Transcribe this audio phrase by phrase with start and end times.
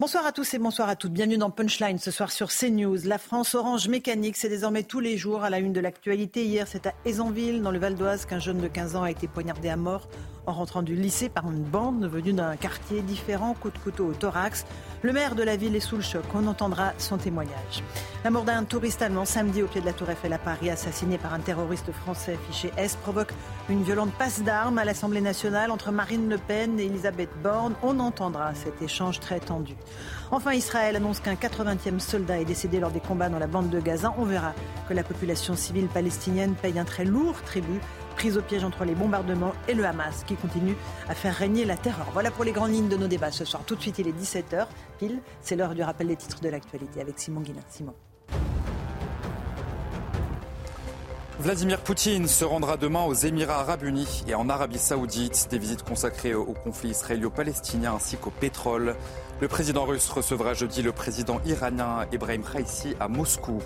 [0.00, 1.12] Bonsoir à tous et bonsoir à toutes.
[1.12, 2.98] Bienvenue dans Punchline ce soir sur CNews.
[3.04, 6.44] La France orange mécanique, c'est désormais tous les jours à la une de l'actualité.
[6.44, 9.28] Hier, c'est à Aizanville, dans le Val d'Oise, qu'un jeune de 15 ans a été
[9.28, 10.08] poignardé à mort
[10.46, 14.12] en rentrant du lycée par une bande venue d'un quartier différent, coup de couteau au
[14.12, 14.66] thorax.
[15.02, 16.24] Le maire de la ville est sous le choc.
[16.34, 17.82] On entendra son témoignage.
[18.24, 21.18] La mort d'un touriste allemand samedi au pied de la Tour Eiffel à Paris, assassiné
[21.18, 23.32] par un terroriste français affiché S, provoque
[23.68, 27.74] une violente passe d'armes à l'Assemblée nationale entre Marine Le Pen et Elisabeth Borne.
[27.82, 29.74] On entendra cet échange très tendu.
[30.30, 33.80] Enfin, Israël annonce qu'un 80e soldat est décédé lors des combats dans la bande de
[33.80, 34.14] Gaza.
[34.18, 34.52] On verra
[34.88, 37.80] que la population civile palestinienne paye un très lourd tribut
[38.14, 40.76] prise au piège entre les bombardements et le Hamas qui continue
[41.08, 42.06] à faire régner la terreur.
[42.12, 43.62] Voilà pour les grandes lignes de nos débats ce soir.
[43.66, 44.66] Tout de suite, il est 17h
[44.98, 45.20] pile.
[45.40, 47.62] C'est l'heure du rappel des titres de l'actualité avec Simon Guillain.
[47.68, 47.94] Simon.
[51.40, 55.82] Vladimir Poutine se rendra demain aux Émirats arabes unis et en Arabie saoudite, des visites
[55.82, 58.94] consacrées au conflit israélo-palestinien ainsi qu'au pétrole.
[59.40, 63.60] Le président russe recevra jeudi le président iranien Ebrahim Raisi à Moscou.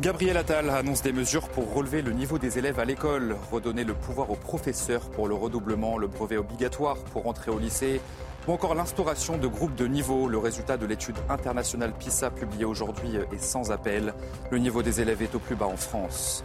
[0.00, 3.94] Gabriel Attal annonce des mesures pour relever le niveau des élèves à l'école, redonner le
[3.94, 8.00] pouvoir aux professeurs pour le redoublement, le brevet obligatoire pour entrer au lycée,
[8.48, 10.28] ou encore l'instauration de groupes de niveau.
[10.28, 14.14] Le résultat de l'étude internationale PISA publiée aujourd'hui est sans appel.
[14.50, 16.42] Le niveau des élèves est au plus bas en France.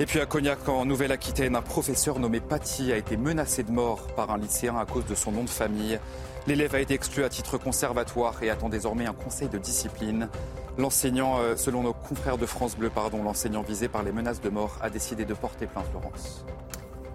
[0.00, 4.08] Et puis à Cognac, en Nouvelle-Aquitaine, un professeur nommé Paty a été menacé de mort
[4.16, 5.98] par un lycéen à cause de son nom de famille.
[6.46, 10.28] L'élève a été exclu à titre conservatoire et attend désormais un conseil de discipline.
[10.76, 14.50] L'enseignant, euh, selon nos confrères de France Bleu, pardon, l'enseignant visé par les menaces de
[14.50, 16.44] mort a décidé de porter plainte, Florence.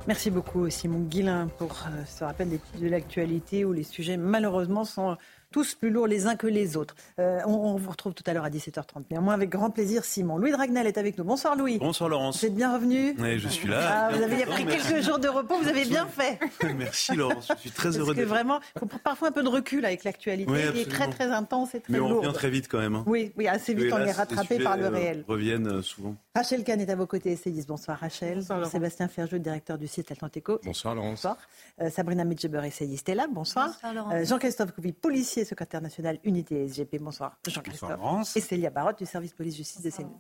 [0.08, 5.16] Merci beaucoup Simon Guillain pour euh, ce rappel de l'actualité où les sujets malheureusement sont
[5.52, 6.96] tous plus lourds les uns que les autres.
[7.20, 9.06] Euh, on, vous retrouve tout à l'heure à 17h30.
[9.12, 10.38] Néanmoins, avec grand plaisir, Simon.
[10.38, 11.24] Louis Dragnel est avec nous.
[11.24, 11.80] Bonsoir Louis.
[11.80, 12.40] Bonsoir Laurence.
[12.40, 13.16] Vous êtes bien revenu?
[13.20, 13.80] Oui, je suis là.
[13.82, 16.40] Ah, vous avez pris quelques jours de repos, vous avez bien fait.
[16.78, 19.50] Merci Laurence, je suis très heureux Parce que vraiment, il faut parfois un peu de
[19.50, 22.26] recul avec l'actualité oui, qui est très très intense et très Mais on lourde.
[22.26, 22.96] revient très vite quand même.
[22.96, 23.04] Hein.
[23.08, 25.24] Oui, oui, assez vite, on est rattrapé par le euh, réel.
[25.28, 26.16] reviennent euh, souvent.
[26.40, 27.68] Rachel Kahn est à vos côtés, essayiste.
[27.68, 28.38] Bonsoir Rachel.
[28.38, 30.58] Bonsoir, Sébastien Ferjeux, directeur du site Atlantico.
[30.64, 31.10] Bonsoir Laurence.
[31.24, 31.38] Bonsoir.
[31.82, 33.28] Euh, Sabrina Medjeber, essayiste, est là.
[33.30, 33.78] Bonsoir.
[33.84, 36.98] Bonsoir Euh, Jean-Christophe Couvi, policier, secrétaire national Unité SGP.
[37.02, 37.90] Bonsoir Jean-Christophe.
[37.90, 38.38] Laurence.
[38.38, 40.18] Et Célia Barotte du service police-justice de CNews.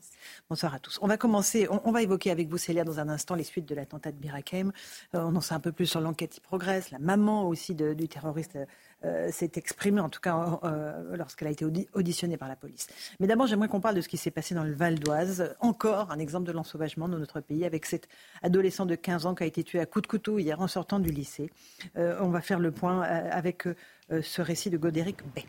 [0.49, 0.99] Bonsoir à tous.
[1.01, 3.69] On va commencer, on, on va évoquer avec vous Célia dans un instant les suites
[3.69, 4.73] de l'attentat de Birakem.
[5.15, 6.91] Euh, on en sait un peu plus sur l'enquête qui progresse.
[6.91, 8.57] La maman aussi de- du terroriste
[9.05, 12.87] euh, s'est exprimée, en tout cas euh, lorsqu'elle a été audi- auditionnée par la police.
[13.19, 15.55] Mais d'abord, j'aimerais qu'on parle de ce qui s'est passé dans le Val d'Oise.
[15.61, 18.07] Encore un exemple de l'ensauvagement dans notre pays avec cet
[18.41, 20.99] adolescent de 15 ans qui a été tué à coups de couteau hier en sortant
[20.99, 21.49] du lycée.
[21.97, 23.67] Euh, on va faire le point avec
[24.09, 25.45] ce récit de Godéric Bay.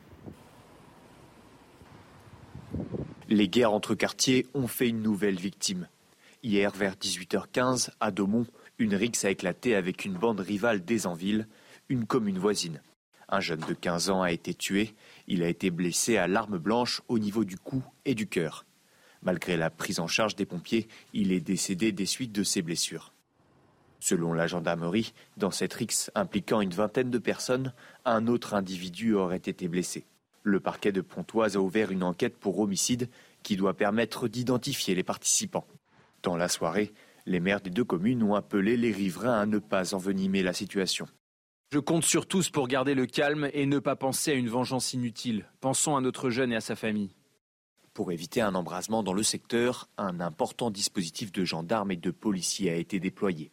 [3.28, 5.88] Les guerres entre quartiers ont fait une nouvelle victime.
[6.42, 8.46] Hier, vers 18h15, à Daumont,
[8.78, 11.46] une rixe a éclaté avec une bande rivale d'Aisanville,
[11.88, 12.80] une commune voisine.
[13.32, 14.94] Un jeune de 15 ans a été tué.
[15.28, 18.66] Il a été blessé à l'arme blanche au niveau du cou et du cœur.
[19.22, 23.12] Malgré la prise en charge des pompiers, il est décédé des suites de ses blessures.
[24.00, 27.72] Selon la gendarmerie, dans cette rixe impliquant une vingtaine de personnes,
[28.04, 30.06] un autre individu aurait été blessé.
[30.42, 33.08] Le parquet de Pontoise a ouvert une enquête pour homicide
[33.44, 35.66] qui doit permettre d'identifier les participants.
[36.24, 36.92] Dans la soirée,
[37.26, 41.06] les maires des deux communes ont appelé les riverains à ne pas envenimer la situation.
[41.72, 44.92] Je compte sur tous pour garder le calme et ne pas penser à une vengeance
[44.92, 45.46] inutile.
[45.60, 47.14] Pensons à notre jeune et à sa famille.
[47.94, 52.70] Pour éviter un embrasement dans le secteur, un important dispositif de gendarmes et de policiers
[52.70, 53.52] a été déployé.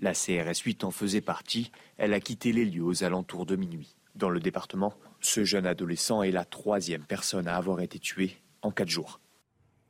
[0.00, 3.94] La CRS 8 en faisait partie, elle a quitté les lieux aux alentours de minuit.
[4.16, 8.72] Dans le département, ce jeune adolescent est la troisième personne à avoir été tuée en
[8.72, 9.20] quatre jours.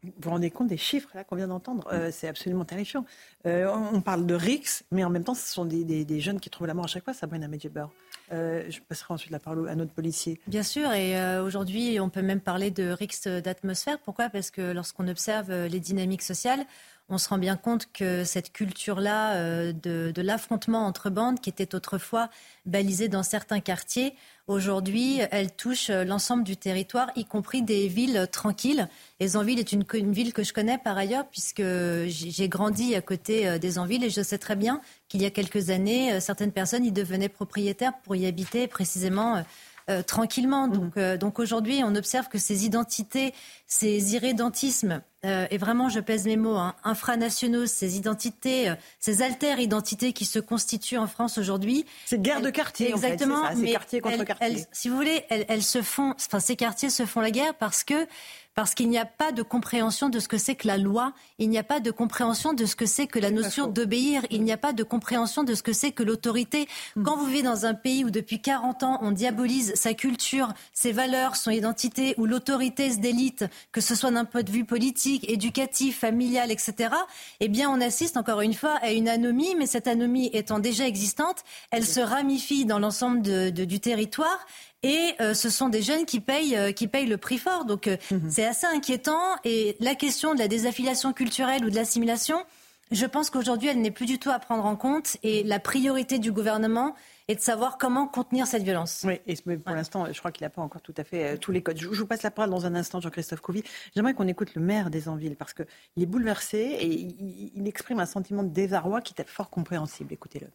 [0.02, 1.88] Vous vous rendez compte des chiffres là qu'on vient d'entendre?
[1.92, 3.04] Euh, C'est absolument terrifiant.
[3.46, 6.66] Euh, on parle de RIX, mais en même temps, ce sont des, jeunes qui trouvent
[6.66, 7.86] la mort à chaque fois, Sabrina Medjeber.
[8.32, 10.40] Euh, je passerai ensuite la parole à notre policier.
[10.46, 13.98] Bien sûr, et euh, aujourd'hui, on peut même parler de risque d'atmosphère.
[14.00, 14.28] Pourquoi?
[14.28, 16.64] Parce que lorsqu'on observe les dynamiques sociales,
[17.08, 21.74] on se rend bien compte que cette culture-là euh, de, l'affrontement entre bandes, qui était
[21.74, 22.28] autrefois
[22.64, 24.14] balisée dans certains quartiers,
[24.46, 28.88] aujourd'hui, elle touche euh, l'ensemble du territoire, y compris des villes euh, tranquilles.
[29.20, 31.62] Les Anvilles est une, ville que je connais par ailleurs, puisque
[32.06, 36.18] j'ai grandi à côté des et je sais très bien qu'il y a quelques années,
[36.20, 39.42] certaines personnes y devenaient propriétaires pour y habiter précisément.
[39.90, 40.68] Euh, tranquillement.
[40.68, 43.34] Donc, euh, donc aujourd'hui, on observe que ces identités,
[43.66, 50.12] ces irrédentismes, euh, et vraiment, je pèse mes mots, hein, infranationaux, ces identités, ces alter-identités
[50.12, 51.86] qui se constituent en France aujourd'hui.
[52.06, 53.42] C'est guerre de quartier, en fait, Exactement.
[53.42, 54.46] c'est ça, c'est mais quartier contre elles- quartier.
[54.48, 57.54] elles- si vous voulez, elles, elles se font, enfin, ces quartiers se font la guerre
[57.54, 58.06] parce que
[58.54, 61.48] parce qu'il n'y a pas de compréhension de ce que c'est que la loi, il
[61.48, 64.52] n'y a pas de compréhension de ce que c'est que la notion d'obéir, il n'y
[64.52, 66.68] a pas de compréhension de ce que c'est que l'autorité.
[66.96, 67.02] Mm.
[67.04, 70.92] Quand vous vivez dans un pays où depuis 40 ans on diabolise sa culture, ses
[70.92, 75.28] valeurs, son identité, où l'autorité se délite, que ce soit d'un point de vue politique,
[75.30, 76.94] éducatif, familial, etc.,
[77.40, 80.86] eh bien on assiste encore une fois à une anomie, mais cette anomie étant déjà
[80.86, 84.46] existante, elle se ramifie dans l'ensemble du territoire
[84.82, 87.64] et euh, ce sont des jeunes qui payent, euh, qui payent le prix fort.
[87.64, 88.30] Donc euh, mhm.
[88.30, 89.20] c'est assez inquiétant.
[89.44, 92.44] Et la question de la désaffiliation culturelle ou de l'assimilation,
[92.90, 95.16] je pense qu'aujourd'hui, elle n'est plus du tout à prendre en compte.
[95.22, 96.96] Et la priorité du gouvernement
[97.28, 99.04] est de savoir comment contenir cette violence.
[99.06, 101.62] Oui, et pour l'instant, je crois qu'il n'a pas encore tout à fait tous les
[101.62, 101.78] codes.
[101.78, 103.62] Je, vous passe la parole dans un instant, Jean-Christophe Couvi.
[103.94, 105.66] J'aimerais qu'on écoute le maire des Anvilles parce qu'il
[106.00, 110.12] est bouleversé et il, il, exprime un sentiment de désarroi qui est fort compréhensible.
[110.12, 110.48] Écoutez-le.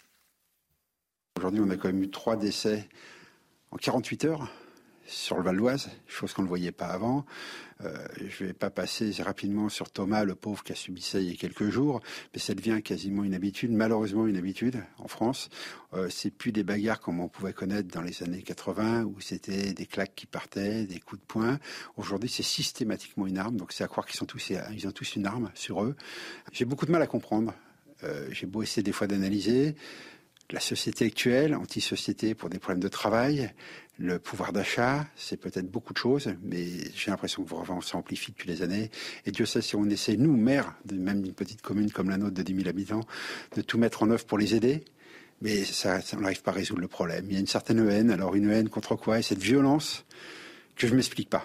[1.37, 2.87] Aujourd'hui, on a quand même eu trois décès
[3.77, 4.51] en 48 heures
[5.05, 7.27] sur le Val d'Oise, chose qu'on ne voyait pas avant.
[7.81, 7.95] Euh,
[8.27, 11.29] je ne vais pas passer rapidement sur Thomas, le pauvre qui a subi ça il
[11.29, 12.01] y a quelques jours,
[12.33, 15.49] mais ça devient quasiment une habitude, malheureusement une habitude en France.
[15.93, 19.73] Euh, c'est plus des bagarres comme on pouvait connaître dans les années 80 où c'était
[19.73, 21.59] des claques qui partaient, des coups de poing.
[21.97, 25.83] Aujourd'hui, c'est systématiquement une arme, donc c'est à croire qu'ils ont tous une arme sur
[25.83, 25.95] eux.
[26.51, 27.53] J'ai beaucoup de mal à comprendre.
[28.03, 29.75] Euh, j'ai beau essayer des fois d'analyser
[30.51, 33.51] la société actuelle, anti-société pour des problèmes de travail,
[33.99, 36.65] le pouvoir d'achat, c'est peut-être beaucoup de choses, mais
[36.95, 38.91] j'ai l'impression que vraiment ça amplifie depuis les années.
[39.25, 42.35] Et Dieu sait si on essaie, nous, maires, même d'une petite commune comme la nôtre
[42.35, 43.03] de 10 000 habitants,
[43.55, 44.85] de tout mettre en œuvre pour les aider,
[45.41, 47.25] mais ça, on n'arrive pas à résoudre le problème.
[47.27, 49.19] Il y a une certaine haine, alors une haine contre quoi?
[49.19, 50.05] Et cette violence
[50.75, 51.43] que je ne m'explique pas.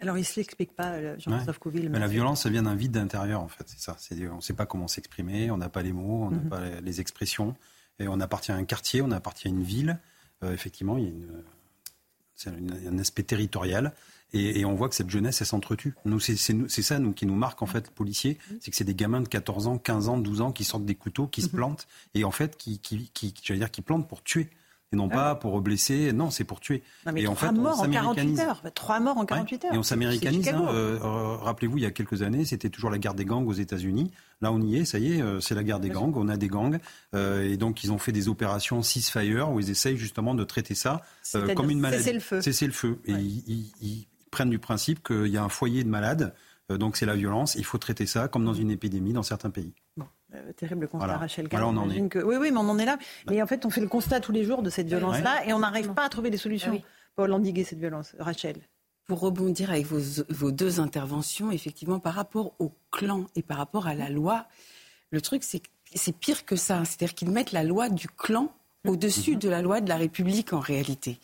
[0.00, 1.88] Alors, il ne s'explique pas, euh, Jean-Christophe ouais.
[1.88, 3.64] Mais la violence, ça vient d'un vide d'intérieur, en fait.
[3.66, 3.96] C'est ça.
[4.30, 6.48] on ne sait pas comment s'exprimer, on n'a pas les mots, on n'a mhm.
[6.48, 7.54] pas les expressions.
[7.98, 9.98] Et on appartient à un quartier, on appartient à une ville.
[10.42, 13.92] Euh, effectivement, il y a une, un aspect territorial.
[14.32, 15.94] Et, on voit que cette jeunesse, elle s'entretue.
[16.04, 18.38] Nous, c'est, ça nous, qui nous marque, en fait, policiers.
[18.60, 20.96] C'est que c'est des gamins de 14 ans, 15 ans, 12 ans qui sortent des
[20.96, 21.52] couteaux, qui se mhm.
[21.52, 21.86] plantent.
[22.14, 24.50] Et en fait, qui, qui, qui, dire, qui plantent pour tuer
[24.92, 26.12] et non pas pour blesser.
[26.12, 26.82] Non, c'est pour tuer.
[27.12, 28.62] mais et en fait, morts en 48 heures.
[28.74, 29.74] Trois morts en 48 heures.
[29.74, 30.48] Et on s'américanise.
[30.48, 33.46] Hein, euh, euh, rappelez-vous, il y a quelques années, c'était toujours la guerre des gangs
[33.46, 34.12] aux États-Unis.
[34.42, 36.16] Là, on y est, ça y est, euh, c'est la guerre des gangs.
[36.16, 36.78] On a des gangs.
[37.14, 41.02] et donc, ils ont fait des opérations ceasefire où ils essayent justement de traiter ça
[41.56, 42.04] comme une maladie.
[42.04, 42.40] C'est le feu.
[42.40, 43.00] C'est le feu.
[43.06, 46.34] Et ils, prennent du principe qu'il y a un foyer de malades.
[46.68, 47.54] donc, c'est la violence.
[47.54, 49.72] Il faut traiter ça comme dans une épidémie dans certains pays.
[50.34, 51.48] Euh, terrible constat, Rachel.
[51.50, 52.08] Voilà, on en est.
[52.08, 52.18] Que...
[52.18, 52.98] Oui, oui, mais on en est là.
[53.30, 55.60] Mais en fait, on fait le constat tous les jours de cette violence-là et on
[55.60, 56.82] n'arrive pas à trouver des solutions
[57.14, 58.14] pour endiguer cette violence.
[58.18, 58.56] Rachel.
[59.06, 63.86] Pour rebondir avec vos, vos, deux interventions, effectivement, par rapport au clan et par rapport
[63.86, 64.46] à la loi,
[65.10, 65.62] le truc, c'est
[65.94, 66.84] c'est pire que ça.
[66.84, 68.52] C'est-à-dire qu'ils mettent la loi du clan
[68.86, 69.38] au-dessus mhm.
[69.38, 71.18] de la loi de la République en réalité.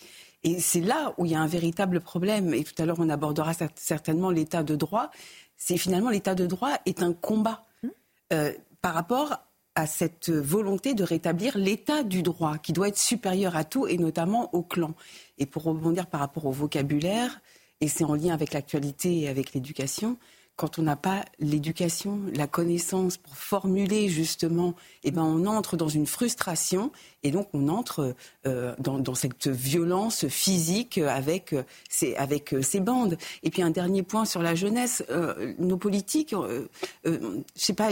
[0.45, 2.53] Et c'est là où il y a un véritable problème.
[2.55, 5.11] Et tout à l'heure, on abordera certainement l'état de droit.
[5.57, 7.65] C'est finalement l'état de droit est un combat.
[7.83, 7.91] Mhm.
[8.33, 8.53] Euh,
[8.83, 9.39] par rapport
[9.75, 13.97] à cette volonté de rétablir l'état du droit qui doit être supérieur à tout et
[13.97, 14.95] notamment au clan.
[15.39, 17.41] Et pour rebondir par rapport au vocabulaire,
[17.81, 20.19] et c'est en lien avec l'actualité et avec l'éducation,
[20.57, 25.89] quand on n'a pas l'éducation, la connaissance pour formuler justement, eh ben on entre dans
[25.89, 28.15] une frustration et donc on entre
[28.47, 31.55] euh, dans, cette violence physique avec
[31.89, 33.17] ces, avec ces bandes.
[33.43, 36.69] Et puis un dernier point sur la jeunesse, euh, nos politiques, euh,
[37.05, 37.91] je sais pas,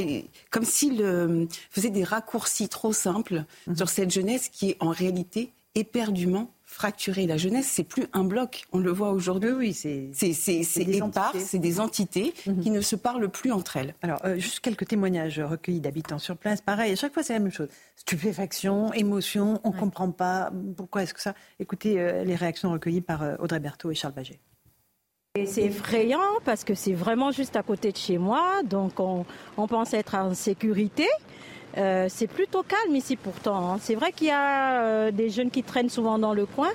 [0.50, 1.04] comme s'ils
[1.70, 3.76] faisaient des raccourcis trop simples mmh.
[3.76, 8.64] sur cette jeunesse qui est en réalité éperdument fracturer la jeunesse, c'est plus un bloc.
[8.72, 9.50] On le voit aujourd'hui.
[9.50, 10.12] Oui, c'est
[10.76, 12.60] épars, c'est des entités mhm.
[12.60, 13.94] qui ne se parlent plus entre elles.
[14.02, 16.60] Alors, euh, juste quelques témoignages recueillis d'habitants sur place.
[16.60, 17.68] Pareil, à chaque fois, c'est la même chose.
[17.96, 20.52] Stupéfaction, émotion, on ne comprend pas.
[20.76, 21.34] Pourquoi est-ce que ça?
[21.58, 24.38] Écoutez euh, les réactions recueillies par euh, Audrey Berthaud et Charles Baget.
[25.46, 29.24] C'est effrayant parce que c'est vraiment juste à côté de chez moi, donc on,
[29.56, 31.06] on pense être en sécurité.
[31.78, 33.72] Euh, c'est plutôt calme ici pourtant.
[33.72, 33.78] Hein.
[33.80, 36.70] C'est vrai qu'il y a euh, des jeunes qui traînent souvent dans le coin,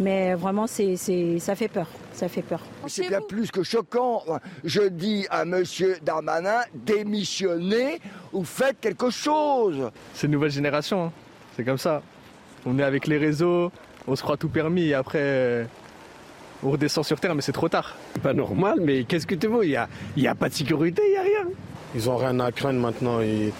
[0.00, 0.96] mais vraiment c'est,
[1.38, 1.86] ça fait peur.
[2.12, 2.60] Ça fait peur.
[2.88, 4.24] C'est bien plus que choquant.
[4.64, 8.00] Je dis à Monsieur Darmanin, démissionnez
[8.32, 9.90] ou faites quelque chose.
[10.12, 11.04] C'est une nouvelle génération.
[11.04, 11.12] Hein.
[11.56, 12.02] C'est comme ça.
[12.66, 13.72] On est avec les réseaux,
[14.06, 15.64] on se croit tout permis et après euh,
[16.62, 17.96] on redescend sur terre, mais c'est trop tard.
[18.22, 19.64] Pas normal, mais qu'est-ce que tu veux?
[19.64, 21.50] Il n'y a, y a pas de sécurité, il n'y a rien.
[21.94, 23.20] Ils ont rien à craindre maintenant.
[23.20, 23.52] Et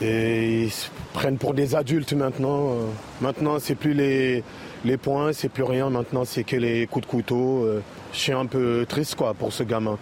[0.00, 2.70] ils se prennent pour des adultes maintenant.
[2.70, 2.86] Euh,
[3.20, 4.42] maintenant, c'est plus les,
[4.84, 5.90] les points, c'est plus rien.
[5.90, 7.64] Maintenant, c'est que les coups de couteau.
[7.64, 7.82] Euh,
[8.12, 9.98] je suis un peu triste quoi pour ce gamin.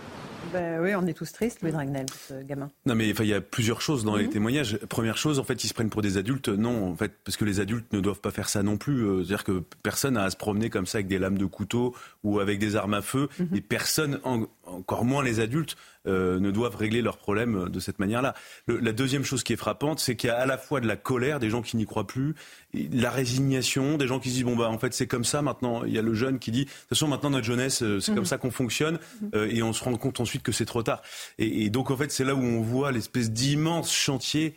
[0.53, 2.71] Ben oui, on est tous tristes, Louis Dragnel, ce gamin.
[2.85, 4.33] Non, mais il y a plusieurs choses dans les mhm.
[4.33, 4.77] témoignages.
[4.89, 6.49] Première chose, en fait, ils se prennent pour des adultes.
[6.49, 9.03] Non, en fait, parce que les adultes ne doivent pas faire ça non plus.
[9.03, 11.95] Euh, c'est-à-dire que personne n'a à se promener comme ça avec des lames de couteau
[12.23, 13.29] ou avec des armes à feu.
[13.39, 13.49] Mhm.
[13.55, 14.21] Et personne,
[14.67, 15.77] encore moins les adultes,
[16.09, 18.35] euh, ne doivent régler leurs problèmes de cette manière-là.
[18.67, 20.97] La deuxième chose qui est frappante, c'est qu'il y a à la fois de la
[20.97, 22.35] colère, des gens qui n'y croient plus,
[22.75, 25.85] la résignation, des gens qui se disent bon bah en fait c'est comme ça maintenant.
[25.85, 28.13] Il y a le jeune qui dit de toute façon maintenant notre jeunesse euh, c'est
[28.13, 28.27] comme mhm.
[28.27, 29.31] ça qu'on fonctionne mhm.
[29.35, 31.03] euh, et on se rend compte ensuite que c'est trop tard.
[31.39, 34.55] Et, donc en fait c'est là où on voit l'espèce d'immense chantier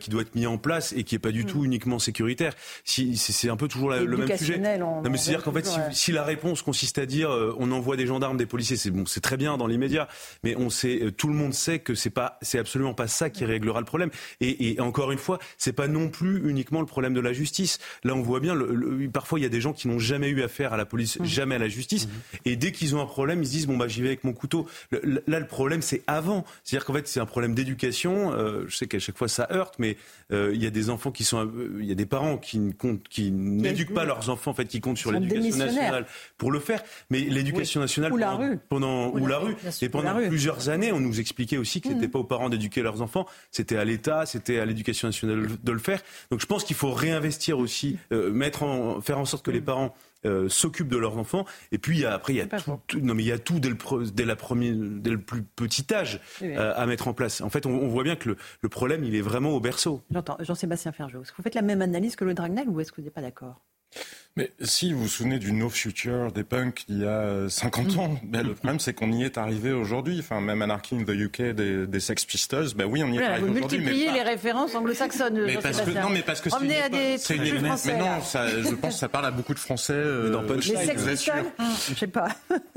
[0.00, 1.50] qui doit être mis en place et qui est pas du mhm.
[1.50, 2.54] tout uniquement sécuritaire.
[2.84, 4.58] Si, c'est un peu toujours le même sujet.
[4.78, 7.70] Non mais c'est à dire qu'en fait si, si, la réponse consiste à dire on
[7.72, 10.08] envoie des gendarmes, des policiers, c'est bon c'est très bien dans l'immédiat,
[10.42, 13.30] mais on sait euh, tout le monde sait que c'est pas, c'est absolument pas ça
[13.30, 14.10] qui réglera le problème.
[14.40, 17.78] Et, encore une fois, c'est pas non plus uniquement le problème de la justice.
[18.04, 20.42] Là, on voit bien, le, parfois il y a des gens qui n'ont jamais eu
[20.42, 21.24] affaire à la police, mmh.
[21.24, 22.36] jamais à la justice, mmh.
[22.44, 24.32] et dès qu'ils ont un problème, ils se disent bon bah j'y vais avec mon
[24.32, 24.66] couteau.
[24.90, 28.32] là, le problème c'est avant, c'est-à-dire qu'en fait c'est un problème d'éducation.
[28.32, 29.96] Euh, je sais qu'à chaque fois ça heurte, mais
[30.32, 32.72] euh, il y a des enfants qui sont, il y a des parents qui ne
[32.72, 36.58] comptent, qui n'éduquent pas leurs enfants, en fait, qui comptent sur l'éducation nationale pour le
[36.58, 36.82] faire.
[37.10, 41.00] Mais l'éducation nationale ou la rue, pendant ou, la, rue, et pendant plusieurs années, on
[41.00, 42.10] nous expliquait aussi que ce n'était mmh.
[42.10, 45.78] pas aux parents d'éduquer leurs enfants, c'était à l'État, c'était à l'éducation nationale de le
[45.78, 46.00] faire.
[46.30, 49.60] Donc je pense qu'il faut réinvestir aussi, euh, mettre en, faire en sorte que les
[49.60, 49.64] mmh.
[49.64, 49.94] parents
[50.26, 51.44] euh, s'occupent de leurs enfants.
[51.72, 53.76] Et puis après, il y a tout, non mais il y a tout dès le,
[54.10, 57.40] dès la première, dès le plus petit âge euh, à mettre en place.
[57.42, 60.02] En fait, on, voit bien que le, problème, il est vraiment au berceau.
[60.10, 60.36] J'entends.
[60.40, 62.96] Jean-Sébastien Ferjot, est-ce que vous faites la même analyse que le Dragnel ou est-ce que
[62.96, 63.62] vous n'êtes pas d'accord?
[64.36, 68.20] Mais si vous vous souvenez du No Future des punks il y a 50 ans,
[68.22, 70.18] ben, le problème c'est qu'on y est arrivé aujourd'hui.
[70.20, 73.22] Enfin, même Anarchy in the UK des, des Sex Pistols, ben oui, on y est
[73.22, 73.78] arrivé aujourd'hui.
[73.78, 75.42] Vous multipliez les références anglo-saxonnes.
[75.46, 77.16] Mais parce que, non, mais parce que c'est à des
[77.86, 79.94] Mais non, ça, je pense que ça parle à beaucoup de Français.
[79.94, 81.44] Euh, dans Punchline, les Sex Pistols
[81.88, 82.28] Je sais pas.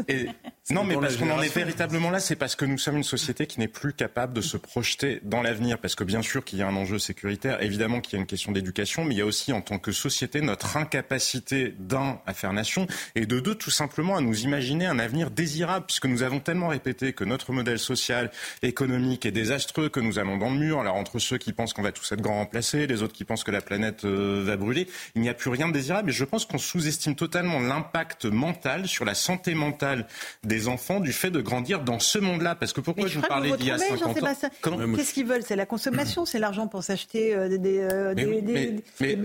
[0.07, 0.27] Et,
[0.71, 3.47] non, mais parce qu'on en est véritablement là, c'est parce que nous sommes une société
[3.47, 5.77] qui n'est plus capable de se projeter dans l'avenir.
[5.77, 8.27] Parce que bien sûr qu'il y a un enjeu sécuritaire, évidemment qu'il y a une
[8.27, 12.33] question d'éducation, mais il y a aussi en tant que société notre incapacité d'un à
[12.33, 16.23] faire nation et de deux tout simplement à nous imaginer un avenir désirable puisque nous
[16.23, 20.57] avons tellement répété que notre modèle social, économique est désastreux, que nous allons dans le
[20.57, 20.79] mur.
[20.79, 23.43] Alors entre ceux qui pensent qu'on va tous être grand remplacés, les autres qui pensent
[23.43, 26.25] que la planète euh, va brûler, il n'y a plus rien de désirable et je
[26.25, 30.07] pense qu'on sous-estime totalement l'impact mental sur la santé mentale
[30.43, 32.55] des enfants du fait de grandir dans ce monde-là.
[32.55, 35.43] Parce que pourquoi je, vous parlais d'il y a 50 ans Qu'est-ce qu'ils veulent?
[35.43, 39.15] C'est la consommation, c'est l'argent pour s'acheter euh, des, euh, des, des, mais,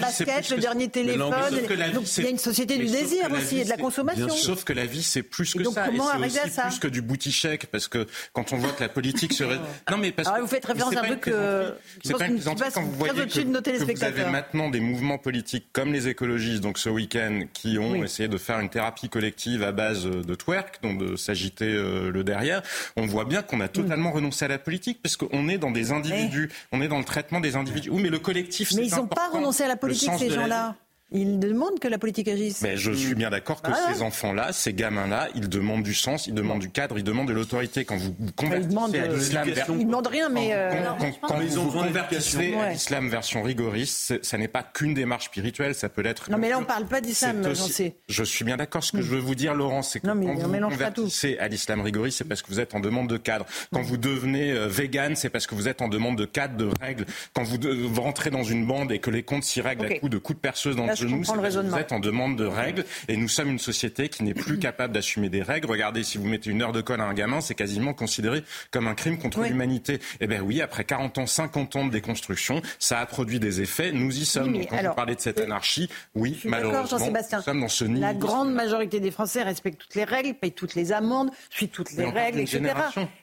[0.00, 1.32] baskets, le dernier téléphone.
[1.54, 4.28] Il y a une société du désir aussi et de la consommation.
[4.28, 5.86] sauf que la vie c'est plus que et donc, ça.
[5.86, 8.88] Comment et c'est aussi plus que du boutique parce que quand on voit que la
[8.88, 9.58] politique serait
[9.90, 12.82] non mais parce que vous faites référence à un truc que c'est pas une quand
[12.82, 17.42] vous voyez que, vous avez maintenant des mouvements politiques comme les écologistes donc ce week-end
[17.52, 21.66] qui ont essayé de faire une thérapie collective à base de twerk donc de s'agiter
[21.66, 22.62] euh, le derrière.
[22.96, 25.92] On voit bien qu'on a totalement renoncé à la politique parce qu'on est dans des
[25.92, 26.50] individus.
[26.72, 27.90] On est dans le traitement des individus.
[27.90, 30.76] Oui mais le collectif mais ils n'ont pas renoncé à la politique ces gens-là
[31.14, 32.60] ils demandent que la politique agisse.
[32.62, 36.34] Mais je suis bien d'accord que ces enfants-là, ces gamins-là, ils demandent du sens, ils
[36.34, 37.84] demandent du cadre, ils demandent de l'autorité.
[37.84, 40.54] Quand vous convertissez à l'islam, ils demandent rien, mais
[41.22, 45.88] quand, ils vous convertissez à l'islam version rigoriste, ça n'est pas qu'une démarche spirituelle, ça
[45.88, 46.30] peut l'être.
[46.30, 47.96] Non, mais là on parle pas d'islam, j'en sais.
[48.08, 48.82] Je suis bien d'accord.
[48.82, 52.18] Ce que je veux vous dire, Laurent, c'est que quand vous convertissez à l'islam rigoriste,
[52.18, 53.46] c'est parce que vous êtes en demande de cadre.
[53.72, 56.68] Quand vous devenez euh, vegan, c'est parce que vous êtes en demande de cadre, de
[56.80, 57.06] règles.
[57.34, 57.58] Quand vous,
[58.00, 60.40] rentrez dans une bande et que les comptes s'y règlent à coups de coups de
[60.40, 64.34] perceuse dans vous êtes en demande de règles et nous sommes une société qui n'est
[64.34, 65.68] plus capable d'assumer des règles.
[65.68, 68.86] Regardez, si vous mettez une heure de colle à un gamin, c'est quasiment considéré comme
[68.86, 70.00] un crime contre l'humanité.
[70.20, 73.92] Eh bien oui, après 40 ans, 50 ans de déconstruction, ça a produit des effets.
[73.92, 74.66] Nous y sommes.
[74.66, 78.52] quand vous parlez de cette euh, anarchie, oui, malheureusement, nous sommes dans ce La grande
[78.52, 82.40] majorité des Français respectent toutes les règles, payent toutes les amendes, suivent toutes les règles,
[82.40, 82.62] etc.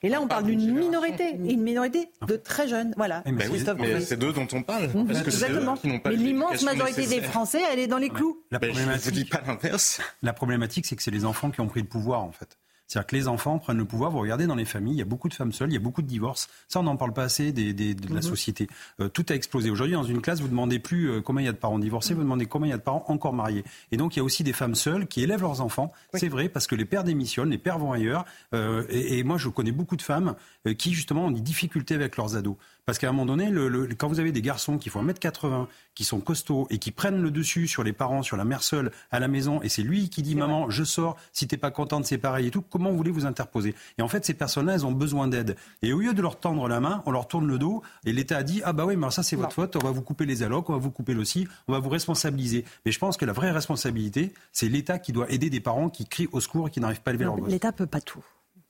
[0.03, 2.93] Et là, on, parle d'une minorité, une minorité de très jeunes.
[2.97, 3.23] Voilà.
[3.25, 3.35] Ben
[3.79, 4.89] mais c'est d'eux dont on parle.
[5.07, 5.75] Parce que Exactement.
[5.83, 8.43] mais l'immense majorité des Français, elle est dans les clous.
[8.51, 10.01] La problématique, dis pas l'inverse.
[10.21, 12.57] La problématique, c'est que c'est les enfants qui ont pris le pouvoir, en fait.
[12.91, 14.11] C'est-à-dire que les enfants prennent le pouvoir.
[14.11, 15.79] Vous regardez dans les familles, il y a beaucoup de femmes seules, il y a
[15.79, 16.49] beaucoup de divorces.
[16.67, 18.21] Ça, on n'en parle pas assez des, de la mhm.
[18.21, 18.67] société.
[18.99, 19.69] Euh, tout a explosé.
[19.69, 22.13] Aujourd'hui, dans une classe, vous demandez plus euh, combien il y a de parents divorcés,
[22.13, 23.63] vous demandez combien il y a de parents encore mariés.
[23.93, 25.93] Et donc, il y a aussi des femmes seules qui élèvent leurs enfants.
[26.15, 28.25] C'est vrai, parce que les pères démissionnent, les pères vont ailleurs.
[28.53, 30.35] Euh, et, et, moi, je connais beaucoup de femmes
[30.77, 32.57] qui, justement, ont des difficultés avec leurs ados.
[32.85, 36.03] Parce qu'à un moment donné, le, quand vous avez des garçons qui font 1m80, qui
[36.03, 39.19] sont costauds et qui prennent le dessus sur les parents, sur la mère seule à
[39.19, 42.17] la maison, et c'est lui qui dit Maman, je sors, si t'es pas contente, c'est
[42.17, 43.75] pareil et tout, comment voulez vous interposer?
[43.97, 45.55] Et en fait, ces personnes-là, elles ont besoin d'aide.
[45.81, 48.37] Et au lieu de leur tendre la main, on leur tourne le dos, et l'État
[48.37, 50.43] a dit Ah bah oui, mais ça c'est votre faute, on va vous couper les
[50.43, 52.65] allocs, on va vous couper aussi, on va vous responsabiliser.
[52.85, 56.05] Mais je pense que la vraie responsabilité, c'est l'État qui doit aider des parents qui
[56.05, 57.51] crient au secours et qui n'arrivent pas à lever leur gosse.
[57.51, 58.23] L'État peut pas tout.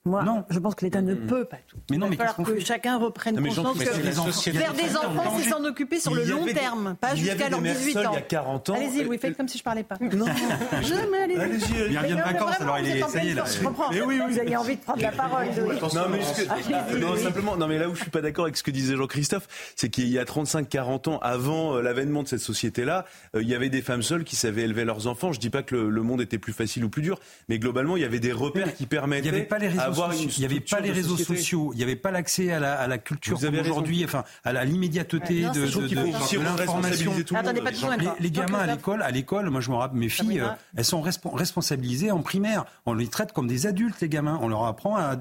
[0.04, 0.44] Moi, non.
[0.50, 1.76] je pense que l'État ne peut pas tout.
[1.88, 5.48] Mais non, Il va mais falloir que chacun reprenne conscience que faire des enfants, c'est
[5.48, 8.10] s'en occuper sur le long terme, pas jusqu'à leurs 18 ans.
[8.12, 8.74] Il y a 40 ans.
[8.74, 9.96] Allez-y, Louis, faites comme si je parlais pas.
[10.00, 10.26] Non,
[10.82, 11.40] jamais, allez-y.
[11.40, 13.44] Allez-y, il revient de vacances, alors il est essayé là.
[13.44, 13.90] Je comprends.
[13.90, 14.32] Mais oui, oui.
[14.32, 15.76] Vous avez envie de prendre la parole, Louis.
[15.94, 18.72] Non, mais non, simplement, non, mais là où je suis pas d'accord avec ce que
[18.72, 23.04] disait Jean-Christophe, c'est qu'il y a 35-40 ans, avant l'avènement de cette société-là,
[23.34, 25.32] il y avait des femmes seules qui savaient élever leurs enfants.
[25.32, 28.02] Je dis pas que le monde était plus facile ou plus dur, mais globalement, il
[28.02, 29.48] y avait des repères qui permettaient
[29.92, 32.74] une il n'y avait pas les réseaux sociaux, il n'y avait pas l'accès à la,
[32.74, 37.12] à la culture aujourd'hui, enfin à l'immédiateté de, de, de, l'information.
[38.20, 40.42] Les, gamins à l'école, à l'école, moi je me rappelle, mes filles,
[40.76, 42.64] elles sont responsabilisées en primaire.
[42.86, 44.38] On les traite comme des adultes, les gamins.
[44.42, 45.16] On leur apprend à,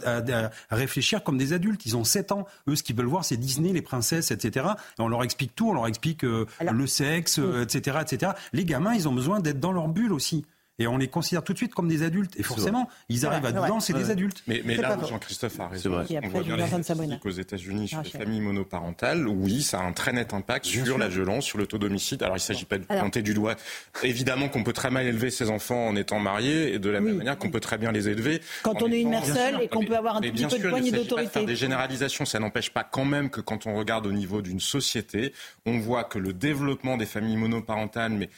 [0.69, 1.85] réfléchir comme des adultes.
[1.85, 2.45] Ils ont 7 ans.
[2.67, 4.65] Eux, ce qu'ils veulent voir, c'est Disney, les princesses, etc.
[4.97, 8.31] Et on leur explique tout, on leur explique euh, le sexe, etc., etc.
[8.53, 10.45] Les gamins, ils ont besoin d'être dans leur bulle aussi.
[10.79, 12.39] Et on les considère tout de suite comme des adultes.
[12.39, 14.43] Et forcément, ils arrivent à 12 ans, c'est des adultes.
[14.47, 16.03] Mais, mais là, Jean-Christophe a raison.
[16.23, 19.27] On voit bien les aux États-Unis sur les familles monoparentales.
[19.27, 22.23] Oui, ça a un très net impact sur la violence, sur le taux d'homicide.
[22.23, 23.55] Alors, il ne s'agit pas de pointer du doigt.
[24.03, 27.17] Évidemment qu'on peut très mal élever ses enfants en étant marié, et de la même
[27.17, 28.41] manière qu'on peut très bien les élever.
[28.63, 30.91] Quand on est une mère seule et qu'on peut avoir un petit peu de poignée
[30.91, 31.45] d'autorité.
[31.45, 35.33] Des généralisations, ça n'empêche pas quand même que quand on regarde au niveau d'une société,
[35.65, 38.29] on voit que le développement des familles monoparentales, mais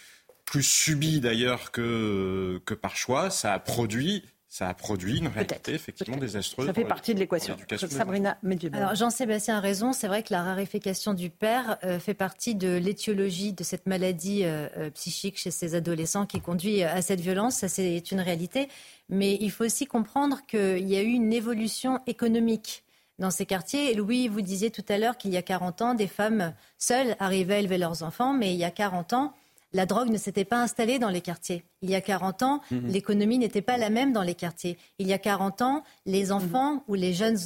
[0.45, 4.23] plus subi d'ailleurs que, que par choix, ça a produit
[4.53, 6.67] ça a produit une réalité effectivement désastreuse.
[6.67, 7.57] Ça fait partie de l'équation.
[7.89, 8.37] Sabrina
[8.73, 12.77] Alors Jean-Sébastien a raison, c'est vrai que la raréfaction du père euh, fait partie de
[12.77, 17.55] l'étiologie de cette maladie euh, euh, psychique chez ces adolescents qui conduit à cette violence,
[17.55, 18.69] ça c'est une réalité.
[19.09, 22.83] Mais il faut aussi comprendre qu'il y a eu une évolution économique
[23.17, 23.89] dans ces quartiers.
[23.89, 27.15] Et Louis, vous disiez tout à l'heure qu'il y a 40 ans, des femmes seules
[27.17, 29.33] arrivaient à élever leurs enfants, mais il y a 40 ans,
[29.73, 31.63] la drogue ne s'était pas installée dans les quartiers.
[31.81, 32.87] Il y a 40 ans, mhm.
[32.87, 34.77] l'économie n'était pas la même dans les quartiers.
[34.99, 36.31] Il y a 40 ans, les mhm.
[36.31, 37.37] enfants ou les jeunes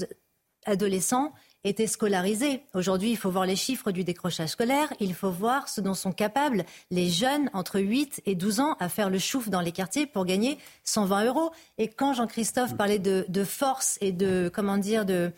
[0.66, 2.62] adolescents étaient scolarisés.
[2.74, 6.12] Aujourd'hui, il faut voir les chiffres du décrochage scolaire, il faut voir ce dont sont
[6.12, 10.06] capables les jeunes entre 8 et 12 ans à faire le chouf dans les quartiers
[10.06, 11.52] pour gagner 120 euros.
[11.78, 12.78] Et quand Jean-Christophe mhm.
[12.78, 15.32] parlait de, force et de, comment dire, de,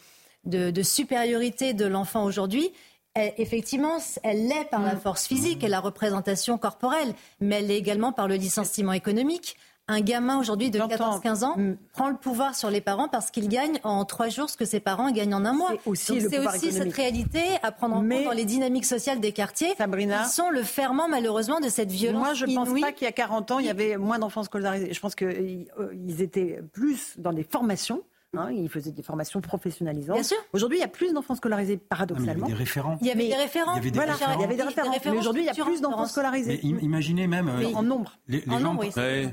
[0.46, 2.72] de supériorité de l'enfant aujourd'hui,
[3.16, 5.00] effectivement, elle l'est par la mm.
[5.00, 9.58] force physique et la représentation corporelle, mais elle l'est également par le licenciement économique.
[9.92, 11.78] Un gamin aujourd'hui de 14-15 ans mm.
[11.94, 14.80] prend le pouvoir sur les parents parce qu'il gagne en trois jours ce que ses
[14.80, 15.72] parents gagnent en un mois.
[15.84, 19.74] C'est aussi, aussi cette réalité à prendre en compte dans les dynamiques sociales des quartiers
[19.76, 22.24] Sabrina, qui sont le ferment malheureusement de cette violence.
[22.24, 24.44] Moi, je ne pense pas qu'il y a 40 ans, il y avait moins d'enfants
[24.44, 24.94] scolarisés.
[24.94, 28.04] Je pense qu'ils euh, étaient plus dans des formations
[28.38, 30.16] Hein, il faisait des formations professionnalisantes.
[30.16, 30.38] Bien sûr.
[30.54, 32.46] Aujourd'hui, il y a plus d'enfants scolarisés, paradoxalement.
[32.46, 32.98] il y avait des référents.
[33.02, 33.74] Il y avait des référents.
[33.74, 34.34] Il y avait des, référents.
[34.36, 34.92] Il y avait des référents.
[35.04, 36.60] Mais aujourd'hui, il y a plus d'enfants scolarisés.
[36.64, 37.50] Mais imaginez même.
[37.50, 38.20] Euh, en nombre.
[38.28, 38.86] Les, en gens, nombre,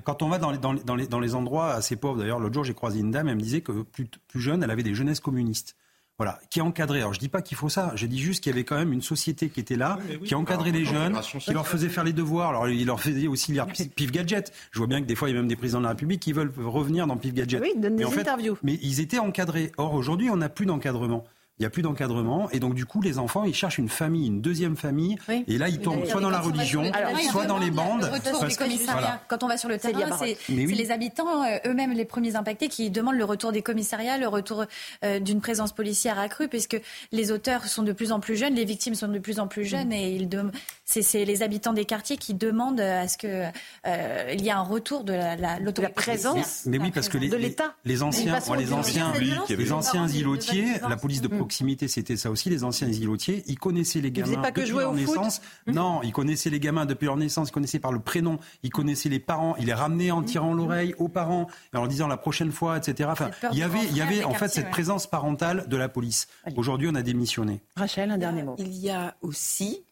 [0.05, 2.65] Quand on va dans les, dans, les, dans les endroits assez pauvres, d'ailleurs, l'autre jour,
[2.65, 5.21] j'ai croisé une dame, elle me disait que plus, plus jeune, elle avait des jeunesses
[5.21, 5.77] communistes
[6.19, 7.01] voilà, qui est encadré.
[7.01, 8.93] Alors je dis pas qu'il faut ça, je dis juste qu'il y avait quand même
[8.93, 12.51] une société qui était là, qui encadrait les jeunes, qui leur faisait faire les devoirs.
[12.51, 14.53] Alors il leur faisait aussi lire Pif Gadget.
[14.71, 16.21] Je vois bien que des fois il y a même des présidents de la République
[16.21, 17.61] qui veulent revenir dans Pif Gadget.
[17.61, 18.57] Oui, donner des interviews.
[18.63, 19.73] Mais ils étaient encadrés.
[19.77, 21.25] Or aujourd'hui on n'a plus d'encadrement
[21.59, 22.51] il n'y a plus d'encadrement.
[22.51, 25.17] Et donc du coup les enfants ils cherchent une famille, une deuxième famille.
[25.47, 26.91] Et là ils tombent soit dans la religion,
[27.31, 28.11] soit dans les bandes.
[29.29, 32.91] Quand on va sur le terrain, c'est les habitants euh, eux-mêmes les premiers impactés qui
[32.91, 34.65] demandent le retour des commissariats, le retour
[35.05, 36.81] euh, d'une présence policière accrue puisque
[37.13, 39.65] les auteurs sont de plus en plus jeunes, les victimes sont de plus en plus
[39.65, 40.29] jeunes et ils
[40.87, 43.51] c'est les habitants des quartiers qui demandent à ce que
[43.87, 46.63] euh, il y ait un retour de la, la, la présence.
[46.67, 47.29] Mais oui parce que les,
[47.85, 49.13] les anciens, les anciens,
[49.49, 52.51] les anciens îlotiers, la police de proximité, c'était ça aussi.
[52.51, 55.41] Les anciens îlotiers, ils connaissaient les gamins pas que depuis leur naissance.
[55.67, 55.75] Hum.
[55.75, 57.49] Non, ils connaissaient les gamins depuis leur naissance.
[57.49, 58.39] Ils connaissaient par le prénom.
[58.63, 59.57] Ils connaissaient les parents.
[59.59, 60.59] Ils les ramenaient en tirant hum.
[60.59, 63.09] l'oreille aux parents, en leur disant la prochaine fois, etc.
[63.13, 66.29] Enfin, il y avait, il y avait en fait cette présence parentale de la police.
[66.57, 67.61] Aujourd'hui, on a démissionné.
[67.77, 68.55] Rachel, un dernier mot.
[68.59, 69.83] Il y a aussi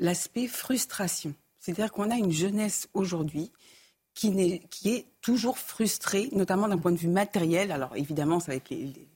[0.00, 1.34] l'aspect frustration.
[1.60, 3.52] C'est-à-dire qu'on a une jeunesse aujourd'hui
[4.14, 7.70] qui, est, qui est toujours frustrée, notamment d'un point de vue matériel.
[7.70, 8.72] Alors évidemment, ça va être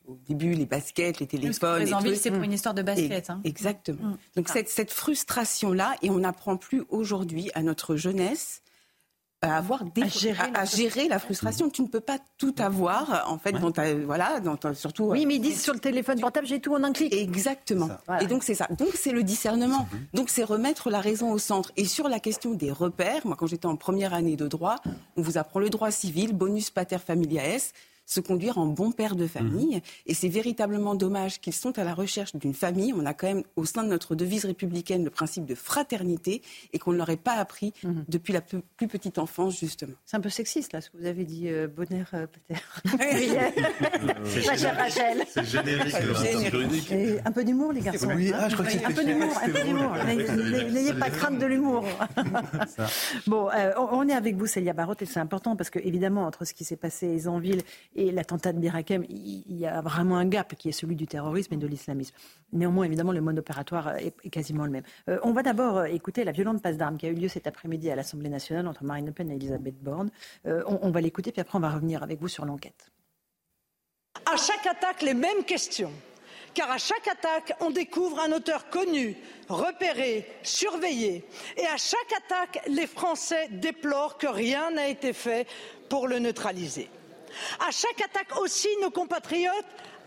[0.06, 1.82] au début les baskets, les téléphones.
[1.82, 3.30] Les envies, c'est pour une histoire de basket.
[3.30, 3.40] Hein.
[3.44, 4.10] Exactement.
[4.10, 4.18] Mm.
[4.36, 8.62] Donc cette, cette frustration-là, et on n'apprend plus aujourd'hui à notre jeunesse
[9.50, 11.70] avoir des, à, gérer, la frustration.
[11.70, 15.04] Tu ne peux pas tout avoir, en fait, dans ta, voilà, dans surtout.
[15.04, 17.12] Oui, mais ils disent sur le téléphone portable, j'ai tout en un clic.
[17.12, 17.88] Exactement.
[18.20, 18.68] Et donc c'est ça.
[18.78, 19.88] Donc c'est le discernement.
[20.12, 21.72] Donc c'est remettre la raison au centre.
[21.76, 24.76] Et sur la question des repères, moi quand j'étais en première année de droit,
[25.16, 27.72] on vous apprend le droit civil, bonus pater familias
[28.06, 29.76] se conduire en bon père de famille.
[29.76, 29.82] Mhm.
[30.06, 32.92] Et c'est véritablement dommage qu'ils sont à la recherche d'une famille.
[32.92, 36.78] On a quand même au sein de notre devise républicaine le principe de fraternité et
[36.78, 38.04] qu'on ne leur ait pas appris mhm.
[38.08, 39.94] depuis la plus, petite enfance, justement.
[40.04, 42.82] C'est un peu sexiste, là, ce que vous avez dit, euh, Bonner, euh, peut-être.
[44.24, 46.92] C'est générique.
[46.92, 48.10] Et un peu d'humour, les garçons.
[48.14, 49.94] Oui, ah, je crois que un peu d'humour.
[50.70, 51.84] N'ayez pas crainte de l'humour.
[53.26, 56.44] bon, euh, on est avec vous, Célia Barotte, et c'est important parce que, évidemment, entre
[56.44, 57.62] ce qui s'est passé à Zanville
[57.94, 61.54] et l'attentat de Birakem, il y a vraiment un gap qui est celui du terrorisme
[61.54, 62.14] et de l'islamisme.
[62.52, 64.82] Néanmoins, évidemment, le mode opératoire est, quasiment le même.
[65.08, 67.46] Euh, on va d'abord euh, écouter la violente passe d'armes qui a eu lieu cet
[67.46, 70.10] après-midi à l'Assemblée nationale entre Marine Le Pen et Elisabeth Borne.
[70.46, 72.90] Euh, on, va l'écouter, puis après, on va revenir avec vous sur l'enquête.
[74.32, 75.92] À chaque attaque, les mêmes questions
[76.54, 79.16] car à chaque attaque, on découvre un auteur connu,
[79.48, 81.24] repéré, surveillé.
[81.56, 85.48] Et à chaque attaque, les Français déplorent que rien n'a été fait
[85.88, 86.88] pour le neutraliser.
[87.66, 89.52] À chaque attaque aussi, nos compatriotes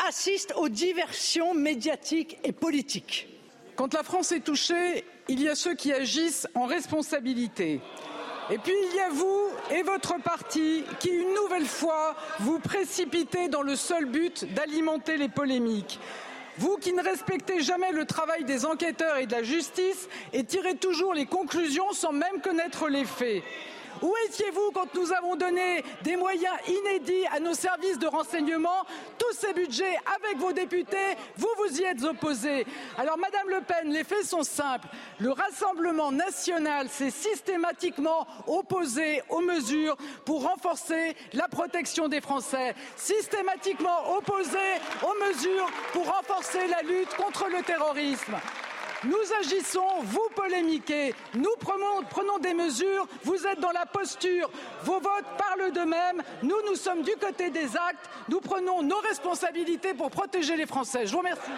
[0.07, 3.27] assistent aux diversions médiatiques et politiques.
[3.75, 7.81] Quand la France est touchée, il y a ceux qui agissent en responsabilité.
[8.49, 13.49] Et puis il y a vous et votre parti qui, une nouvelle fois, vous précipitez
[13.49, 15.99] dans le seul but d'alimenter les polémiques.
[16.57, 20.75] Vous qui ne respectez jamais le travail des enquêteurs et de la justice et tirez
[20.75, 23.43] toujours les conclusions sans même connaître les faits.
[24.01, 28.85] Où étiez-vous quand nous avons donné des moyens inédits à nos services de renseignement
[29.17, 32.65] Tous ces budgets, avec vos députés, vous vous y êtes opposés.
[32.97, 34.87] Alors, Madame Le Pen, les faits sont simples.
[35.19, 44.15] Le Rassemblement national s'est systématiquement opposé aux mesures pour renforcer la protection des Français, systématiquement
[44.15, 44.57] opposé
[45.03, 48.35] aux mesures pour renforcer la lutte contre le terrorisme.
[49.07, 54.51] Nous agissons, vous polémiquez, nous prenons, des mesures, vous êtes dans la posture,
[54.83, 59.93] vos votes parlent d'eux-mêmes, nous, nous sommes du côté des actes, nous prenons nos responsabilités
[59.93, 61.07] pour protéger les Français.
[61.07, 61.51] Je vous remercie.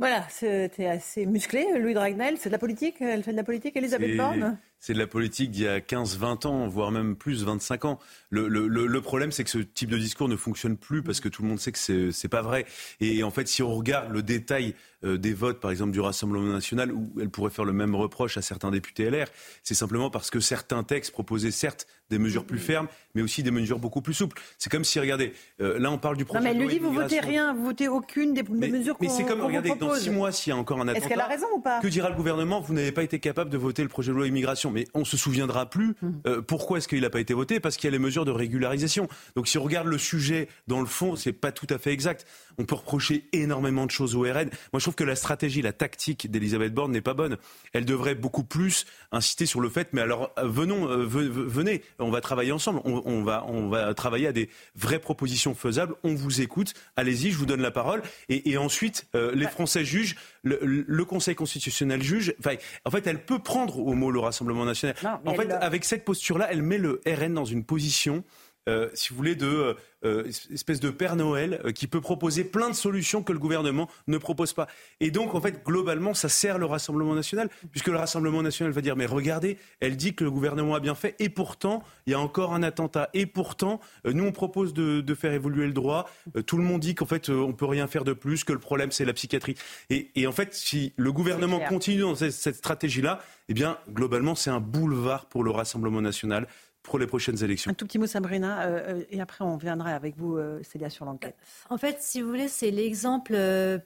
[0.00, 2.36] Voilà, c'était assez musclé, Louis Dragnel.
[2.38, 4.58] C'est de la politique Elle fait de la politique, Elisabeth Borne?
[4.80, 7.98] c'est de la politique d'il y a 15-20 ans, voire même plus, 25 ans.
[8.30, 11.48] Le, problème, c'est que ce type de discours ne fonctionne plus parce que tout le
[11.48, 12.64] monde sait que c'est, c'est pas vrai.
[13.00, 16.52] Et en fait, si on regarde le détail euh, des votes, par exemple, du Rassemblement
[16.52, 19.26] national, où elle pourrait faire le même reproche à certains députés LR,
[19.62, 23.50] c'est simplement parce que certains textes proposaient certes des mesures plus fermes, mais aussi des
[23.50, 24.40] mesures beaucoup plus souples.
[24.58, 26.40] C'est comme si, regardez, euh, là on parle du projet.
[26.40, 29.10] Non, mais elle lui dit, vous votez rien, vous votez aucune des, mesures qu'on Mais
[29.10, 30.98] c'est comme, regardez, dans six mois, s'il y a encore un attentat.
[30.98, 32.60] Est-ce qu'elle a raison ou pas Que dira le gouvernement?
[32.60, 34.70] Vous n'avez pas été capable de voter le projet de loi immigration.
[34.70, 35.94] Mais on se souviendra plus.
[36.02, 36.20] Hum.
[36.26, 37.60] Euh, pourquoi est-ce qu'il n'a pas été voté?
[37.60, 39.08] Parce qu'il y a les mesures de régularisation.
[39.36, 42.26] Donc si on regarde le sujet dans le fond, c'est pas tout à fait exact.
[42.58, 44.50] On peut reprocher énormément de choses au RN.
[44.72, 47.36] Moi, je trouve que la stratégie, la tactique d'Elisabeth Borne n'est pas bonne.
[47.74, 52.10] Elle devrait beaucoup plus insister sur le fait, mais alors euh, venons, euh, venez, on
[52.10, 52.80] va travailler ensemble.
[52.84, 55.94] On, va, on va travailler à des vraies propositions faisables.
[56.04, 56.72] On vous écoute.
[56.96, 58.00] Allez-y, je vous donne la parole.
[58.30, 62.34] Et, ensuite, euh, les Français jugent, le, Conseil constitutionnel juge.
[62.38, 62.54] Enfin,
[62.86, 64.96] en fait, elle peut prendre au mot le Rassemblement national.
[65.04, 68.24] en fait, avec cette posture-là, elle met le RN dans une position
[68.68, 72.68] euh, si vous voulez, de euh, euh, espèce de Père Noël qui peut proposer plein
[72.68, 74.68] de solutions que le gouvernement ne propose pas.
[75.00, 78.80] Et donc, en fait, globalement, ça sert le Rassemblement national, puisque le Rassemblement national va
[78.80, 82.14] dire, mais regardez, elle dit que le gouvernement a bien fait, et pourtant, il y
[82.14, 86.08] a encore un attentat, et pourtant, nous, on propose de, faire évoluer le droit.
[86.46, 88.92] tout le monde dit qu'en fait, on peut rien faire de plus, que le problème,
[88.92, 89.56] c'est la psychiatrie.
[89.90, 94.50] Et, en fait, si le gouvernement continue dans cette, cette stratégie-là, eh bien, globalement, c'est
[94.50, 96.46] un boulevard pour le Rassemblement national
[96.88, 97.70] pour les prochaines élections.
[97.70, 100.90] Un tout petit mot, Sabrina, euh, euh, et après on viendra avec vous, euh, Célia,
[100.90, 101.36] sur l'enquête.
[101.70, 103.36] En fait, si vous voulez, c'est l'exemple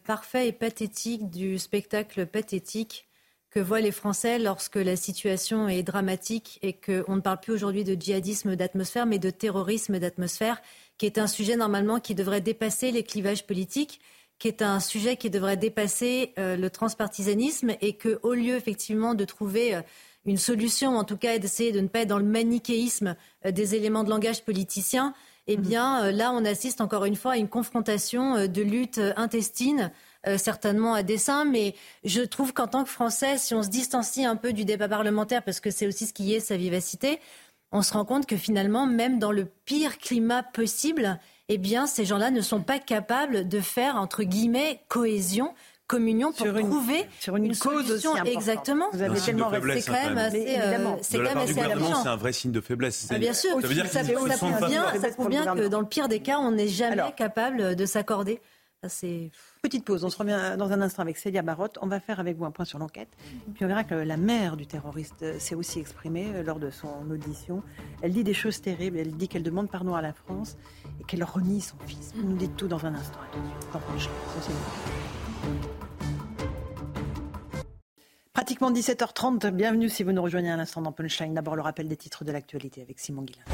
[0.07, 3.09] parfait et pathétique du spectacle pathétique
[3.51, 7.85] que voient les Français lorsque la situation est dramatique et qu'on ne parle plus aujourd'hui
[7.85, 10.62] de djihadisme d'atmosphère, mais de terrorisme d'atmosphère,
[10.97, 14.01] qui est un sujet normalement qui devrait dépasser les clivages politiques
[14.38, 19.25] qui est un sujet qui devrait dépasser le transpartisanisme et que, au lieu effectivement de
[19.25, 19.81] trouver
[20.25, 23.75] une solution, en tout cas, d'essayer de ne pas être dans le manichéisme euh, des
[23.75, 25.15] éléments de langage politiciens,
[25.49, 25.63] eh mhm.
[25.63, 29.91] bien, euh, là, on assiste encore une fois à une confrontation euh, de lutte intestine,
[30.37, 34.37] certainement à dessein, mais je trouve qu'en tant que Français, si on se distancie un
[34.37, 37.19] peu du débat parlementaire, parce que c'est aussi ce qui est sa vivacité,
[37.73, 42.05] on se rend compte que finalement, même dans le pire climat possible, eh bien, ces
[42.05, 45.53] gens-là ne sont pas capables de faire, entre guillemets, cohésion
[45.87, 48.12] communion pour trouver sur une, cause solution.
[48.12, 48.87] Aussi exactement.
[48.92, 52.33] Vous avez tellement c'est quand même assez, euh, c'est quand même assez C'est un vrai
[52.33, 53.09] signe de faiblesse.
[53.11, 54.29] Ah, bien sûr, ça, veut dire ça, prouve
[54.68, 57.87] bien, ça prouve bien que dans le pire des cas, on n'est jamais capable de
[57.87, 58.40] s'accorder.
[58.88, 59.31] C'est
[59.62, 61.79] Petite pause, on se revient dans un instant avec Célia Barotte.
[61.83, 63.11] On va faire avec vous un point sur l'enquête.
[63.55, 67.09] Puis on verra que la mère du terroriste s'est aussi exprimée euh, lors de son
[67.09, 67.62] audition.
[68.03, 70.57] Elle dit des choses terribles, elle dit qu'elle demande pardon à la France
[71.01, 72.11] et qu'elle renie son fils.
[72.16, 73.21] Vous nous dites tout dans un instant.
[78.33, 81.35] Pratiquement 17h30, bienvenue si vous nous rejoignez à l'instant dans Punchline.
[81.35, 83.45] D'abord le rappel des titres de l'actualité avec Simon Guillain.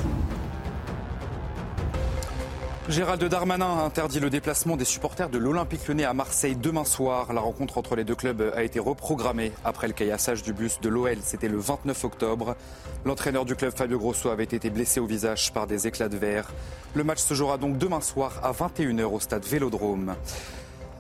[2.89, 7.35] Gérald Darmanin a interdit le déplacement des supporters de l'Olympique Lyonnais à Marseille demain soir.
[7.35, 10.89] La rencontre entre les deux clubs a été reprogrammée après le caillassage du bus de
[10.89, 11.19] l'OL.
[11.23, 12.57] C'était le 29 octobre.
[13.05, 16.49] L'entraîneur du club Fabio Grosso avait été blessé au visage par des éclats de verre.
[16.95, 20.15] Le match se jouera donc demain soir à 21h au stade Vélodrome.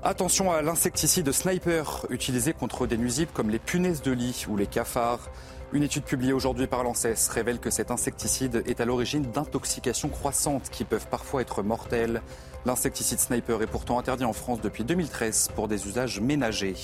[0.04, 4.68] Attention à l'insecticide sniper utilisé contre des nuisibles comme les punaises de lit ou les
[4.68, 5.28] cafards.
[5.72, 10.70] Une étude publiée aujourd'hui par l'ANSES révèle que cet insecticide est à l'origine d'intoxications croissantes
[10.70, 12.22] qui peuvent parfois être mortelles.
[12.64, 16.76] L'insecticide sniper est pourtant interdit en France depuis 2013 pour des usages ménagers.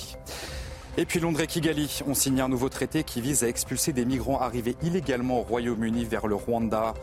[0.97, 4.03] Et puis Londres et Kigali ont signé un nouveau traité qui vise à expulser des
[4.03, 6.93] migrants arrivés illégalement au Royaume-Uni vers le Rwanda.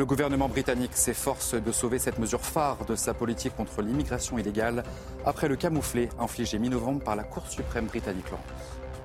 [0.00, 4.82] Le gouvernement britannique s'efforce de sauver cette mesure phare de sa politique contre l'immigration illégale
[5.26, 8.24] après le camouflet infligé mi-novembre par la Cour suprême britannique.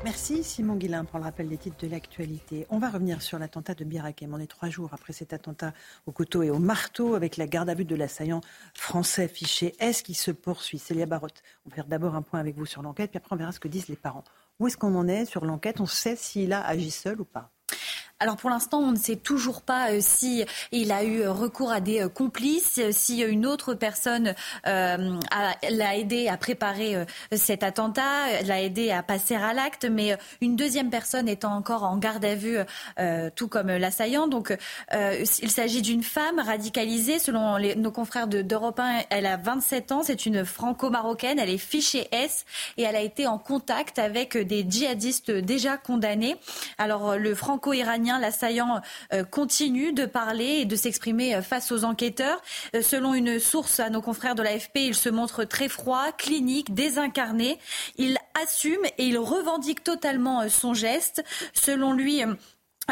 [0.05, 2.65] Merci Simon Guillain pour le rappel des titres de l'actualité.
[2.69, 4.33] On va revenir sur l'attentat de Birakem.
[4.33, 5.73] On est trois jours après cet attentat
[6.05, 8.39] au couteau et au marteau avec la garde à vue de l'assaillant
[8.73, 10.79] français fiché S qui se poursuit?
[10.79, 13.37] Célia Barotte, on va faire d'abord un point avec vous sur l'enquête, puis après on
[13.37, 14.23] verra ce que disent les parents.
[14.61, 15.81] Où est-ce qu'on en est sur l'enquête?
[15.81, 17.51] On sait s'il a agi seul ou pas
[18.21, 21.81] alors pour l'instant, on ne sait toujours pas euh, si il a eu recours à
[21.81, 24.35] des euh, complices, si une autre personne
[24.67, 25.19] euh,
[25.69, 30.89] l'a aidé à préparer cet attentat, l'a aidé à passer à l'acte, mais une deuxième
[30.89, 32.57] personne étant encore en garde à vue,
[33.35, 34.27] tout comme l'assaillant.
[34.27, 34.55] Donc
[34.93, 40.25] il s'agit d'une femme radicalisée, selon nos confrères d'Europe 1, elle a 27 ans, c'est
[40.25, 42.45] une franco-marocaine, elle est fichée S
[42.77, 46.35] et elle a été en contact avec des djihadistes déjà condamnés.
[46.77, 48.81] Alors le franco-iranien l'assaillant
[49.13, 52.41] euh, continue de parler et de s'exprimer euh, face aux enquêteurs.
[52.75, 56.73] Euh, selon une source à nos confrères de l'AFP, il se montre très froid, clinique,
[56.73, 57.59] désincarné.
[57.97, 61.23] Il assume et il revendique totalement son geste.
[61.53, 62.21] Selon lui,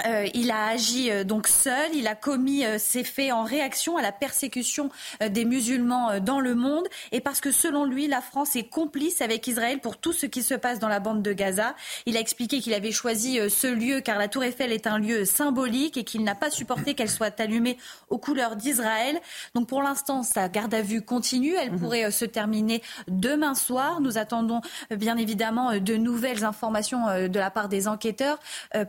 [0.05, 3.95] euh, il a agi euh, donc seul, il a commis euh, ces faits en réaction
[3.95, 4.89] à la persécution
[5.29, 9.47] des musulmans dans le monde et parce que selon lui, la France est complice avec
[9.47, 11.75] Israël pour tout ce qui se passe dans la bande de Gaza.
[12.05, 15.25] Il a expliqué qu'il avait choisi ce lieu car la tour Eiffel est un lieu
[15.25, 17.77] symbolique et qu'il n'a pas supporté qu'elle soit allumée
[18.09, 19.19] aux couleurs d'Israël.
[19.53, 21.79] Donc pour l'instant, sa garde à vue continue, elle mhm.
[21.79, 24.01] pourrait se terminer demain soir.
[24.01, 28.39] Nous attendons bien évidemment de nouvelles informations de la part des enquêteurs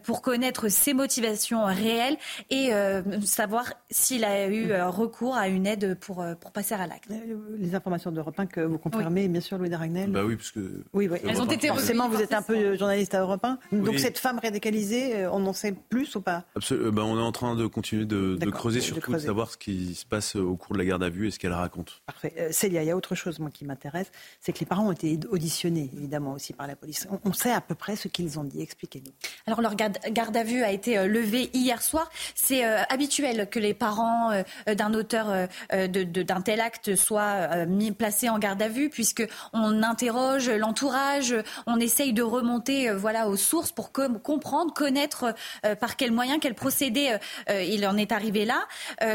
[0.03, 2.17] pour connaître ses motivations réelles
[2.51, 6.75] et euh, savoir s'il a eu euh, recours à une aide pour, euh, pour passer
[6.75, 7.11] à l'acte.
[7.59, 10.11] Les informations d'Europe 1 que vous confirmez, bien sûr, Louis Daragnel.
[10.11, 10.85] Bah oui, parce que.
[10.93, 11.19] Oui, oui.
[11.27, 13.59] Elles ont été Forcément, vous êtes un peu journaliste à Europe 1.
[13.73, 16.45] Donc cette femme radicalisée, on en sait plus ou pas?
[16.55, 16.93] Absolument.
[16.93, 20.07] Bah, on est en train de continuer de, creuser, surtout de, savoir ce qui se
[20.07, 22.03] passe au cours de la garde à vue et ce qu'elle raconte.
[22.07, 22.49] Parfait.
[22.53, 25.19] Célia, il y a autre chose, moi, qui m'intéresse, c'est que les parents ont été
[25.31, 27.09] auditionnés, évidemment, aussi par la police.
[27.25, 28.61] On, sait à peu près ce qu'ils ont dit.
[28.61, 29.13] Expliquez-nous.
[29.47, 32.11] Alors leur garde, garde à vue a été euh, levé hier soir.
[32.35, 35.27] C'est euh, habituel que les parents euh, d'un auteur
[35.71, 41.35] d'un tel acte soient mis, placés en garde à vue, puisque on interroge l'entourage,
[41.67, 45.35] on essaye de remonter voilà aux sources pour comprendre, connaître
[45.81, 47.17] par quels moyens, quel procédé
[47.49, 48.67] il en est arrivé là.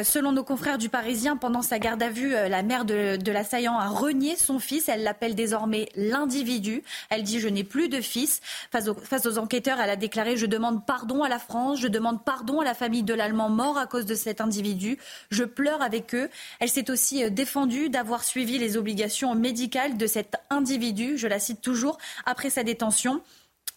[0.04, 3.78] selon nos confrères du Parisien, pendant sa garde à vue, la mère de, de l'assaillant
[3.78, 4.90] a renié son fils.
[4.90, 6.84] Elle l'appelle désormais l'individu.
[7.10, 8.42] Elle dit je n'ai plus de fils.
[8.72, 11.88] Face aux, face aux enquêteurs, elle a déclaré je demande pardon à la France je
[11.88, 14.98] demande pardon à la famille de l'Allemand mort à cause de cet individu.
[15.32, 16.30] Je pleure avec eux.
[16.60, 21.40] Elle s'est aussi euh, défendue d'avoir suivi les obligations médicales de cet individu, je la
[21.40, 23.22] cite toujours, après sa détention.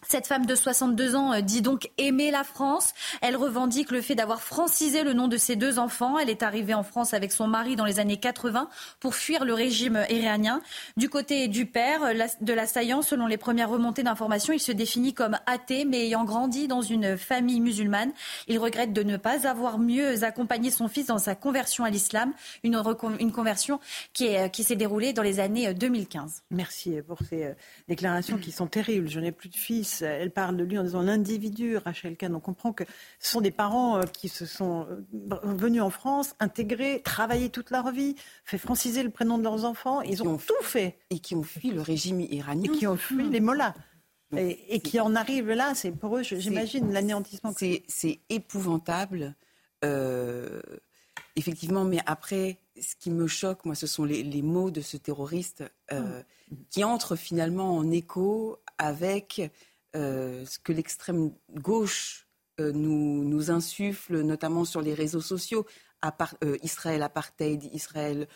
[0.07, 2.93] Cette femme de 62 ans euh, dit donc aimer la France.
[3.21, 6.19] Elle revendique le fait d'avoir francisé le nom de ses deux enfants.
[6.19, 9.53] Elle est arrivée en France avec son mari dans les années 80 pour fuir le
[9.53, 10.61] régime iranien.
[10.97, 12.01] Du côté du père
[12.41, 16.67] de l'assaillant, selon les premières remontées d'informations, il se définit comme athée mais ayant grandi
[16.67, 18.11] dans une famille musulmane.
[18.47, 22.33] Il regrette de ne pas avoir mieux accompagné son fils dans sa conversion à l'islam,
[22.63, 22.81] une,
[23.31, 23.79] conversion
[24.13, 26.43] qui, est, qui s'est déroulée dans les années 2015.
[26.51, 27.53] Merci pour ces euh,
[27.87, 29.09] déclarations qui sont terribles.
[29.09, 32.35] Je n'ai plus de fils elle parle de lui en disant l'individu, Rachel Kahn.
[32.35, 32.83] On comprend que
[33.19, 37.69] ce sont des parents euh, qui se sont euh, venus en France, intégrés, travaillé toute
[37.69, 40.01] leur vie, fait franciser le prénom de leurs enfants.
[40.01, 40.97] Ils ont, tout fait.
[41.09, 42.71] Et qui ont fui le régime iranien.
[42.71, 43.75] Et qui ont fui les mollahs.
[44.35, 47.53] Et, qui en arrivent là, c'est pour eux, j'imagine, l'anéantissement.
[47.53, 49.35] C'est épouvantable.
[49.85, 50.59] Euh,
[51.35, 55.63] effectivement, mais après, ce qui me choque, moi, ce sont les, mots de ce terroriste
[55.91, 55.97] mmh.
[56.71, 59.51] qui entrent finalement en écho avec
[59.93, 62.23] ce que l'extrême gauche
[62.59, 65.65] euh, nous, nous, insuffle, notamment sur les réseaux sociaux.
[66.61, 68.27] Israël apartheid, Israël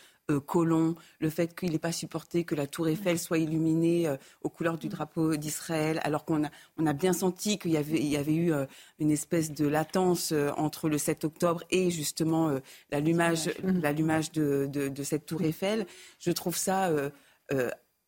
[0.46, 4.78] colon, le fait qu'il n'ait pas supporté que la tour Eiffel soit illuminée aux couleurs
[4.78, 8.16] du drapeau d'Israël, alors qu'on a, on a bien senti qu'il y avait, il y
[8.16, 8.52] avait eu
[8.98, 12.58] une espèce de latence entre le 7 octobre et justement
[12.90, 13.44] l'allumage,
[14.32, 15.86] de, de, cette tour Eiffel.
[16.18, 16.90] Je trouve ça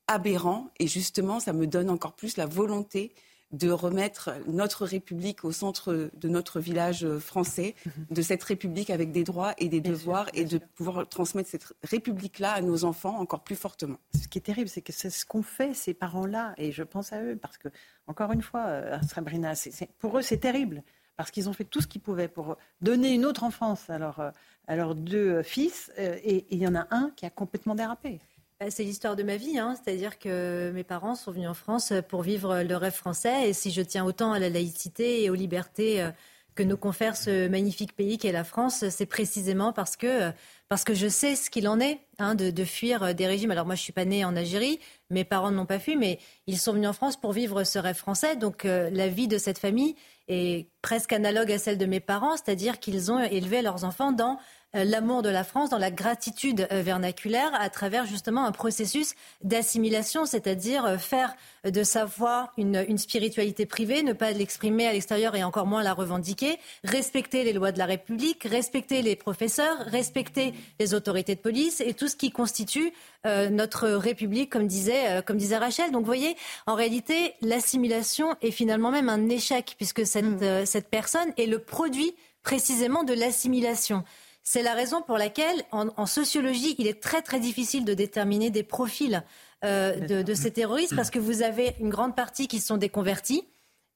[0.06, 3.12] aberrant et justement, ça me donne encore plus la volonté
[3.52, 7.92] de remettre notre République au centre de notre village français, mhm.
[8.10, 12.52] de cette République avec des droits et des devoirs, et de pouvoir transmettre cette République-là
[12.52, 13.98] à nos enfants encore plus fortement.
[14.14, 17.12] Ce qui est terrible, c'est que c'est ce qu'ont fait ces parents-là, et je pense
[17.12, 17.68] à eux, parce que,
[18.06, 19.54] encore une fois, euh, Sabrina,
[19.98, 20.82] pour eux, c'est terrible,
[21.16, 24.32] parce qu'ils ont fait tout ce qu'ils pouvaient pour donner une autre enfance à,
[24.68, 28.20] à leurs deux fils, euh, et il y en a un qui a complètement dérapé.
[28.60, 29.74] Bah, c'est l'histoire de ma vie, hein.
[29.74, 33.70] c'est-à-dire que mes parents sont venus en France pour vivre le rêve français et si
[33.70, 36.10] je tiens autant à la laïcité et aux libertés euh,
[36.54, 40.30] que nous confère ce magnifique pays qu'est la France, c'est précisément parce que,
[40.68, 43.50] parce que je sais ce qu'il en est hein, de, fuir des régimes.
[43.50, 46.58] Alors moi, je suis pas née en Algérie, mes parents n'ont pas fui, mais ils
[46.58, 48.36] sont venus en France pour vivre ce rêve français.
[48.36, 49.94] Donc euh, la vie de cette famille
[50.28, 54.32] est presque analogue à celle de mes parents, c'est-à-dire qu'ils ont élevé leurs enfants dans
[54.32, 54.36] euh,
[54.74, 60.26] l'amour de la France, dans la gratitude euh, vernaculaire, à travers justement un processus d'assimilation,
[60.26, 65.42] c'est-à-dire euh, faire de savoir une, une spiritualité privée, ne pas l'exprimer à l'extérieur et
[65.42, 70.94] encore moins la revendiquer, respecter les lois de la République, respecter les professeurs, respecter les
[70.94, 72.92] autorités de police et tout ce qui constitue
[73.24, 75.90] notre République, comme disait, comme disait Rachel.
[75.90, 80.64] Donc, vous voyez, en réalité, l'assimilation est finalement même un échec, puisque cette, mmh.
[80.64, 84.04] cette personne est le produit précisément de l'assimilation.
[84.42, 88.62] C'est la raison pour laquelle, en, sociologie, il est très très difficile de déterminer des
[88.62, 89.22] profils
[89.64, 93.46] euh, de, ces terroristes parce que vous avez une grande partie qui sont des convertis,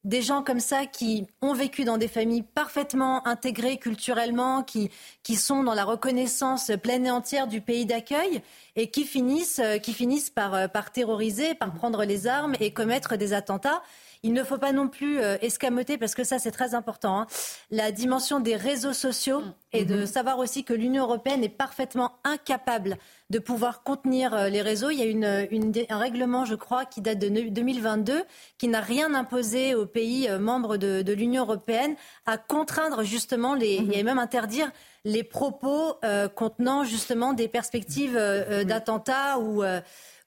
[0.05, 4.91] des gens comme ça qui ont vécu dans des familles parfaitement intégrées culturellement, qui,
[5.23, 8.43] qui sont dans la reconnaissance pleine et entière du pays d'accueil
[8.77, 12.73] et qui finissent, euh, qui finissent par, euh, par terroriser, par prendre les armes et
[12.73, 13.83] commettre des attentats.
[14.25, 17.27] Il ne faut pas non plus euh, escamoter, parce que ça c'est très important, hein,
[17.71, 19.43] la dimension des réseaux sociaux
[19.75, 20.07] et de mhm.
[20.07, 22.97] savoir aussi que l'Union européenne est parfaitement incapable
[23.29, 24.89] de pouvoir contenir euh, les réseaux.
[24.89, 25.27] Il y a une,
[25.91, 28.23] un règlement, je crois, qui date de 2022,
[28.57, 33.87] qui n'a rien imposé aux pays euh, membres de, l'Union européenne à contraindre justement les,
[33.93, 34.71] et même interdire
[35.05, 35.99] les propos
[36.35, 38.17] contenant justement des perspectives
[38.67, 39.63] d'attentats ou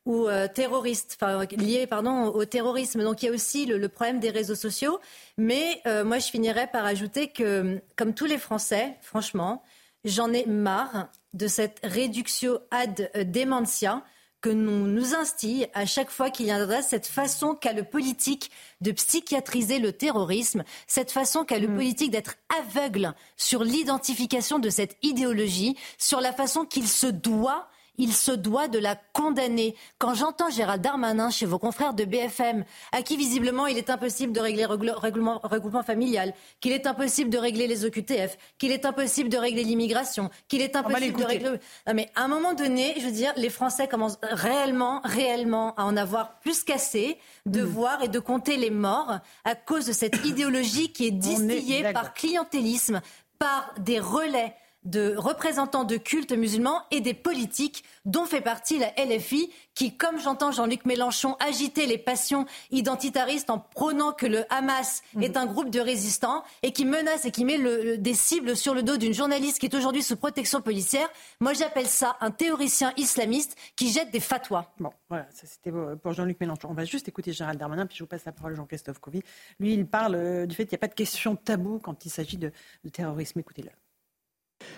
[0.08, 3.04] ou euh, terroristes, enfin liés pardon au terrorisme.
[3.04, 5.00] Donc il y a aussi le, problème des réseaux sociaux.
[5.38, 9.62] Mais euh, moi je finirais par ajouter que, comme tous les Français, franchement,
[10.06, 14.02] j'en ai marre de cette réduction ad dementia
[14.40, 18.50] que nous nous instille à chaque fois qu'il y a cette façon qu'a le politique
[18.80, 21.76] de psychiatriser le terrorisme, cette façon qu'a le mm.
[21.76, 27.68] politique d'être aveugle sur l'identification de cette idéologie, sur la façon qu'il se doit
[27.98, 29.76] il se doit de la condamner.
[29.98, 34.34] Quand j'entends Gérald Darmanin chez vos confrères de BFM, à qui visiblement il est impossible
[34.34, 39.30] de régler le regroupement familial, qu'il est impossible de régler les OQTF, qu'il est impossible
[39.30, 41.50] de régler l'immigration, qu'il est impossible de régler...
[41.88, 45.84] Non, mais à un moment donné, je veux dire, les Français commencent réellement, réellement à
[45.84, 47.66] en avoir plus qu'assez de mm.
[47.66, 52.14] voir et de compter les morts à cause de cette idéologie qui est distillée par
[52.14, 53.02] clientélisme,
[53.40, 54.56] par des relais
[54.88, 60.20] de représentants de cultes musulmans et des politiques dont fait partie la LFI qui, comme
[60.20, 65.24] j'entends Jean-Luc Mélenchon agiter les passions identitaristes en prônant que le Hamas mhm.
[65.24, 68.82] est un groupe de résistants et qui menace et qui met des cibles sur le
[68.82, 71.10] dos d'une journaliste qui est aujourd'hui sous protection policière,
[71.42, 74.72] moi j'appelle ça un théoricien islamiste qui jette des fatwas.
[74.80, 75.72] Bon, voilà, ça c'était
[76.02, 76.70] pour Jean-Luc Mélenchon.
[76.70, 79.22] On va juste écouter Gérald Darmanin, puis je vous passe la parole à Jean-Christophe Couvi.
[79.60, 82.10] Lui, il parle euh, du fait qu'il n'y a pas de question tabou quand il
[82.10, 82.52] s'agit de
[82.92, 83.40] terrorisme.
[83.40, 83.70] Écoutez-le.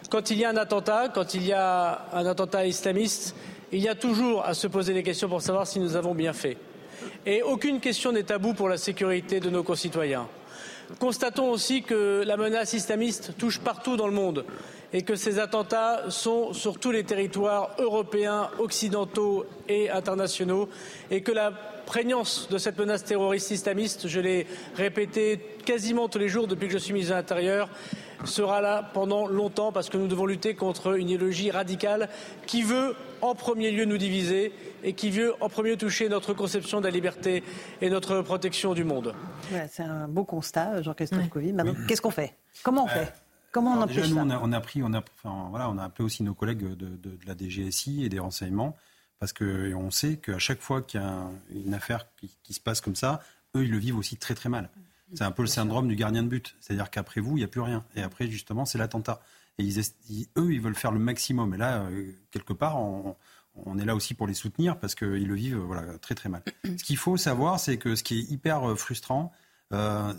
[0.09, 3.35] Quand il y a un attentat, quand il y a un attentat islamiste,
[3.71, 6.33] il y a toujours à se poser des questions pour savoir si nous avons bien
[6.33, 6.57] fait.
[7.27, 10.27] Et aucune question n'est taboue pour la sécurité de nos concitoyens.
[10.97, 14.45] Constatons aussi que la menace islamiste touche partout dans le monde
[14.91, 20.69] et que ces attentats sont sur tous les territoires européens, occidentaux et internationaux
[21.11, 21.51] et que la
[21.85, 26.73] prégnance de cette menace terroriste islamiste, je l'ai répété quasiment tous les jours depuis que
[26.73, 27.69] je suis ministre de l'Intérieur,
[28.25, 32.09] sera là pendant longtemps parce que nous devons lutter contre une idéologie radicale
[32.45, 34.53] qui veut en premier lieu nous diviser
[34.83, 37.43] et qui veut en premier lieu toucher notre conception de la liberté
[37.81, 39.13] et notre protection du monde.
[39.69, 41.53] c'est un beau constat, Jean-Christophe Covid.
[41.87, 42.35] qu'est-ce qu'on fait?
[42.63, 43.13] Comment on euh, fait?
[43.51, 46.35] Comment on déjà, nous, on a, pris, on a, voilà, on a appelé aussi nos
[46.35, 48.75] collègues de, la DGSI et des renseignements
[49.19, 52.05] parce qu'on sait qu'à chaque fois qu'il y a une affaire
[52.43, 53.21] qui, se passe comme ça,
[53.55, 54.69] eux, ils le vivent aussi très très mal.
[55.13, 56.55] C'est un peu le syndrome du gardien de but.
[56.59, 57.83] C'est-à-dire qu'après vous, il n'y a plus rien.
[57.95, 59.21] Et après, justement, c'est l'attentat.
[59.57, 59.69] et
[60.37, 61.53] eux, ils veulent faire le maximum.
[61.53, 61.87] Et là,
[62.31, 63.15] quelque part, on,
[63.77, 66.43] est là aussi pour les soutenir parce qu'ils le vivent voilà, très très mal.
[66.63, 69.31] Ce qu'il faut savoir, c'est que ce qui est hyper frustrant,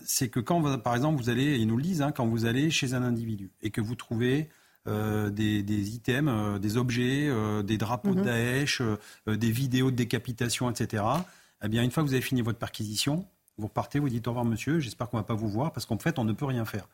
[0.05, 2.71] c'est que quand, par exemple, vous allez, ils nous le disent, hein, quand vous allez
[2.71, 4.51] chez un individu et que vous trouvez
[4.87, 7.31] des, items, des objets,
[7.63, 8.27] des drapeaux de mhm.
[8.27, 8.83] Daesh,
[9.27, 11.05] des vidéos de décapitation, etc.
[11.63, 13.27] Eh bien, une fois que vous avez fini votre perquisition,
[13.61, 15.87] vous repartez, vous dites au revoir monsieur, j'espère qu'on ne va pas vous voir, parce
[15.87, 16.89] qu'en fait, on ne peut rien faire.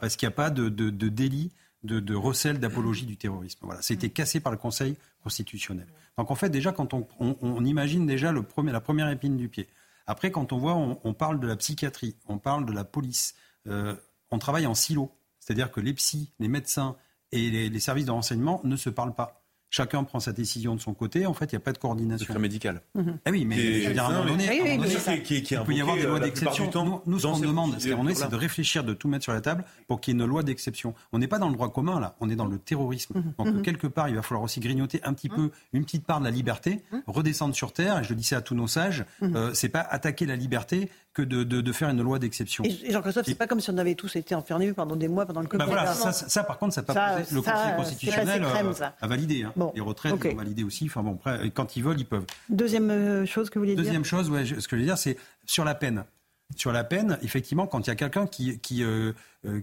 [0.00, 1.52] parce qu'il n'y a pas de, délit
[1.82, 3.58] de, recel d'apologie du terrorisme.
[3.62, 4.12] Voilà, c'était mm.
[4.12, 5.86] cassé par le Conseil constitutionnel.
[6.16, 9.68] Donc en fait, déjà, quand on, imagine déjà le premier, la première épine du pied.
[10.06, 13.34] Après, quand on voit, on, parle de la psychiatrie, on parle de la police,
[13.68, 13.94] euh,
[14.30, 15.12] on travaille en silo.
[15.38, 16.96] C'est-à-dire que les psys, les médecins
[17.30, 19.41] et les services de renseignement ne se parlent pas
[19.72, 21.26] chacun prend sa décision de son côté.
[21.26, 22.26] En fait, il n'y a pas de coordination.
[22.26, 22.82] Secret médical.
[22.94, 26.02] Ah oui, mais je veux dire, à un moment donné, il peut y avoir des
[26.04, 26.70] lois d'exception.
[26.72, 30.00] Nous, nous, ce qu'on demande, c'est de réfléchir, de tout mettre sur la table pour
[30.00, 30.94] qu'il y ait une loi d'exception.
[31.12, 32.14] On n'est pas dans le droit commun, là.
[32.20, 33.14] On est dans le terrorisme.
[33.16, 33.32] Mhm.
[33.38, 33.62] Donc, mhm.
[33.62, 36.30] quelque part, il va falloir aussi grignoter un petit peu une petite part de la
[36.30, 38.00] liberté, redescendre sur terre.
[38.00, 39.04] Et je dis ça à tous nos sages.
[39.22, 42.64] Euh, c'est pas attaquer la liberté que de, de, faire une loi d'exception.
[42.64, 45.42] Et, Jean-Christophe, c'est pas comme si on avait tous été enfermés pendant des mois pendant
[45.42, 45.58] le Covid.
[45.58, 49.42] Bah voilà, ça, ça, par contre, ça pas le Conseil constitutionnel euh, a validé.
[49.42, 49.52] Hein.
[49.74, 50.86] Les retraites ont validé aussi.
[50.86, 52.24] Enfin bon, après, quand ils veulent, ils peuvent.
[52.48, 54.98] Deuxième euh, chose que vous voulez dire Deuxième chose, ouais, ce que je veux dire,
[54.98, 56.04] c'est sur la peine.
[56.56, 59.12] Sur la peine, effectivement, quand il y a quelqu'un qui, qui, euh,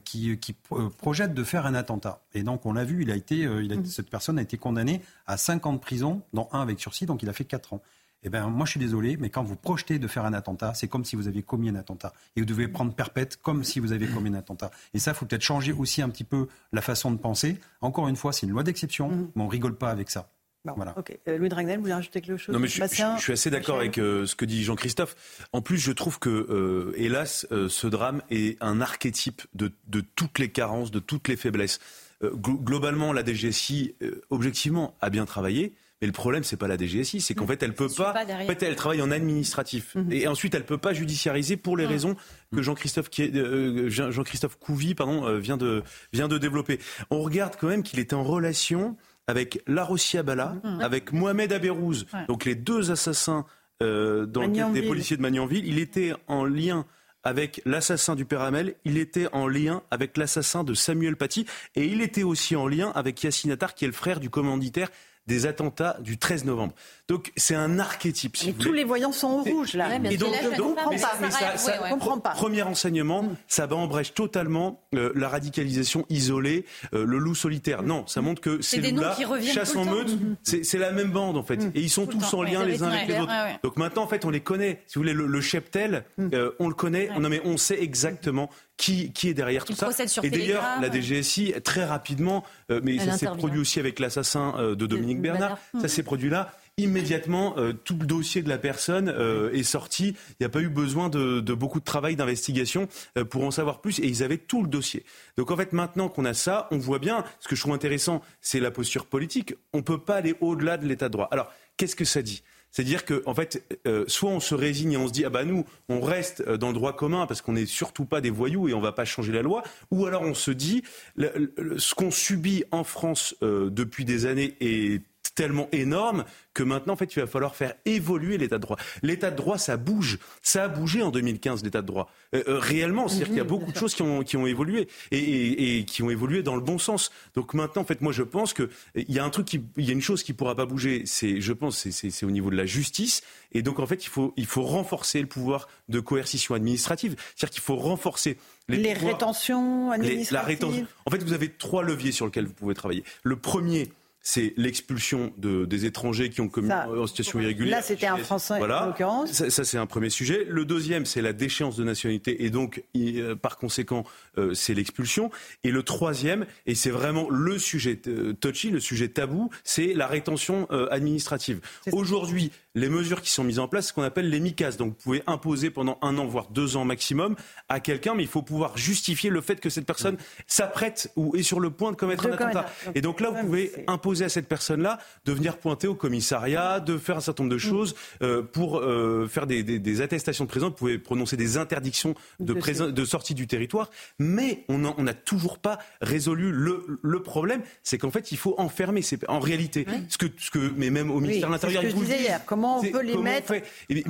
[0.05, 0.55] qui, qui,
[0.97, 3.75] projette de faire un attentat, et donc on l'a vu, il a été, il a,
[3.75, 3.85] mm.
[3.85, 7.21] cette personne a été condamnée à 5 ans de prison, dont un avec sursis, donc
[7.21, 7.81] il a fait 4 ans.
[8.24, 10.89] Eh bien, moi, je suis désolé, mais quand vous projetez de faire un attentat, c'est
[10.89, 12.13] comme si vous aviez commis un attentat.
[12.36, 14.72] Et vous devez prendre perpète comme si vous aviez commis un attentat.
[14.93, 17.57] Et ça, il faut peut-être changer aussi un petit peu la façon de penser.
[17.82, 19.28] Encore une fois, c'est une loi d'exception, mm-hmm.
[19.36, 20.30] mais on rigole pas avec ça.
[20.65, 20.93] voilà.
[20.97, 21.17] Ok.
[21.30, 22.84] Euh, Louis Dragnel, vous voulez rajouter quelque chose Non, mais je,
[23.20, 25.47] suis assez d'accord avec euh, ce que dit Jean-Christophe.
[25.53, 30.39] En plus, je trouve que, euh, hélas, ce drame est un archétype de, de, toutes
[30.39, 31.80] les carences, de toutes les faiblesses.
[32.22, 33.95] globalement, la DGSI,
[34.30, 35.74] objectivement, a bien travaillé.
[36.01, 38.13] Mais le problème, c'est pas la DGSI, c'est qu'en fait, elle peut pas.
[38.13, 39.95] en fait, elle travaille en administratif.
[39.95, 40.11] Mhm.
[40.11, 42.15] Et ensuite, elle peut pas judiciariser pour les raisons
[42.53, 45.83] que Jean-Christophe euh, Jean-Christophe Couvy, pardon, euh, vient de
[46.13, 46.79] vient de développer.
[47.09, 48.95] On regarde quand même qu'il était en relation
[49.27, 53.45] avec Larossi Abala, avec Mohamed Aberouz, donc les deux assassins
[53.83, 55.67] euh, dans des policiers de Magnanville.
[55.67, 56.85] Il était en lien
[57.23, 61.45] avec l'assassin du père Hamel, il était en lien avec l'assassin de Samuel Paty,
[61.75, 64.89] et il était aussi en lien avec Yassine Attar, qui est le frère du commanditaire
[65.30, 66.73] des attentats du 13 novembre.
[67.07, 68.36] Donc c'est un archétype.
[68.36, 69.95] Si tous les voyants sont au rouge là.
[69.95, 72.32] et donc, je comprends pas.
[72.32, 77.84] Premier enseignement, ça va en brèche totalement euh, la radicalisation isolée, euh, le loup solitaire.
[77.84, 80.09] Non, ça montre que ces loups-là chassent en meute.
[80.09, 80.63] Mm-hmm.
[80.63, 81.71] C'est la même bande en fait, mm.
[81.75, 83.34] et ils sont tous en lien les uns avec les autres.
[83.63, 84.82] Donc maintenant en fait on les connaît.
[84.88, 86.30] Si vous voulez le, cheptel, mm.
[86.34, 87.09] euh, on le connaît.
[87.19, 88.49] Non mais on sait exactement
[88.80, 89.89] qui, qui est derrière tout ça.
[90.23, 95.21] Et d'ailleurs, la DGSI, très rapidement, mais ça s'est produit aussi avec l'assassin de Dominique
[95.21, 96.53] Bernard, ça s'est produit là
[96.84, 100.15] immédiatement, euh, tout le dossier de la personne euh, est sorti.
[100.32, 103.82] Il n'y a pas eu besoin de, beaucoup de travail d'investigation euh, pour en savoir
[103.82, 103.99] plus.
[103.99, 105.05] Et ils avaient tout le dossier.
[105.38, 108.21] Donc en fait, maintenant qu'on a ça, on voit bien, ce que je trouve intéressant,
[108.41, 109.53] c'est la posture politique.
[109.73, 111.27] On ne peut pas aller au-delà de l'état de droit.
[111.32, 112.43] Alors, qu'est-ce que ça dit?
[112.72, 113.63] C'est-à-dire que, en fait,
[114.07, 116.74] soit on se résigne et on se dit ah bah nous, on reste dans le
[116.74, 119.41] droit commun parce qu'on n'est surtout pas des voyous et on va pas changer la
[119.41, 120.84] loi, ou alors on se dit
[121.17, 125.01] ce qu'on subit en France depuis des années est
[125.39, 128.75] tellement énorme que maintenant, en fait, il va falloir faire évoluer l'état de droit.
[129.03, 130.19] L'état de droit, ça bouge.
[130.41, 132.11] Ça a bougé en 2015, l'état de droit.
[132.35, 134.89] Euh, euh, réellement, c'est-à-dire qu'il y a beaucoup de choses qui ont, qui ont évolué
[135.11, 137.09] et, et, qui ont évolué dans le bon sens.
[137.35, 139.91] Donc maintenant, en fait, moi, je pense qu'il y a un truc, qui, il y
[139.91, 141.03] a une chose qui pourra pas bouger.
[141.05, 143.21] C'est, je pense, c'est au niveau de la justice.
[143.53, 147.15] Et donc, en fait, il faut, il faut renforcer le pouvoir de coercition administrative.
[147.33, 148.37] C'est-à-dire qu'il faut renforcer
[148.67, 150.33] les, rétentions administratives.
[150.33, 150.87] la rétention.
[151.05, 153.05] En fait, vous avez trois leviers sur lesquels vous pouvez travailler.
[153.23, 153.89] Le premier,
[154.22, 157.78] c'est l'expulsion de, des étrangers qui ont commis en situation irrégulière.
[157.78, 159.32] Là, c'était un Français en l'occurrence.
[159.32, 160.45] Ça, c'est un premier sujet.
[160.47, 164.03] Le deuxième, c'est la déchéance de nationalité et donc, euh, par conséquent,
[164.38, 165.32] euh, c'est l'expulsion.
[165.63, 170.07] Et le troisième, et c'est vraiment le sujet euh, touchy, le sujet tabou, c'est la
[170.07, 171.61] rétention administrative.
[171.91, 174.74] Aujourd'hui, les mesures qui sont mises en place, c'est ce qu'on appelle les MICAS.
[174.78, 177.36] Donc, vous pouvez imposer pendant un an, voire deux ans maximum,
[177.67, 180.17] à quelqu'un, mais il faut pouvoir justifier le fait que cette personne
[180.47, 182.65] s'apprête ou est sur le point de commettre un attentat.
[182.95, 186.80] Et donc là, vous pouvez imposer imposer à cette personne-là de venir pointer au commissariat,
[186.80, 187.70] de faire un certain nombre de mm.
[187.70, 191.57] choses euh, pour euh, faire des, des, des, attestations de présence, vous pouvez prononcer des
[191.57, 192.53] interdictions de,
[192.89, 198.10] de sortie du territoire, mais on n'a toujours pas résolu le, le problème, c'est qu'en
[198.10, 199.01] fait, il faut enfermer.
[199.28, 201.97] En réalité, ce, que, ce que, mais même au ministère de l'Intérieur, ce que je
[201.97, 203.53] disais hier, comment on peut les mettre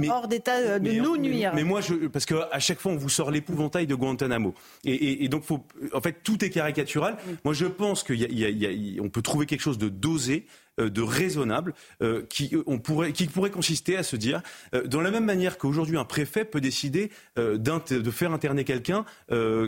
[0.10, 3.32] hors d'état de nous nuire Mais moi, je, parce qu'à chaque fois, on vous sort
[3.32, 4.54] l'épouvantail de Guantanamo.
[4.86, 7.18] Et, et, donc, faut, en fait, tout est caricatural.
[7.43, 10.49] Moi, je pense qu'on peut trouver quelque chose de dosé euh,
[10.88, 14.41] de raisonnable euh, qui, euh, on pourrait, qui pourrait consister à se dire,
[14.86, 19.05] dans la même manière qu'aujourd'hui un préfet peut décider de faire interner quelqu'un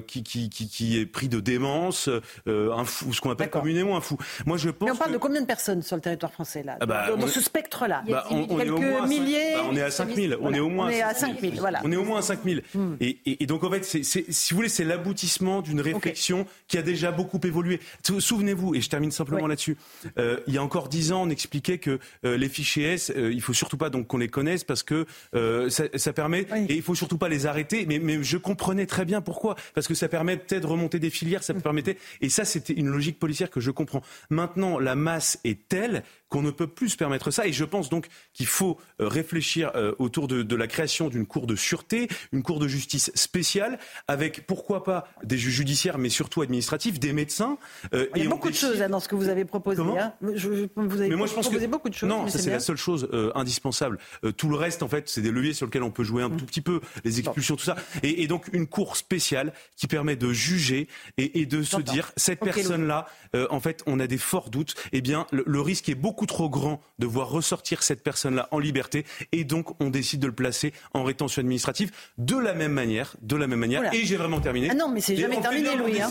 [0.08, 2.10] qui, qui, qui, est pris de démence,
[2.48, 4.18] un fou, ce qu'on appelle communément un fou.
[4.46, 4.88] Moi, je pense.
[4.88, 7.28] Mais on parle de combien de personnes sur le territoire français là, ah bah, dans,
[7.28, 8.04] ce spectre-là?
[8.08, 9.54] Bah, on, Quelques est milliers.
[9.56, 10.38] Bah, on est à 5000.
[10.42, 10.88] On est au moins.
[10.88, 11.60] On est à 5000.
[11.60, 11.82] Voilà.
[11.84, 12.64] On est au moins à 5000.
[12.74, 12.96] Hmm.
[13.00, 16.82] Et, et, et, donc en fait, si vous voulez, c'est l'aboutissement d'une réflexion qui a
[16.82, 17.80] déjà beaucoup évolué.
[18.20, 19.78] Souvenez-vous, et je termine simplement là-dessus.
[20.18, 23.42] il y a encore 10 ans, on expliquait que euh, les fichiers S, euh, il
[23.42, 26.82] faut surtout pas donc qu'on les connaisse parce que euh, ça, ça, permet et il
[26.82, 27.86] faut surtout pas les arrêter.
[27.88, 31.44] Mais, mais je comprenais très bien pourquoi, parce que ça permettait de remonter des filières,
[31.44, 34.04] ça permettait et ça c'était une logique policière que je comprends.
[34.30, 37.46] Maintenant, la masse est telle qu'on ne peut plus se permettre ça.
[37.46, 41.46] Et je pense donc qu'il faut euh, réfléchir euh, autour de, la création d'une cour
[41.46, 43.78] de sûreté, une cour de justice spéciale,
[44.08, 47.58] avec pourquoi pas des juges judiciaires, mais surtout administratifs, des médecins.
[47.94, 49.82] Euh, Il y a beaucoup de choses dans ce que vous avez proposé.
[49.82, 50.14] Hein.
[50.34, 52.08] Je, vous avez mais moi, je pense proposé beaucoup de choses.
[52.08, 53.98] Non, ça c'est la seule chose indispensable.
[54.38, 56.38] tout le reste, en fait, c'est des leviers sur lesquels on peut jouer un mm.
[56.38, 57.76] tout petit peu, les expulsions, tout ça.
[58.04, 63.08] Et, donc une cour spéciale qui permet de juger et, de se dire cette personne-là,
[63.50, 64.76] en fait, on a des forts doutes.
[64.94, 69.06] Eh bien, le risque est beaucoup trop grand de voir ressortir cette personne-là en liberté
[69.32, 73.36] et donc on décide de le placer en rétention administrative de la même manière, de
[73.36, 73.94] la même manière.
[73.94, 74.70] Et j'ai vraiment terminé.
[74.72, 76.02] Ah non, mais c'est jamais terminé, Louis.
[76.02, 76.10] Hein.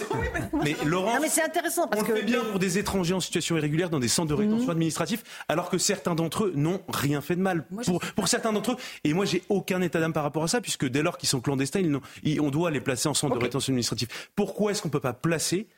[0.63, 3.57] Mais Laurent, mais c'est intéressant parce on que fait bien pour des étrangers en situation
[3.57, 4.71] irrégulière dans des centres de rétention mhm.
[4.71, 7.65] administrative, alors que certains d'entre eux n'ont rien fait de mal.
[7.85, 10.61] pour, pour certains d'entre eux, et moi j'ai aucun état d'âme par rapport à ça,
[10.61, 11.81] puisque dès lors qu'ils sont clandestins,
[12.23, 14.09] ils on doit les placer en centre de rétention administrative.
[14.35, 15.69] Pourquoi est-ce qu'on peut pas placer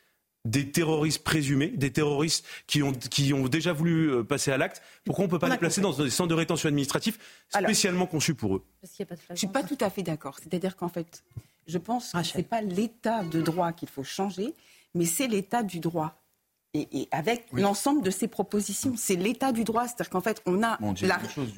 [0.45, 4.83] des terroristes présumés, des terroristes qui ont, qui ont déjà voulu euh, passer à l'acte,
[5.05, 7.19] pourquoi on ne peut pas les placer dans des centres de rétention administratif
[7.49, 8.65] spécialement conçus pour eux?
[8.83, 10.39] Je ne suis pas tout à fait d'accord.
[10.41, 11.23] C'est-à-dire qu'en fait,
[11.67, 14.53] je pense que ce n'est pas l'état de droit qu'il faut changer,
[14.95, 16.19] mais c'est l'état du droit.
[16.75, 19.87] Et, avec l'ensemble de ces propositions, c'est l'état du droit.
[19.87, 20.79] C'est-à-dire qu'en fait, on a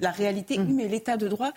[0.00, 0.74] la, réalité, mmh.
[0.74, 1.52] mais l'état de droit,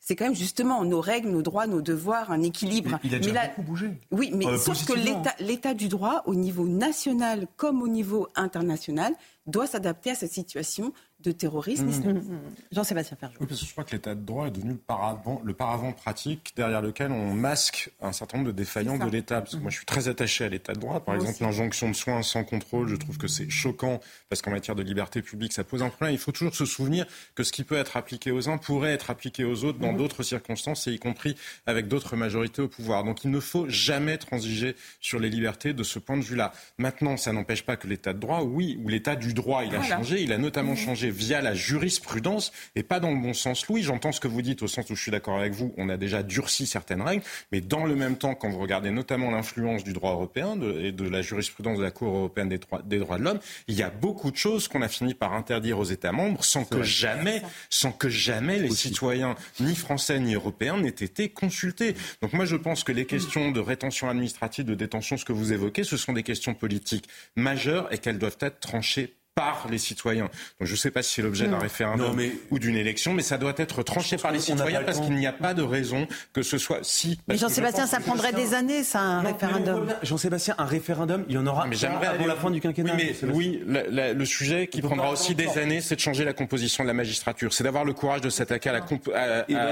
[0.00, 2.98] c'est quand même justement nos règles, nos droits, nos devoirs, un équilibre.
[3.04, 3.90] Il, a déjà beaucoup bougé.
[4.10, 4.94] Oui, mais euh, sauf que
[5.42, 9.14] l'état du droit, au niveau national comme au niveau international,
[9.50, 12.12] doit s'adapter à cette situation de terrorisme mmh.
[12.12, 12.40] Mmh.
[12.72, 13.36] Jean-Sébastien Ferjou.
[13.40, 15.92] Oui, parce que je crois que l'état de droit est devenu le paravent, le paravent
[15.92, 19.42] pratique derrière lequel on masque un certain nombre de défaillants de l'État.
[19.42, 21.00] Parce que moi, je suis très attaché à l'état de droit.
[21.00, 24.74] Par exemple, l'injonction de soins sans contrôle, je trouve que c'est choquant parce qu'en matière
[24.74, 26.14] de liberté publique, ça pose un problème.
[26.14, 29.10] Il faut toujours se souvenir que ce qui peut être appliqué aux uns pourrait être
[29.10, 29.96] appliqué aux autres dans mmh.
[29.98, 31.36] d'autres circonstances, et y compris
[31.66, 33.04] avec d'autres majorités au pouvoir.
[33.04, 36.52] Donc, il ne faut jamais transiger sur les libertés de ce point de vue-là.
[36.78, 39.82] Maintenant, ça n'empêche pas que l'état de droit, oui, ou l'état du droit, il a
[39.82, 40.22] changé.
[40.22, 43.66] Il a notamment changé via la jurisprudence et pas dans le bon sens.
[43.68, 45.74] Louis, j'entends ce que vous dites au sens où je suis d'accord avec vous.
[45.76, 47.22] On a déjà durci certaines règles,
[47.52, 51.08] mais dans le même temps, quand vous regardez notamment l'influence du droit européen et de
[51.08, 54.36] la jurisprudence de la Cour européenne des, droits, de l'homme, il y a beaucoup de
[54.36, 58.58] choses qu'on a fini par interdire aux États membres sans que jamais, sans que jamais
[58.58, 61.94] les citoyens, ni français ni européens, n'aient été consultés.
[62.22, 65.52] Donc moi, je pense que les questions de rétention administrative, de détention, ce que vous
[65.52, 70.28] évoquez, ce sont des questions politiques majeures et qu'elles doivent être tranchées par les citoyens.
[70.58, 72.20] Donc je ne sais pas si c'est l'objet d'un référendum
[72.50, 75.32] ou d'une élection, mais ça doit être tranché par les citoyens parce qu'il n'y a
[75.32, 77.18] pas de raison que ce soit si.
[77.28, 79.88] Mais Jean-Sébastien, ça prendrait des années, ça, un référendum.
[80.02, 82.94] Jean-Sébastien, un référendum, il y en aura mais avant la fin du quinquennat.
[83.32, 86.84] Oui, mais oui, le sujet qui prendra aussi des années, c'est de changer la composition
[86.84, 87.52] de la magistrature.
[87.52, 89.10] C'est d'avoir le courage de s'attaquer à la comp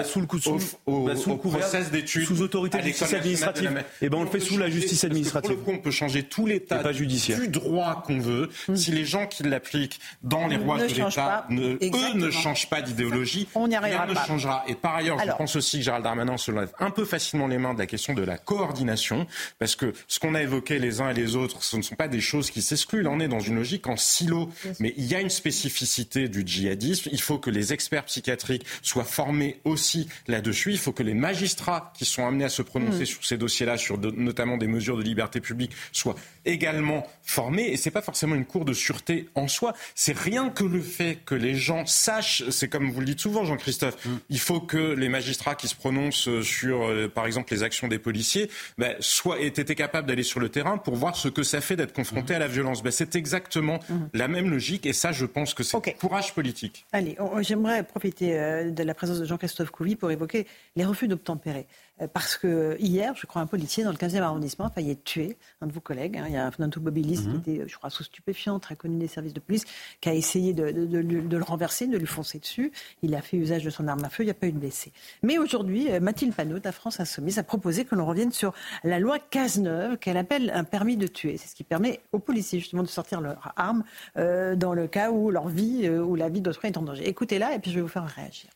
[0.05, 3.85] sous le coup sous, au, sous process d'études sous autorité de justice administrative.
[4.01, 5.51] Et eh ben on le fait sous la justice administrative.
[5.51, 8.77] Pour le coup, on peut changer tout l'état du droit qu'on veut hmm.
[8.77, 13.49] si les gens qui l'appliquent dans les rois de l'État, eux ne changent pas d'idéologie.
[13.55, 14.65] On n'y arrivera rien ne changera.
[14.69, 17.59] Et par ailleurs, je pense aussi que Gérald Darmanin se lève un peu facilement les
[17.59, 19.27] mains de la question de la coordination,
[19.59, 22.09] parce que ce qu'on a évoqué les uns et les autres, ce ne sont pas
[22.09, 23.03] des choses qui s'excluent.
[23.03, 24.51] Là, on est dans une logique en silo.
[24.81, 27.11] Mais il y a une spécificité du djihadisme.
[27.13, 30.71] Il faut que les experts psychiatriques soient formés aussi là-dessus.
[30.73, 33.07] Il faut que les magistrats qui sont amenés à se prononcer mm.
[33.07, 36.17] sur ces dossiers-là, sur notamment des mesures de liberté publique, soient
[36.49, 37.69] également formés.
[37.69, 41.19] Et c'est pas forcément une cour de sûreté en soi, c'est rien que le fait
[41.25, 44.17] que les gens sachent, c'est comme vous le dites souvent, Jean-Christophe, mm.
[44.31, 47.99] il faut que les magistrats qui se prononcent sur, euh, par exemple, les actions des
[47.99, 51.61] policiers, ben, soient, aient été capables d'aller sur le terrain pour voir ce que ça
[51.61, 52.37] fait d'être confronté mm.
[52.37, 52.83] à la violence.
[52.83, 53.95] Ben, c'est exactement mm.
[54.15, 56.87] la même logique et ça, je pense que c'est courage politique.
[56.93, 60.47] Allez, j'aimerais profiter euh, de la présence de Jean-Christophe Couvi pour évoquer
[60.77, 61.67] les refus d'obtempérer.
[62.01, 65.05] Euh, parce que hier, je crois, un policier dans le 15e arrondissement a failli être
[65.05, 66.17] tué, un de vos collègues.
[66.17, 66.25] Hein.
[66.29, 67.37] il y a un automobiliste qui mhm.
[67.39, 69.65] était, je crois, sous stupéfiant, très connu des services de police,
[70.01, 72.73] qui a essayé de, le renverser, de lui foncer dessus.
[73.03, 74.59] Il a fait usage de son arme à feu, il n'y a pas eu de
[74.59, 74.93] blessé.
[75.23, 78.53] Mais aujourd'hui, euh, Mathilde Panot, la France Insoumise, a proposé que l'on revienne sur
[78.85, 81.37] la loi Cazeneuve, qu'elle appelle un permis de tuer.
[81.37, 83.85] C'est ce qui permet aux policiers, justement, de sortir leur arme
[84.17, 87.09] euh, dans le cas où leur vie ou la vie d'autrui est en danger.
[87.09, 88.51] Écoutez-la et puis je vais vous faire réagir.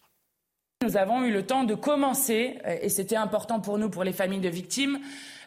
[0.83, 4.41] Nous avons eu le temps de commencer, et c'était important pour nous, pour les familles
[4.41, 4.99] de victimes,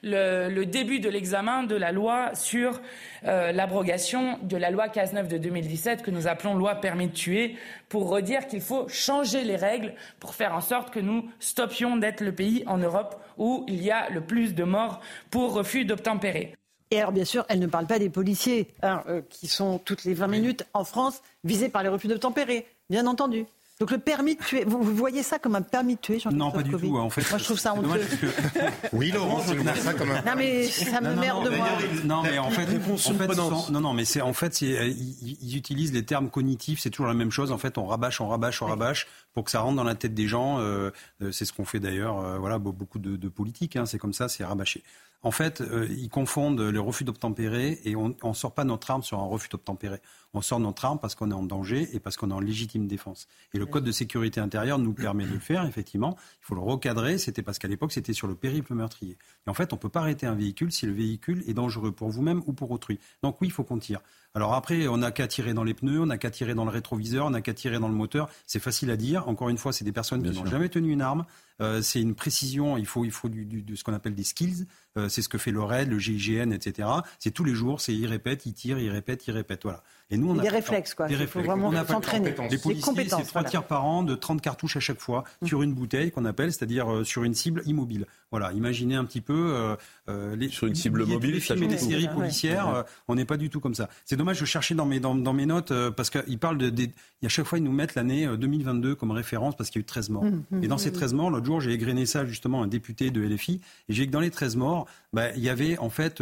[0.02, 2.80] le, début de l'examen de la loi sur
[3.26, 7.58] euh, l'abrogation de la loi Cazeneuve de 2017 que nous appelons loi permis de tuer,
[7.90, 12.22] pour redire qu'il faut changer les règles pour faire en sorte que nous stoppions d'être
[12.22, 16.54] le pays en Europe où il y a le plus de morts pour refus d'obtempérer.
[16.92, 20.06] Et alors, bien sûr, elle ne parle pas des policiers hein, euh, qui sont toutes
[20.06, 23.46] les 20 minutes en France visés par les refus d'obtempérer, bien entendu.
[23.82, 26.50] Donc le permis de tuer, vous, voyez ça comme un permis de tuer jean Non,
[26.50, 26.98] pas du tout.
[26.98, 28.02] En fait, Moi, je trouve ça honteux.
[28.94, 30.22] oui, Laurent, c'est ça comme un.
[30.22, 31.68] Non, mais ça me merde moi.
[32.06, 36.06] Non, mais en fait, en fait non, non, mais c'est en fait, ils, utilisent les
[36.06, 36.80] termes cognitifs.
[36.80, 37.52] C'est toujours la même chose.
[37.52, 40.16] En fait, on rabâche, on rabâche, on rabâche pour que ça rentre dans la tête
[40.16, 40.60] des gens.
[40.60, 40.90] Euh,
[41.22, 42.20] euh, c'est ce qu'on fait d'ailleurs.
[42.20, 43.76] Euh, voilà, beaucoup de, de politiques.
[43.76, 44.82] Hein, c'est comme ça, c'est rabâché.
[45.22, 49.20] En fait, ils confondent les refus d'obtempérer et on ne sort pas notre arme sur
[49.20, 50.00] un refus d'obtempérer
[50.36, 52.88] on sort notre arme parce qu'on est en danger et parce qu'on est en légitime
[52.88, 53.28] défense.
[53.54, 56.18] Et le Code de sécurité intérieure nous permet de le faire, effectivement.
[56.42, 57.18] Il faut le recadrer.
[57.18, 59.18] C'était parce qu'à l'époque, c'était sur le périple meurtrier.
[59.48, 61.92] Et en fait, on ne peut pas arrêter un véhicule si le véhicule est dangereux
[61.92, 63.00] pour vous-même ou pour autrui.
[63.24, 64.02] Donc oui, il faut qu'on tire.
[64.34, 66.72] Alors après, on n'a qu'à tirer dans les pneus, on n'a qu'à tirer dans le
[66.72, 68.30] rétroviseur, on n'a qu'à tirer dans le moteur.
[68.46, 69.25] C'est facile à dire.
[69.26, 71.26] Encore une fois, c'est des personnes qui n'ont jamais tenu une arme.
[71.62, 72.78] Euh, c'est une précision.
[72.78, 74.66] Il faut, il faut du, de ce qu'on appelle des skills.
[74.98, 76.88] Euh, c'est ce que fait le RAID, le GIGN, etc.
[77.20, 77.82] C'est tous les jours.
[77.82, 79.64] C'est il répète, il tire, il répète, il répète.
[79.64, 79.84] Voilà.
[80.12, 81.08] Et nous, on a des réflexes, quoi.
[81.08, 81.48] Des réflexes.
[81.48, 82.36] Faut vraiment s'entraîner.
[82.52, 85.48] Les policiers, c'est trois tirs par an de 30 cartouches à chaque fois mm.
[85.48, 88.06] sur une bouteille qu'on appelle, c'est-à-dire euh, sur une cible immobile.
[88.30, 89.76] Voilà, imaginez un petit peu
[90.10, 92.68] euh, les, sur une cible mobile, les films et les séries policières.
[92.68, 93.90] Euh, on n'est pas du tout comme ça.
[94.04, 94.38] C'est dommage.
[94.38, 96.90] Je cherchais dans mes dans, dans mes notes parce qu'ils parlent de,
[97.24, 99.86] à chaque fois ils nous mettent l'année 2022 comme référence parce qu'il y a eu
[99.86, 100.26] 13 morts.
[100.26, 103.22] Mm, mm, et dans ces 13 morts, jour, j'ai égrené ça justement un député de
[103.22, 106.22] LFI et j'ai que dans les 13 morts, bah, il y avait en fait,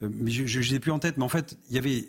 [0.00, 2.08] mais je n'ai plus en tête, mais en fait, il y avait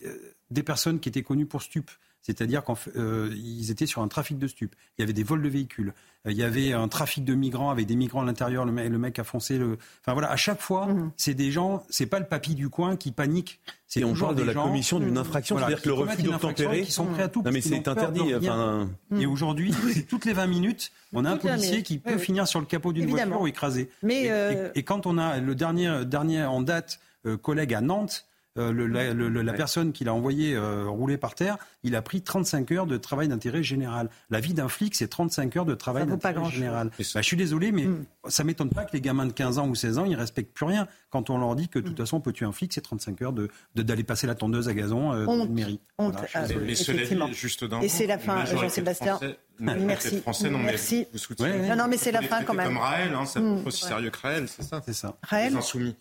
[0.50, 1.92] des personnes qui étaient connues pour stupes.
[2.28, 4.76] C'est-à-dire qu'ils euh, étaient sur un trafic de stupes.
[4.98, 5.94] Il y avait des vols de véhicules.
[6.26, 8.66] Euh, il y avait un trafic de migrants avec des migrants à l'intérieur.
[8.66, 9.78] Le, mec, le mec a foncé le.
[10.02, 11.12] Enfin voilà, à chaque fois, mhm.
[11.16, 11.86] c'est des gens.
[11.90, 13.62] C'est pas le papy du coin qui panique.
[13.96, 16.82] Et on parle de la commission d'une infraction, c'est-à-dire que le refus d'obtempérer.
[16.82, 17.42] Qui sont prêts à tout.
[17.44, 18.36] Non mais c'est interdit.
[18.36, 18.90] Enfin...
[19.18, 19.74] Et aujourd'hui,
[20.10, 23.10] toutes les 20 minutes, on a un policier qui peut finir sur le capot d'une
[23.10, 23.90] voiture ou écrasé.
[24.04, 27.00] Mais et, euh, et, quand on a le dernier, dernier en date
[27.42, 28.27] collègue à Nantes
[28.58, 32.72] euh, le, la, personne qui l'a envoyé euh, rouler par terre, il a pris 35
[32.72, 34.10] heures de travail d'intérêt général.
[34.30, 36.90] La vie d'un flic, c'est 35 heures de travail d'intérêt général.
[36.90, 38.06] Bah, je suis désolé, mais mm.
[38.28, 40.66] ça m'étonne pas que les gamins de 15 ans ou 16 ans, ils respectent plus
[40.66, 42.02] rien quand on leur dit que de toute mm.
[42.02, 44.74] façon, on peut tuer un flic, c'est 35 heures de d'aller passer la tondeuse à
[44.74, 45.80] gazon euh, honte, mairie.
[45.98, 49.20] Honte, voilà, ah, juste Et c'est la fin, Jean-Sébastien.
[49.60, 50.22] Merci.
[50.22, 51.08] Français, non, Merci.
[51.40, 52.68] non, non, mais c'est la fin quand même.
[52.68, 53.66] Comme Raël, hein, ça mm.
[53.66, 54.82] aussi sérieux que Raël, c'est ça.
[54.86, 55.18] C'est ça.
[55.24, 55.52] Raël.
[55.52, 55.96] Les insoumis.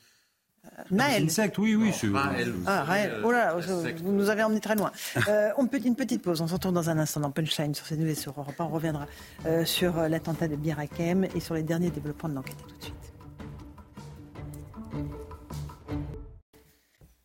[0.91, 1.25] Naël.
[1.25, 1.93] Insecte, oui, oui.
[2.12, 2.53] Raël.
[2.67, 3.21] Ah, Raël.
[3.25, 3.57] Oh là,
[4.03, 4.93] vous nous avez emmené très loin.
[5.29, 6.41] Euh, on peut une petite pause.
[6.41, 9.07] On se retrouve dans un instant dans Punchline sur CNews et sur Europe On reviendra
[9.47, 12.57] euh, sur euh, l'attentat de Birakem et sur les derniers développements de l'enquête.
[12.69, 12.95] tout de suite.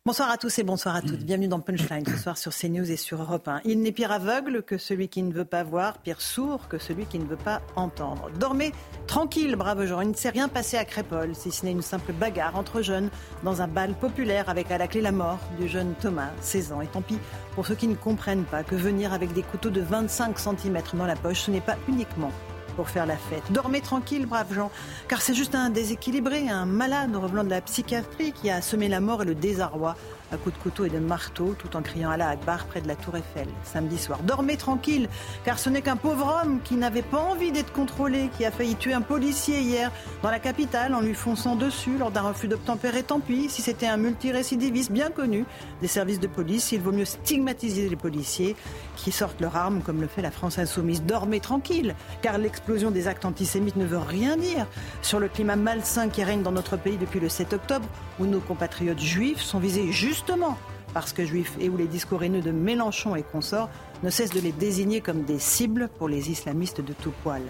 [0.04, 1.22] Bonsoir à tous et bonsoir à toutes.
[1.22, 3.60] Bienvenue dans Punchline ce soir sur CNews et sur Europe 1.
[3.64, 7.06] Il n'est pire aveugle que celui qui ne veut pas voir, pire sourd que celui
[7.06, 8.28] qui ne veut pas entendre.
[8.36, 8.72] Dormez
[9.06, 10.00] tranquille, brave gens.
[10.00, 13.10] Il ne s'est rien passé à Crépole, si ce n'est une simple bagarre entre jeunes
[13.44, 16.80] dans un bal populaire avec à la clé la mort du jeune Thomas, 16 ans.
[16.80, 17.20] Et tant pis
[17.54, 21.06] pour ceux qui ne comprennent pas que venir avec des couteaux de 25 cm dans
[21.06, 22.32] la poche, ce n'est pas uniquement
[22.76, 23.42] pour faire la fête.
[23.50, 24.70] Dormez tranquille, braves gens,
[25.08, 29.00] car c'est juste un déséquilibré, un malade revenant de la psychiatrie qui a semé la
[29.00, 29.96] mort et le désarroi
[30.32, 32.88] à coups de couteau et de marteau, tout en criant à la Akbar près de
[32.88, 34.20] la Tour Eiffel, samedi soir.
[34.22, 35.08] Dormez tranquille,
[35.44, 38.76] car ce n'est qu'un pauvre homme qui n'avait pas envie d'être contrôlé, qui a failli
[38.76, 39.90] tuer un policier hier
[40.22, 43.02] dans la capitale en lui fonçant dessus lors d'un refus d'obtempérer.
[43.02, 45.44] Tant pis, si c'était un multirécidiviste bien connu
[45.80, 48.56] des services de police, il vaut mieux stigmatiser les policiers
[48.96, 51.02] qui sortent leurs armes comme le fait la France insoumise.
[51.02, 54.66] Dormez tranquille, car l'explosion des actes antisémites ne veut rien dire
[55.02, 57.86] sur le climat malsain qui règne dans notre pays depuis le 7 octobre,
[58.18, 60.56] où nos compatriotes juifs sont visés juste justement
[60.94, 63.70] parce que juifs et où les discours haineux de Mélenchon et consorts
[64.02, 67.42] ne cessent de les désigner comme des cibles pour les islamistes de tout poil.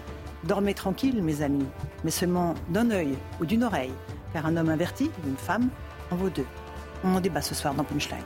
[0.45, 1.65] Dormez tranquille, mes amis,
[2.03, 3.91] mais seulement d'un œil ou d'une oreille,
[4.31, 5.69] car un homme averti, une femme,
[6.09, 6.45] en vaut deux.
[7.03, 8.23] On en débat ce soir dans Punchline.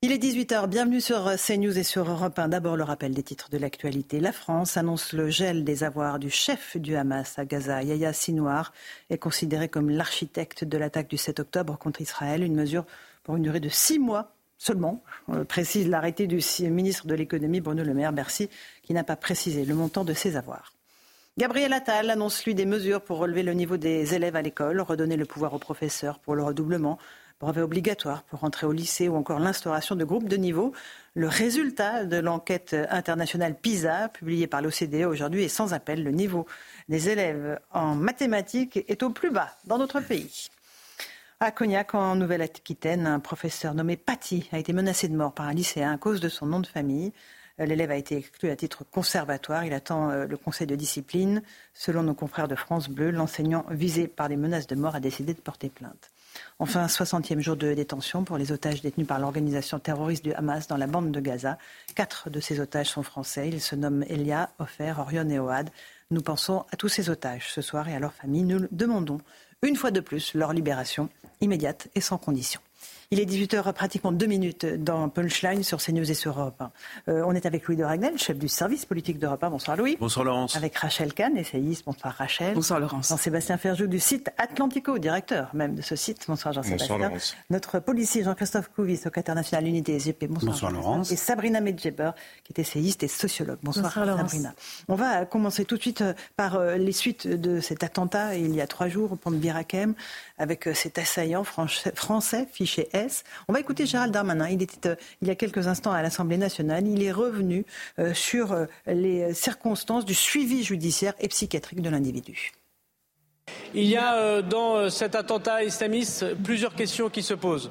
[0.00, 2.50] Il est 18h, bienvenue sur CNews et sur Europe 1.
[2.50, 4.20] D'abord le rappel des titres de l'actualité.
[4.20, 7.82] La France annonce le gel des avoirs du chef du Hamas à Gaza.
[7.82, 8.72] Yahya Sinwar
[9.10, 12.84] est considéré comme l'architecte de l'attaque du 7 octobre contre Israël, une mesure
[13.24, 16.38] pour une durée de six mois seulement, euh, précise l'arrêté du
[16.70, 18.48] ministre de l'économie Bruno Le Maire, Bercy,
[18.84, 20.74] qui n'a pas précisé le montant de ses avoirs.
[21.38, 25.16] Gabriel Attal annonce lui des mesures pour relever le niveau des élèves à l'école, redonner
[25.16, 26.98] le pouvoir aux professeurs pour le redoublement,
[27.40, 30.72] brevet obligatoire pour entrer au lycée ou encore l'instauration de groupes de niveau.
[31.14, 36.02] Le résultat de l'enquête internationale PISA, publiée par l'OCDE aujourd'hui, est sans appel.
[36.02, 36.46] Le niveau
[36.88, 40.48] des élèves en mathématiques est au plus bas dans notre pays.
[41.40, 45.54] À Cognac, en Nouvelle-Aquitaine, un professeur nommé Paty a été menacé de mort par un
[45.54, 47.12] lycéen à cause de son nom de famille.
[47.58, 49.64] L'élève a été exclu à titre conservatoire.
[49.64, 51.42] Il attend euh, le conseil de discipline.
[51.74, 55.34] Selon nos confrères de France Bleu, l'enseignant visé par des menaces de mort a décidé
[55.34, 56.10] de porter plainte.
[56.58, 60.76] Enfin, 60e jour de détention pour les otages détenus par l'organisation terroriste du Hamas dans
[60.76, 61.58] la bande de Gaza.
[61.94, 63.48] Quatre de ces otages sont français.
[63.48, 65.70] Ils se nomment Elia, Ofer, Orion et Oad.
[66.10, 68.44] Nous pensons à tous ces otages ce soir et à leurs familles.
[68.44, 69.20] Nous demandons
[69.62, 71.08] une fois de plus leur libération
[71.40, 72.60] immédiate et sans condition.
[73.10, 76.62] Il est 18h, pratiquement deux minutes dans Punchline sur CNews et sur Europe.
[77.08, 79.48] Euh, on est avec Louis de Ragnel, chef du service politique d'Europe 1.
[79.48, 79.96] Bonsoir Louis.
[79.98, 80.56] Bonsoir Laurence.
[80.56, 81.86] Avec Rachel Kahn, essayiste.
[81.86, 82.52] Bonsoir Rachel.
[82.52, 83.08] Bonsoir Laurence.
[83.08, 86.26] Jean-Sébastien Ferjou du site Atlantico, directeur même de ce site.
[86.28, 86.96] Bonsoir Jean-Sébastien.
[86.96, 87.34] Bonsoir Laurence.
[87.48, 90.26] Notre policier Jean-Christophe Couvis, secrétaire national unité SGP.
[90.26, 91.10] Bonsoir, Bonsoir Laurence.
[91.10, 92.10] Et Sabrina Medjeber,
[92.44, 93.58] qui est essayiste et sociologue.
[93.62, 94.52] Bonsoir, Bonsoir Sabrina.
[94.86, 98.54] On va commencer tout de suite euh, par euh, les suites de cet attentat il
[98.54, 99.94] y a trois jours au pont de Birakem
[100.36, 102.86] avec cet assaillant français, fiché
[103.48, 104.48] On va écouter Gérald Darmanin.
[104.48, 106.86] Il était euh, il y a quelques instants à l'Assemblée nationale.
[106.86, 107.64] Il est revenu
[107.98, 112.52] euh, sur euh, les circonstances du suivi judiciaire et psychiatrique de l'individu.
[113.74, 117.70] Il y a dans cet attentat islamiste plusieurs questions qui se posent.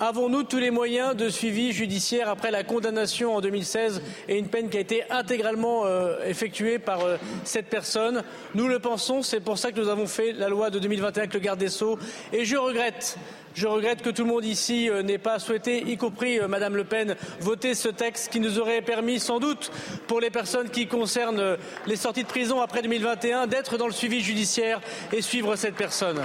[0.00, 4.68] Avons-nous tous les moyens de suivi judiciaire après la condamnation en 2016 et une peine
[4.68, 5.84] qui a été intégralement
[6.26, 7.00] effectuée par
[7.44, 8.22] cette personne?
[8.54, 11.34] Nous le pensons, c'est pour ça que nous avons fait la loi de 2021 avec
[11.34, 11.98] le garde des Sceaux.
[12.32, 13.18] Et je regrette
[13.54, 16.74] je regrette que tout le monde ici euh, n'ait pas souhaité, y compris euh, Madame
[16.74, 19.70] Le Pen, voter ce texte qui nous aurait permis sans doute,
[20.08, 23.92] pour les personnes qui concernent euh, les sorties de prison après 2021, d'être dans le
[23.92, 24.80] suivi judiciaire
[25.12, 26.20] et suivre cette personne.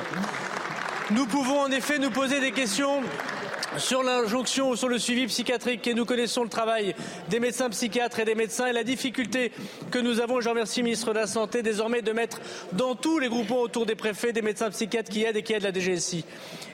[1.11, 3.01] Nous pouvons en effet nous poser des questions
[3.77, 6.95] sur l'injonction ou sur le suivi psychiatrique et nous connaissons le travail
[7.29, 9.51] des médecins psychiatres et des médecins et la difficulté
[9.91, 12.39] que nous avons, je remercie le ministre de la Santé, désormais de mettre
[12.73, 15.63] dans tous les groupements autour des préfets des médecins psychiatres qui aident et qui aident
[15.63, 16.25] la DGSI.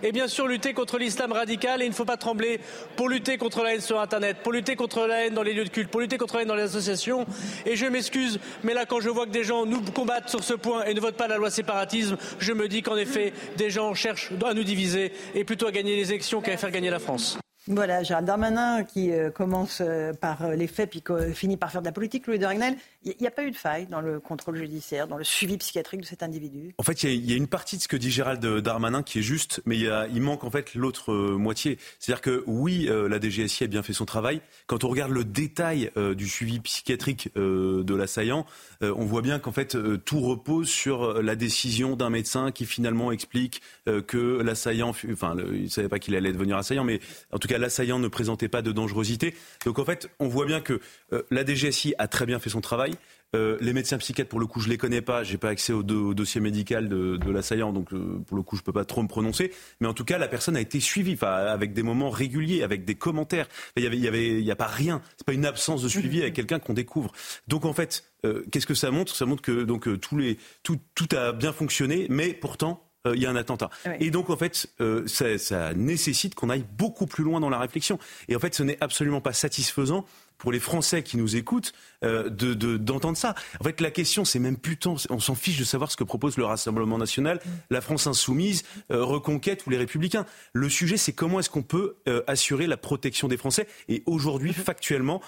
[0.04, 2.60] Et bien sûr, lutter contre l'islam radical et il ne faut pas trembler
[2.96, 5.66] pour lutter contre la haine sur Internet, pour lutter contre la haine dans les lieux
[5.66, 7.26] de culte, pour lutter contre la haine dans les associations.
[7.66, 10.54] Et je m'excuse, mais là, quand je vois que des gens nous combattent sur ce
[10.54, 13.94] point et ne votent pas la loi séparatisme, je me dis qu'en effet, des gens
[13.94, 17.38] cherchent à nous diviser et plutôt à gagner les élections qu'à faire gagner la France.
[17.68, 21.82] Voilà, Gérald Darmanin qui euh, commence euh, par euh, les faits puis finit par faire
[21.82, 22.76] de la politique, Louis de Ragnel.
[23.06, 26.02] Il n'y a pas eu de faille dans le contrôle judiciaire, dans le suivi psychiatrique
[26.02, 26.74] de cet individu?
[26.78, 29.22] En fait, il y, a une partie de ce que dit Gérald Darmanin qui est
[29.22, 31.78] juste, mais il, manque en fait l'autre moitié.
[32.00, 34.42] C'est-à-dire que oui, la DGSI a bien fait son travail.
[34.66, 38.46] Quand on regarde le détail du suivi psychiatrique de l'assaillant,
[38.82, 43.62] on voit bien qu'en fait tout repose sur la décision d'un médecin qui finalement explique
[43.86, 47.00] que l'assaillant, enfin, il ne savait pas qu'il allait devenir assaillant, mais
[47.32, 49.36] en tout cas l'assaillant ne présentait pas de dangerosité.
[49.66, 50.80] Donc en fait, on voit bien que
[51.14, 52.95] euh, la DGSI a très bien fait son travail.
[53.36, 55.24] Euh, les médecins psychiatres, pour le coup, je les connais pas.
[55.24, 58.72] J'ai pas accès au, dossier médical de, l'assaillant, donc euh, pour le coup, je peux
[58.72, 59.52] pas trop me prononcer.
[59.80, 62.96] Mais en tout cas, la personne a été suivie, avec des moments réguliers, avec des
[62.96, 63.48] commentaires.
[63.76, 65.02] Il y avait, il y avait, il y a pas rien.
[65.18, 67.12] C'est pas une absence de suivi avec quelqu'un qu'on découvre.
[67.48, 68.12] Donc en fait,
[68.52, 69.16] qu'est-ce que ça montre?
[69.16, 73.22] Ça montre que donc tous les, tout, tout a bien fonctionné, mais pourtant euh, il
[73.22, 73.70] y a un attentat.
[74.00, 77.60] Et donc, en fait, euh, ça, ça, nécessite qu'on aille beaucoup plus loin dans la
[77.60, 78.00] réflexion.
[78.28, 80.06] Et en fait, ce n'est absolument pas satisfaisant
[80.38, 81.74] pour les Français qui nous écoutent
[82.04, 83.36] euh, d'entendre de, ça.
[83.60, 86.38] En fait, la question, c'est même putain, on s'en fiche de savoir ce que propose
[86.38, 90.26] le Rassemblement national, la France insoumise, Reconquête ou les Républicains.
[90.54, 91.96] Le sujet, c'est comment est-ce qu'on peut
[92.28, 93.68] assurer la protection des Français.
[93.90, 95.22] Et aujourd'hui, factuellement,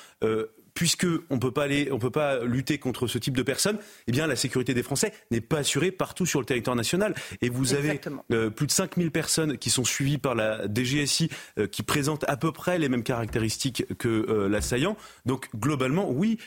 [0.77, 4.11] puisque on peut pas aller, on peut pas lutter contre ce type de personnes, eh
[4.11, 7.15] bien la sécurité des Français n'est pas assurée partout sur le territoire national.
[7.41, 7.99] Et vous avez
[8.31, 12.37] euh, plus de 5000 personnes qui sont suivies par la DGSI, euh, qui présentent à
[12.37, 14.97] peu près les mêmes caractéristiques que euh, l'assaillant.
[15.25, 16.37] Donc globalement, oui,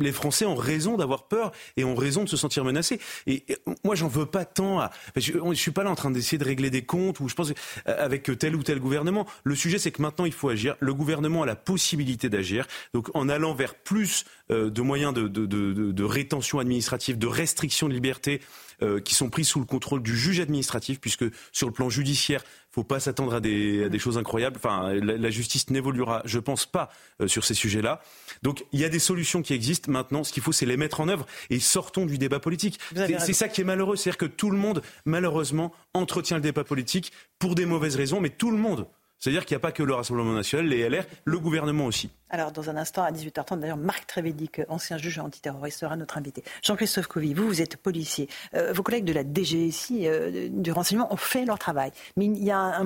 [0.00, 2.98] les Français ont raison d'avoir peur et ont raison de se sentir menacés.
[3.26, 3.44] Et,
[3.84, 4.90] moi, j'en veux pas tant à.
[5.16, 7.52] Je, je suis pas là en train d'essayer de régler des comptes ou je pense
[7.84, 9.26] avec tel ou tel gouvernement.
[9.42, 10.76] Le sujet, c'est que maintenant, il faut agir.
[10.80, 12.66] Le gouvernement a la possibilité d'agir.
[12.94, 17.26] Donc en allant vers plus euh, de moyens de, de, de, de, rétention administrative, de
[17.26, 18.40] restriction de liberté
[18.82, 22.42] euh, qui sont pris sous le contrôle du juge administratif, puisque sur le plan judiciaire,
[22.42, 24.56] il ne faut pas s'attendre à des, à des, choses incroyables.
[24.56, 28.00] Enfin, la, justice n'évoluera, je pense pas, euh, sur ces sujets-là.
[28.42, 29.90] Donc, il y a des solutions qui existent.
[29.90, 32.78] Maintenant, ce qu'il faut, c'est les mettre en œuvre et sortons du débat politique.
[32.94, 37.12] C'est ça qui est malheureux, c'est-à-dire que tout le monde, malheureusement, entretient le débat politique
[37.38, 38.86] pour des mauvaises raisons, mais tout le monde.
[39.18, 42.10] C'est-à-dire qu'il n'y a pas que le Rassemblement national, les LR, le gouvernement aussi.
[42.30, 46.42] Alors, dans un instant, à 18h30, d'ailleurs, Marc Trévédic, ancien juge antiterroriste, sera notre invité.
[46.62, 48.28] Jean-Christophe Covy, vous, vous êtes policier.
[48.54, 51.90] Euh, vos collègues de la DGSI, euh, du renseignement, ont fait leur travail.
[52.16, 52.82] Mais il y a,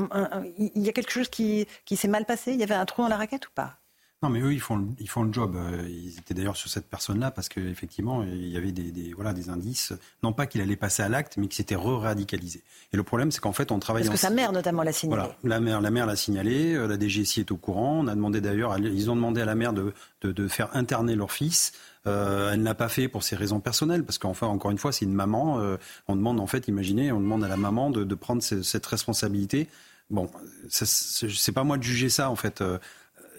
[0.93, 2.53] quelque chose qui s'est mal passé?
[2.53, 3.78] Il y avait un trou dans la raquette ou pas?
[4.21, 5.55] Non, mais eux, ils font, ils font le job.
[5.55, 9.49] Euh, ils étaient d'ailleurs sur cette personne-là parce qu'effectivement, il y avait des, voilà, des
[9.49, 9.93] indices.
[10.25, 12.64] Non pas qu'il allait passer à l'acte, mais qu'il s'était re-radicalisé.
[12.93, 14.03] Et le problème, c'est qu'en fait, on travaille.
[14.03, 15.23] Parce que sa mère, notamment, l'a signalé.
[15.23, 16.75] Voilà, la mère, la mère l'a signalé.
[16.75, 18.01] Euh, la DGSI est au courant.
[18.01, 21.14] On a demandé d'ailleurs, ils ont demandé à la mère de, de, de faire interner
[21.14, 21.73] leur fils.
[22.09, 24.91] Euh, elle ne l'a pas fait pour ses raisons personnelles, parce qu'enfin, encore une fois,
[24.91, 25.61] c'est une maman.
[25.61, 25.77] Euh,
[26.09, 29.69] on demande, en fait, imaginez, on demande à la maman de, de prendre cette responsabilité.
[30.11, 30.29] Bon,
[30.71, 32.64] c'est pas moi de juger ça, en fait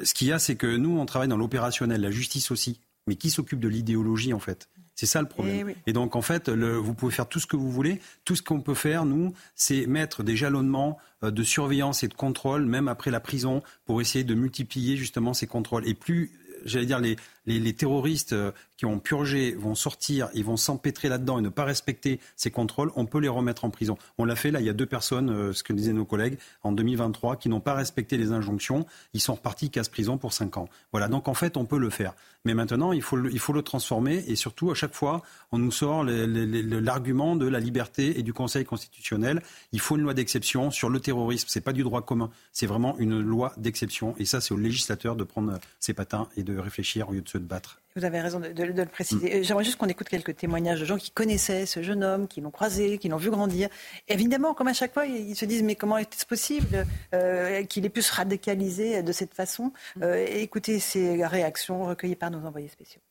[0.04, 2.80] ce qu'il y a, c'est que nous, on travaille dans l'opérationnel, la justice aussi.
[3.08, 4.70] Mais qui s'occupe de l'idéologie, en fait?
[5.00, 5.70] C'est ça le problème.
[5.70, 8.02] Eh Et, donc, en fait, vous pouvez faire tout ce que vous voulez.
[8.26, 12.14] Tout ce qu'on peut faire, nous, c'est mettre des jalonnements euh, de surveillance et de
[12.14, 15.88] contrôle, même après la prison, pour essayer de multiplier justement ces contrôles.
[15.88, 16.32] Et plus,
[16.66, 17.16] j'allais dire, les,
[17.58, 21.66] les, terroristes euh, qui ont purgé vont sortir, ils vont s'empêtrer là-dedans et ne pas
[21.66, 23.98] respecter ces contrôles, on peut les remettre en prison.
[24.18, 26.38] On l'a fait là, il y a deux personnes, euh, ce que disaient nos collègues,
[26.64, 28.86] en 2023, qui n'ont pas respecté les injonctions.
[29.14, 30.70] Ils sont repartis casse-prison pour cinq ans.
[30.92, 32.14] Voilà, donc en fait, on peut le faire.
[32.46, 35.22] Mais maintenant, il faut, le, transformer et surtout, à chaque fois,
[35.52, 39.42] on nous sort l'argument de la liberté et du Conseil constitutionnel.
[39.74, 41.48] Il faut une loi d'exception sur le terrorisme.
[41.50, 44.16] C'est pas du droit commun, c'est vraiment une loi d'exception.
[44.20, 47.30] Et ça, c'est au législateur de prendre ses patins et de réfléchir au lieu de
[47.30, 47.82] se battre.
[47.96, 49.40] Vous avez raison de, le préciser.
[49.40, 49.44] Mm.
[49.44, 52.52] J'aimerais juste qu'on écoute quelques témoignages de gens qui connaissaient ce jeune homme, qui l'ont
[52.52, 53.70] croisé, qui l'ont vu grandir.
[54.08, 57.90] évidemment, comme à chaque fois, ils se disent mais comment est-ce possible euh, qu'il ait
[57.90, 60.04] pu se radicaliser de cette façon mm.
[60.04, 63.02] euh, Écoutez ces réactions recueillies par nos envoyés spéciaux.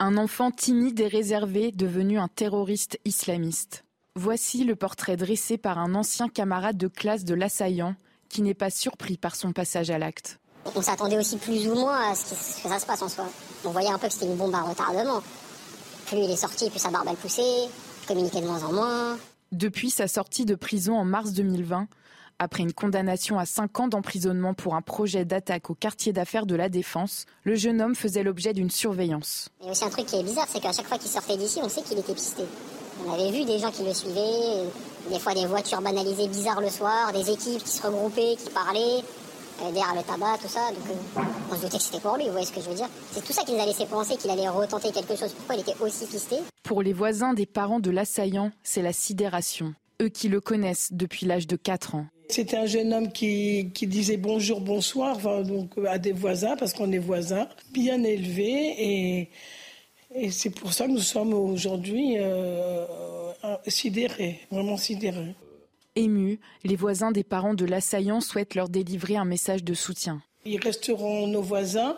[0.00, 3.84] Un enfant timide et réservé devenu un terroriste islamiste.
[4.16, 7.94] Voici le portrait dressé par un ancien camarade de classe de l'assaillant
[8.28, 10.40] qui n'est pas surpris par son passage à l'acte.
[10.74, 13.26] On s'attendait aussi plus ou moins à ce que, ça se passe en soi.
[13.64, 15.22] On voyait un peu que c'était une bombe à retardement.
[16.06, 17.68] Plus il est sorti, plus sa barbe elle poussait,
[18.06, 19.18] communiquait de moins en moins.
[19.52, 21.86] Depuis sa sortie de prison en mars 2020,
[22.38, 26.56] après une condamnation à 5 ans d'emprisonnement pour un projet d'attaque au quartier d'affaires de
[26.56, 29.48] la Défense, le jeune homme faisait l'objet d'une surveillance.
[29.60, 31.36] Il y a aussi un truc qui est bizarre, c'est qu'à chaque fois qu'il sortait
[31.36, 32.42] d'ici, on sait qu'il était pisté.
[33.06, 34.64] On avait vu des gens qui le suivaient,
[35.10, 39.02] des fois des voitures banalisées bizarres le soir, des équipes qui se regroupaient, qui parlaient.
[39.58, 40.70] Derrière le tabac, tout ça.
[40.70, 42.74] Donc euh, on se doutait que c'était pour lui, vous voyez ce que je veux
[42.74, 45.32] dire C'est tout ça qui nous a laissé penser qu'il allait retenter quelque chose.
[45.32, 49.74] Pourquoi il était aussi pisté Pour les voisins des parents de l'assaillant, c'est la sidération.
[50.02, 52.06] Eux qui le connaissent depuis l'âge de 4 ans.
[52.28, 56.90] C'était un jeune homme qui, qui disait bonjour, bonsoir donc, à des voisins, parce qu'on
[56.90, 58.74] est voisins, bien élevé.
[58.78, 59.28] Et,
[60.14, 62.86] et c'est pour ça que nous sommes aujourd'hui euh,
[63.66, 65.34] sidérés, vraiment sidérés.
[65.96, 70.22] Émus, les voisins des parents de l'assaillant souhaitent leur délivrer un message de soutien.
[70.44, 71.96] Ils resteront nos voisins.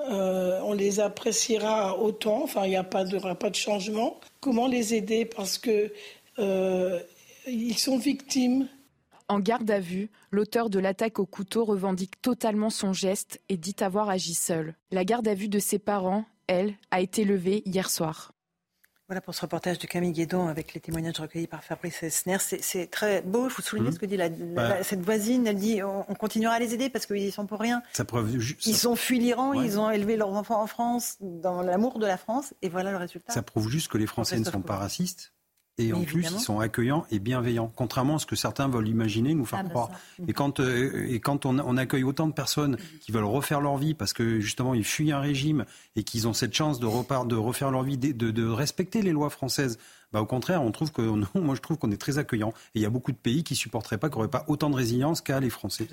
[0.00, 2.42] Euh, on les appréciera autant.
[2.42, 4.20] Enfin, il n'y a pas de, pas de changement.
[4.40, 5.24] Comment les aider?
[5.24, 5.92] Parce que
[6.38, 7.00] euh,
[7.46, 8.68] ils sont victimes.
[9.28, 13.74] En garde à vue, l'auteur de l'attaque au couteau revendique totalement son geste et dit
[13.80, 14.74] avoir agi seul.
[14.92, 18.32] La garde à vue de ses parents, elle, a été levée hier soir.
[19.08, 22.38] Voilà pour ce reportage de Camille Guédon avec les témoignages recueillis par Fabrice Esner.
[22.40, 23.46] C'est très beau.
[23.46, 23.92] Il faut souligner mmh.
[23.92, 25.46] ce que dit la, cette voisine.
[25.46, 27.82] Elle dit on, continuera à les aider parce qu'ils sont pour rien.
[27.92, 32.00] Ça preuve, ils ont fui l'Iran, ils ont élevé leurs enfants en France, dans l'amour
[32.00, 33.32] de la France, et voilà le résultat.
[33.32, 35.32] Ça prouve juste que les Français ne sont pas racistes
[35.78, 39.34] et en plus, ils sont accueillants et bienveillants, contrairement à ce que certains veulent imaginer,
[39.34, 39.90] nous faire ah, bah croire.
[40.26, 43.92] Et quand, euh, et quand on, accueille autant de personnes qui veulent refaire leur vie
[43.92, 47.36] parce que justement ils fuient un régime et qu'ils ont cette chance de, repart, de
[47.36, 49.78] refaire leur vie, de, de, respecter les lois françaises,
[50.12, 51.02] Bah, au contraire, on trouve que
[51.38, 52.50] moi je trouve qu'on est très accueillant.
[52.74, 54.76] Et il y a beaucoup de pays qui supporteraient pas, qui n'auraient pas autant de
[54.76, 55.86] résilience qu'à les Français.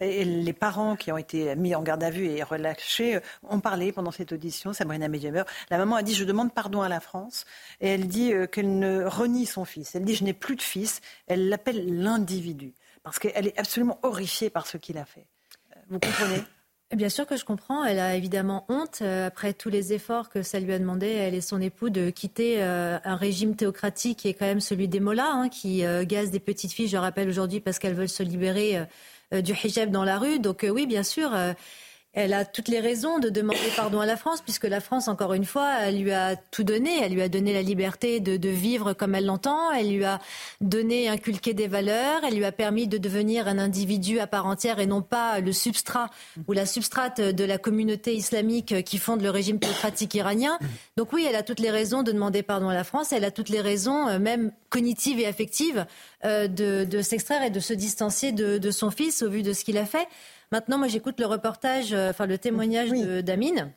[0.00, 3.60] Et les parents qui ont été mis en garde à vue et relâchés euh, ont
[3.60, 4.72] parlé pendant cette audition.
[4.72, 5.44] Sabrina Medjemer.
[5.70, 7.44] La maman a dit je demande pardon à la France
[7.80, 9.94] et elle dit euh, qu'elle ne renie son fils.
[9.94, 11.00] Elle dit je n'ai plus de fils.
[11.26, 15.26] Elle l'appelle l'individu parce qu'elle est absolument horrifiée par ce qu'il a fait.
[15.76, 16.42] Euh, vous comprenez?
[16.94, 17.84] Bien sûr que je comprends.
[17.84, 21.34] Elle a évidemment honte euh, après tous les efforts que ça lui a demandé, elle
[21.34, 25.00] et son époux, de quitter euh, un régime théocratique qui est quand même celui des
[25.00, 28.22] mollahs, hein, qui euh, gazent des petites filles, je rappelle aujourd'hui, parce qu'elles veulent se
[28.22, 28.86] libérer
[29.32, 30.38] du hijab dans la rue.
[30.38, 31.30] Donc oui, bien sûr
[32.16, 35.34] elle a toutes les raisons de demander pardon à la France, puisque la France, encore
[35.34, 36.90] une fois, elle lui a tout donné.
[37.02, 39.70] Elle lui a donné la liberté de, vivre comme elle l'entend.
[39.70, 40.18] Elle lui a
[40.62, 42.22] donné, inculqué des valeurs.
[42.26, 45.52] Elle lui a permis de devenir un individu à part entière et non pas le
[45.52, 46.08] substrat
[46.48, 50.58] ou la substrate de la communauté islamique qui fonde le régime théocratique iranien.
[50.96, 53.12] Donc oui, elle a toutes les raisons de demander pardon à la France.
[53.12, 55.84] Elle a toutes les raisons, euh, même cognitives et affectives,
[56.24, 59.76] euh, de, s'extraire et de se distancier de son fils au vu de ce qu'il
[59.76, 60.08] a fait.
[60.52, 63.72] Maintenant, moi, j'écoute le reportage, euh, enfin le témoignage d'Amine.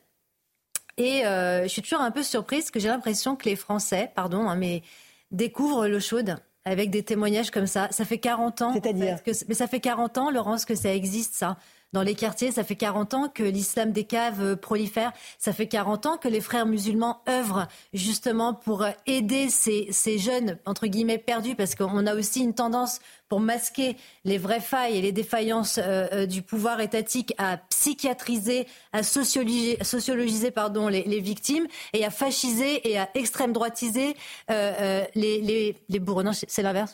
[0.96, 4.12] Et euh, je suis toujours un peu surprise parce que j'ai l'impression que les Français,
[4.14, 4.82] pardon, hein, mais
[5.30, 7.88] découvrent l'eau chaude avec des témoignages comme ça.
[7.90, 8.72] Ça fait 40 ans.
[8.74, 9.18] C'est-à-dire
[9.48, 11.56] Mais ça fait 40 ans, Laurence, que ça existe, ça
[11.92, 12.52] dans les quartiers.
[12.52, 15.12] Ça fait 40 ans que l'islam des caves euh, prolifère.
[15.38, 20.58] Ça fait 40 ans que les frères musulmans œuvrent justement pour aider ces, ces jeunes,
[20.66, 25.00] entre guillemets, perdus, parce qu'on a aussi une tendance pour masquer les vraies failles et
[25.00, 31.20] les défaillances euh, euh, du pouvoir étatique à psychiatriser, à sociologiser, sociologiser pardon, les, les,
[31.20, 34.16] victimes et à fasciser et à extrême droitiser
[34.50, 36.24] euh, les, les, les bourreaux.
[36.24, 36.92] Non, c'est l'inverse.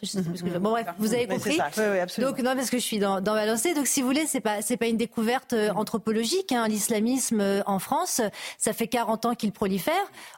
[0.61, 1.59] Bon bref, vous avez compris.
[2.19, 3.73] Donc non, parce que je suis dans, dans ma lancée.
[3.73, 6.53] Donc si vous voulez, c'est pas c'est pas une découverte anthropologique.
[6.53, 6.69] Hein.
[6.69, 8.21] L'islamisme en France,
[8.59, 9.95] ça fait 40 ans qu'il prolifère.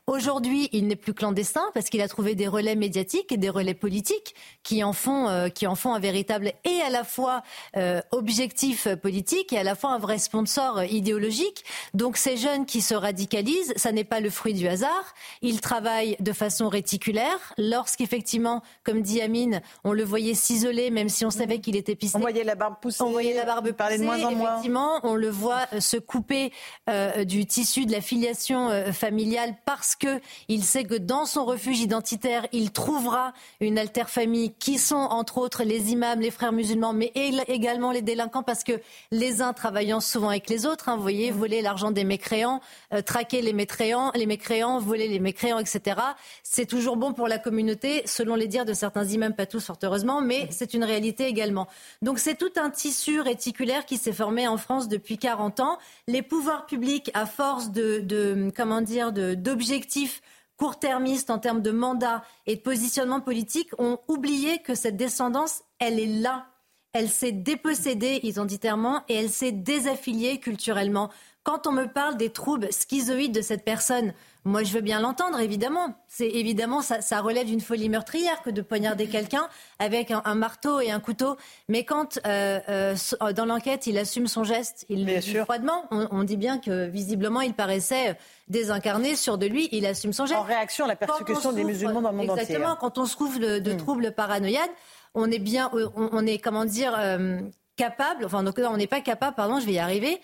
[0.06, 3.74] Aujourd'hui, il n'est plus clandestin parce qu'il a trouvé des relais médiatiques et des relais
[3.74, 7.42] politiques qui en font qui en font un véritable et à la fois
[7.76, 11.64] euh, objectif politique et à la fois un vrai sponsor idéologique.
[11.94, 15.14] Donc ces jeunes qui se radicalisent, ça n'est pas le fruit du hasard.
[15.42, 17.54] Ils travaillent de façon réticulaire.
[17.58, 22.16] Lorsqu'effectivement, comme dit Amine, on le voyait s'isoler, même si on savait qu'il était pisté.
[22.16, 23.02] On voyait la barbe pousser.
[23.02, 23.98] On voyait la barbe pousser.
[23.98, 24.37] de moins en moins.
[24.42, 26.52] Effectivement, on le voit euh, se couper
[26.90, 31.80] euh, du tissu de la filiation familiale parce que il sait que dans son refuge
[31.80, 36.52] identitaire, il trouvera une alter famille qui sont entre autres les les imams, les frères
[36.52, 38.80] musulmans, mais également les délinquants, parce que
[39.12, 42.60] les uns travaillant souvent avec les autres, hein, vous voyez, voler l'argent des mécréants,
[42.92, 46.00] euh, traquer les mécréants, les mécréants, voler les mécréants, etc.
[46.42, 49.78] C'est toujours bon pour la communauté, selon les dires de certains imams, pas tous fort
[49.82, 51.68] heureusement, mais c'est une réalité également.
[52.02, 55.78] Donc c'est tout un tissu réticulaire qui s'est formé en France depuis 40 ans.
[56.06, 60.20] Les pouvoirs publics, à force de, de comment dire, d'objectifs
[60.56, 65.98] court-termistes en termes de mandat et de positionnement politique ont oublié que cette descendance, elle
[65.98, 66.46] est là.
[66.92, 71.10] Elle s'est dépossédée identitairement et elle s'est désaffiliée culturellement.
[71.48, 74.12] Quand on me parle des troubles schizoïdes de cette personne,
[74.44, 75.94] moi, je veux bien l'entendre, évidemment.
[76.06, 80.90] C'est évidemment ça, relève d'une folie meurtrière que de poignarder quelqu'un avec un, marteau et
[80.90, 81.38] un couteau.
[81.70, 85.86] Mais quand euh, euh, dans l'enquête il assume son geste, il le dit froidement.
[85.90, 88.18] On, dit bien que visiblement il paraissait
[88.48, 89.70] désincarné, sûr de lui.
[89.72, 90.38] Il assume son geste.
[90.38, 92.42] En réaction à la persécution des musulmans dans le monde entier.
[92.42, 92.76] Exactement.
[92.76, 93.76] Quand on se trouve de, de hmm.
[93.78, 94.68] troubles paranoïades,
[95.14, 96.94] on est bien, on, est comment dire.
[96.98, 97.40] Euh,
[97.78, 100.20] capable, enfin donc on n'est pas capable, pardon, je vais y arriver,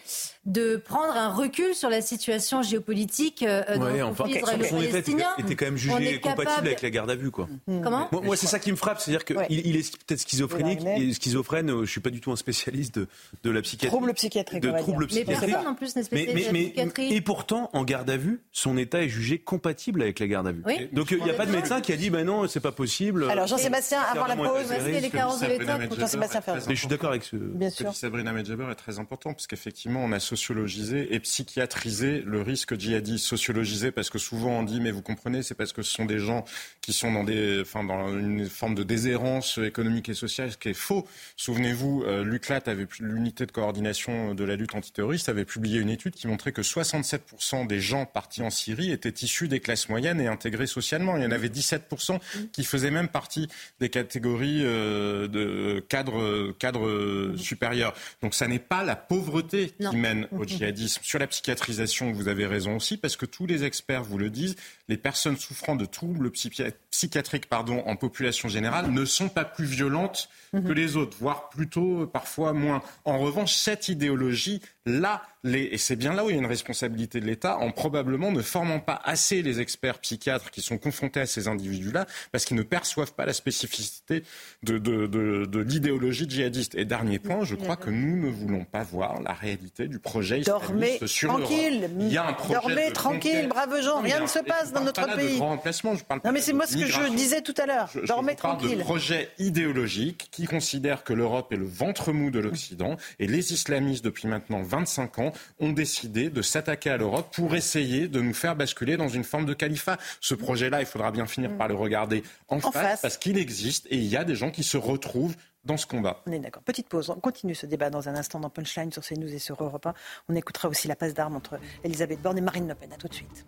[0.47, 4.25] de prendre un recul sur la situation géopolitique euh, ouais, dans enfin,
[4.69, 4.99] son était,
[5.39, 7.49] était, quand même jugé compatible avec la garde à vue, quoi.
[7.67, 7.81] Mm.
[7.83, 11.71] Comment Moi, c'est ça qui me frappe, c'est-à-dire qu'il il est peut-être schizophrénique, et schizophrène.
[11.71, 13.09] Euh, je suis pas du tout un spécialiste de,
[13.43, 13.97] de la psychiatrie.
[13.97, 14.63] Troubles psychiatriques.
[14.63, 15.41] De troubles psychiatriques.
[15.41, 17.15] Mais personne en plus n'est spécialiste mais, de la psychiatrie.
[17.15, 20.53] Et pourtant, en garde à vue, son état est jugé compatible avec la garde à
[20.53, 20.63] vue.
[20.67, 20.89] Oui.
[20.93, 23.31] Donc il n'y a pas de médecin qui a dit, ben non, c'est pas possible.
[23.31, 25.79] Alors Jean-Sébastien, avant la pause, les carences de l'État.
[25.99, 27.37] Jean-Sébastien Mais je suis d'accord avec ce.
[27.37, 27.95] Bien sûr.
[27.95, 33.25] Sabrina Medjaber est très important parce qu'effectivement, on a sociologisé et psychiatriser le risque djihadiste,
[33.25, 36.19] sociologisé parce que souvent on dit, mais vous comprenez, c'est parce que ce sont des
[36.19, 36.45] gens
[36.81, 40.71] qui sont dans, des, enfin, dans une forme de déshérence économique et sociale, ce qui
[40.71, 41.07] est faux.
[41.37, 46.15] Souvenez-vous, euh, l'UCLAT, avait, l'unité de coordination de la lutte antiterroriste, avait publié une étude
[46.15, 50.27] qui montrait que 67% des gens partis en Syrie étaient issus des classes moyennes et
[50.27, 51.17] intégrés socialement.
[51.17, 52.19] Il y en avait 17%
[52.53, 53.49] qui faisaient même partie
[53.81, 57.95] des catégories euh, de cadres, cadres supérieurs.
[58.21, 61.03] Donc ça n'est pas la pauvreté qui mène au djihadisme.
[61.03, 64.57] Sur la psychiatrisation, vous avez raison aussi, parce que tous les experts vous le disent,
[64.89, 70.29] les personnes souffrant de troubles psychiatriques pardon, en population générale ne sont pas plus violentes
[70.53, 70.73] que mhm.
[70.73, 72.83] les autres, voire plutôt parfois moins.
[73.05, 76.47] En revanche, cette idéologie, là, les, et c'est bien là où il y a une
[76.47, 81.21] responsabilité de l'État, en probablement ne formant pas assez les experts psychiatres qui sont confrontés
[81.21, 84.25] à ces individus-là, parce qu'ils ne perçoivent pas la spécificité
[84.63, 86.75] de, de, de, de l'idéologie djihadiste.
[86.75, 90.41] Et dernier point, je crois que nous ne voulons pas voir la réalité du projet
[90.41, 94.39] Dormez sur tranquille, Il y a un projet Dormez tranquille, braves gens, rien ne se
[94.39, 95.39] passe dans notre pays.
[95.39, 97.91] De je parle non, mais c'est moi ce que je disais tout à l'heure.
[98.07, 98.69] Dormez je tranquille.
[98.69, 103.27] Parle de projet idéologique qui considère que l'Europe est le ventre mou de l'Occident et
[103.27, 108.21] les islamistes depuis maintenant 25 ans ont décidé de s'attaquer à l'Europe pour essayer de
[108.21, 109.99] nous faire basculer dans une forme de califat.
[110.21, 113.97] Ce projet-là, il faudra bien finir par le regarder en, face, parce qu'il existe et
[113.97, 116.23] il y a des gens qui se retrouvent dans ce combat.
[116.27, 116.63] On est d'accord.
[116.63, 117.11] Petite pause.
[117.11, 119.95] On continue ce débat dans un instant dans Punchline sur CNews et sur Europe 1.
[120.29, 122.93] On écoutera aussi la passe d'armes entre Elisabeth Borne et Marine Le Pen.
[122.93, 123.47] À tout de suite.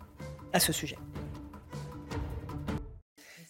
[0.53, 0.97] À ce sujet.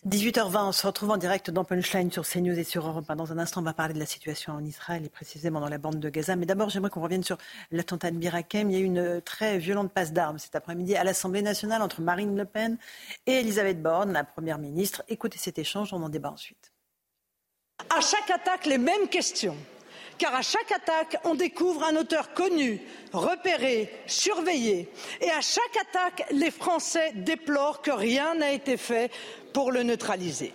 [0.07, 3.17] 18h20, on se retrouve en direct dans Punchline sur CNews et sur Europe 1.
[3.17, 5.79] Dans un instant, on va parler de la situation en Israël et précisément dans la
[5.79, 6.37] bande de Gaza.
[6.37, 7.39] Mais d'abord, j'aimerais qu'on revienne sur
[7.73, 8.71] l'attentat de Birakem.
[8.71, 12.03] Il y a eu une très violente passe d'armes cet après-midi à l'Assemblée nationale entre
[12.03, 12.79] Marine Le Pen
[13.27, 15.03] et Elisabeth Borne, la Première ministre.
[15.09, 16.73] Écoutez cet échange, on en débat ensuite.
[17.91, 19.57] À chaque attaque, les mêmes questions.
[20.19, 22.81] Car à chaque attaque, on découvre un auteur connu,
[23.13, 24.89] repéré, surveillé.
[25.21, 29.11] Et à chaque attaque, les Français déplorent que rien n'a été fait
[29.53, 30.55] pour le neutraliser.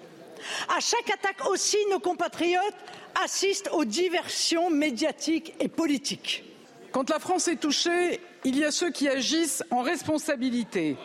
[0.76, 2.76] À chaque attaque aussi, nos compatriotes
[3.24, 6.44] assistent aux diversions médiatiques et politiques.
[6.92, 10.98] Quand la France est touchée, il y a ceux qui agissent en responsabilité.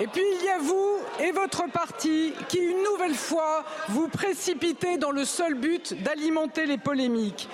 [0.00, 4.96] Et puis il y a vous et votre parti qui, une nouvelle fois, vous précipitez
[4.96, 7.48] dans le seul but d'alimenter les polémiques.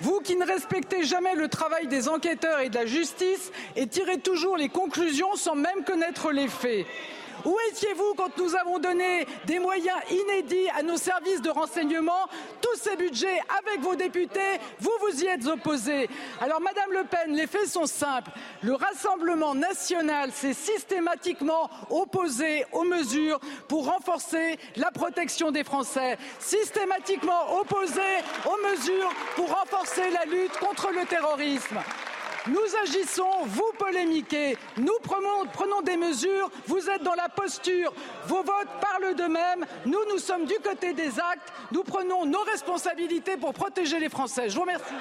[0.00, 4.18] Vous qui ne respectez jamais le travail des enquêteurs et de la justice et tirez
[4.18, 6.86] toujours les conclusions sans même connaître les faits.
[7.44, 12.28] Où étiez-vous quand nous avons donné des moyens inédits à nos services de renseignement
[12.60, 16.08] Tous ces budgets, avec vos députés, vous vous y êtes opposés.
[16.40, 18.30] Alors, Madame Le Pen, les faits sont simples.
[18.62, 27.58] Le Rassemblement national s'est systématiquement opposé aux mesures pour renforcer la protection des Français, systématiquement
[27.60, 28.00] opposé
[28.46, 31.78] aux mesures pour renforcer la lutte contre le terrorisme.
[32.48, 37.92] Nous agissons, vous polémiquez, nous prenons, prenons, des mesures, vous êtes dans la posture,
[38.26, 43.36] vos votes parlent d'eux-mêmes, nous, nous sommes du côté des actes, nous prenons nos responsabilités
[43.36, 44.48] pour protéger les Français.
[44.48, 44.94] Je vous remercie.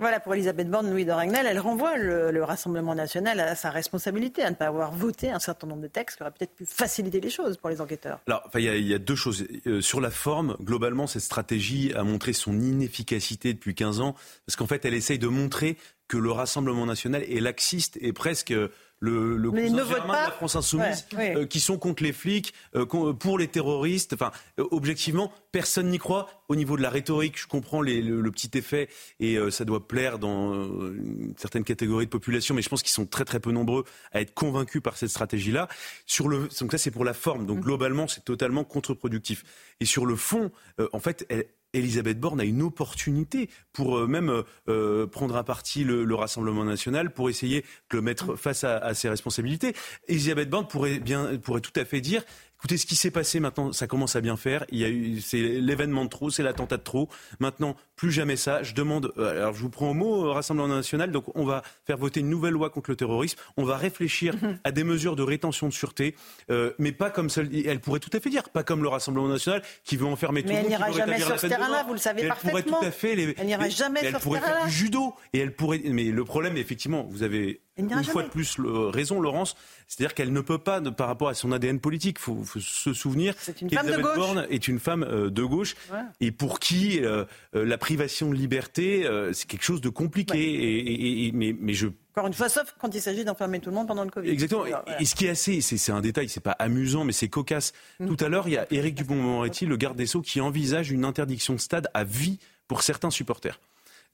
[0.00, 1.44] Voilà pour Elisabeth Borne, Louis de Ragnel.
[1.44, 5.66] Elle renvoie le, Rassemblement national à sa responsabilité, à ne pas avoir voté un certain
[5.66, 8.20] nombre de textes qui auraient peut-être pu faciliter les choses pour les enquêteurs.
[8.28, 9.44] Alors, il y, y, a deux choses.
[9.66, 14.14] Euh, sur la forme, globalement, cette stratégie a montré son inefficacité depuis 15 ans,
[14.46, 15.76] parce qu'en fait, elle essaye de montrer
[16.08, 18.68] que le Rassemblement national est laxiste et presque euh,
[19.00, 23.38] le, le cousin de la France insoumise, euh, qui sont contre les flics, euh, pour
[23.38, 24.14] les terroristes.
[24.14, 26.28] Enfin, objectivement, personne n'y croit.
[26.48, 28.88] Au niveau de la rhétorique, je comprends les, le, petit effet
[29.20, 33.06] et ça doit plaire dans une certaine catégorie de population, mais je pense qu'ils sont
[33.06, 35.68] très très peu nombreux à être convaincus par cette stratégie-là.
[36.06, 37.46] Sur le, donc ça c'est pour la forme.
[37.46, 37.62] Donc mmh.
[37.62, 39.44] globalement, c'est totalement contre-productif.
[39.80, 40.50] Et sur le fond,
[40.92, 45.44] en fait, elle, Elisabeth Borne a une opportunité pour euh, même euh, euh, prendre à
[45.44, 47.60] partie le, Rassemblement national pour essayer
[47.90, 49.74] de le mettre face à, à ses responsabilités.
[50.08, 52.24] Elisabeth Borne pourrait, bien, pourrait tout à fait dire
[52.58, 54.64] Écoutez, ce qui s'est passé maintenant, ça commence à bien faire.
[54.70, 57.08] Il y a eu, c'est l'événement de trop, c'est l'attentat de trop.
[57.38, 58.64] Maintenant, plus jamais ça.
[58.64, 61.12] Je demande, euh, alors je vous prends au mot, euh, Rassemblement national.
[61.12, 63.38] Donc, on va faire voter une nouvelle loi contre le terrorisme.
[63.56, 64.58] On va réfléchir mhm.
[64.64, 66.16] à des mesures de rétention de sûreté,
[66.50, 67.48] euh, mais pas comme celle.
[67.64, 70.48] Elle pourrait tout à fait dire, pas comme le Rassemblement national qui veut enfermer tout
[70.48, 70.64] le monde.
[70.64, 72.60] Elle n'ira jamais sur ce terrain-là, vous le savez elle parfaitement.
[72.60, 75.38] Pourrait tout à fait les, elle n'ira jamais elle sur pourrait faire du judo et
[75.38, 75.80] elle pourrait.
[75.84, 79.56] Mais le problème, effectivement, vous avez une fois de plus raison, Laurence.
[79.86, 83.34] C'est-à-dire qu'elle ne peut pas, par rapport à son ADN politique, il faut, se souvenir
[83.56, 85.76] qu'Elisabeth Borne est une femme euh, de gauche
[86.20, 87.24] et pour qui euh,
[87.54, 91.26] euh, la privation de liberté, c'est quelque chose de compliqué.
[91.26, 93.86] Et, mais, mais je encore une fois, sauf quand il s'agit d'enfermer tout le monde
[93.86, 94.28] pendant le Covid.
[94.28, 94.64] Exactement.
[94.98, 97.72] Et ce qui est assez, c'est un détail, c'est pas amusant, mais c'est cocasse.
[98.00, 98.08] Mm.
[98.08, 101.04] Tout à l'heure, il y a Éric Dupond-Moretti, le garde des Sceaux, qui envisage une
[101.04, 103.60] interdiction de stade à vie pour certains supporters.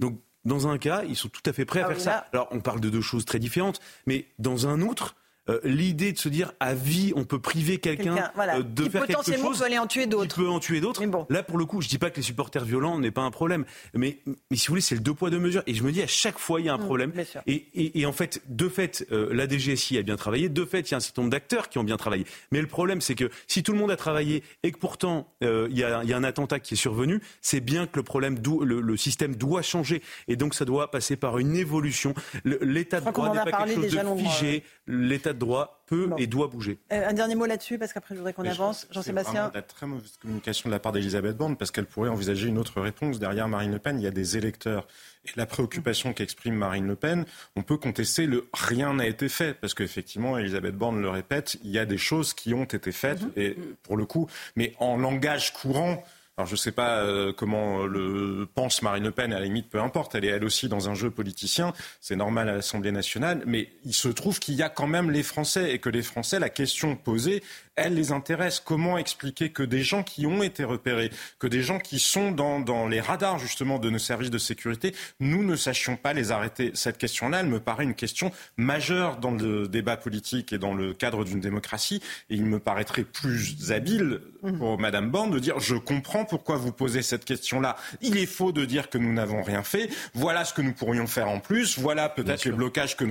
[0.01, 2.27] Donc dans un cas, ils sont tout à fait prêts à ah faire ça.
[2.33, 5.17] Alors, on parle de deux choses très différentes, mais dans un autre,
[5.51, 9.23] euh, l'idée de se dire à vie on peut priver quelqu'un euh, de faire quelque
[9.37, 10.37] chose peut aller en tuer d'autres.
[10.37, 11.03] Peut en tuer d'autres.
[11.29, 13.67] Là pour le coup, je dis pas que les supporters violents n'est pas un problème,
[13.93, 15.63] mais, mais si vous voulez c'est le deux poids deux mesures.
[15.67, 17.13] Et je me dis à chaque fois il y a un mmh, problème.
[17.47, 20.81] et, et, et, en fait de fait euh, la DGSI a bien travaillé, de fait
[20.81, 22.25] il y a un certain nombre d'acteurs qui ont bien travaillé.
[22.51, 25.77] Mais le problème c'est que si tout le monde a travaillé et que pourtant il
[25.77, 28.81] y, a, y, a, un attentat qui est survenu, c'est bien que le problème le,
[28.81, 32.15] le, système doit changer et donc ça doit passer par une évolution.
[32.45, 34.63] L'état de droit n'est pas quelque chose de figé.
[34.87, 36.79] L'état de droit peut et doit bouger.
[36.93, 38.87] Euh, un dernier mot là-dessus, parce qu'après je voudrais qu'on avance.
[38.91, 39.51] Jean-Sébastien.
[39.55, 42.81] La très mauvaise communication de la part d'Elisabeth Borne, parce qu'elle pourrait envisager une autre
[42.81, 43.19] réponse.
[43.19, 44.87] Derrière Marine Le Pen, il y a des électeurs.
[45.27, 47.25] Et la préoccupation qu'exprime Marine Le Pen,
[47.57, 51.71] on peut contester le rien n'a été fait, parce qu'effectivement, Elisabeth Borne le répète, il
[51.71, 53.41] y a des choses qui ont été faites, mm-hmm.
[53.41, 56.03] et pour le coup, mais en langage courant,
[56.37, 59.71] alors je ne sais pas euh, comment le pense Marine Le Pen, à la limite
[59.71, 63.43] peu importe, elle est elle aussi dans un jeu politicien, c'est normal à l'Assemblée nationale,
[63.47, 66.41] mais il se trouve qu'il y a quand même les Français et que les Français,
[66.41, 67.43] la question posée,
[67.77, 68.61] elle les intéresse.
[68.61, 72.61] Comment expliquer que des gens qui ont été repérés, que des gens qui sont dans,
[72.61, 76.71] dans les radars justement de nos services de sécurité, nous ne sachions pas les arrêter?
[76.75, 80.95] Cette question-là, elle me paraît une question majeure dans le débat politique et dans le
[80.95, 82.01] cadre d'une démocratie.
[82.31, 84.59] Et il me paraîtrait plus habile mmh.
[84.59, 87.77] pour Madame Borne de dire je comprends pourquoi vous posez cette question-là.
[88.01, 89.89] Il est faux de dire que nous n'avons rien fait.
[90.15, 91.79] Voilà ce que nous pourrions faire en plus.
[91.79, 93.05] Voilà peut-être les blocages que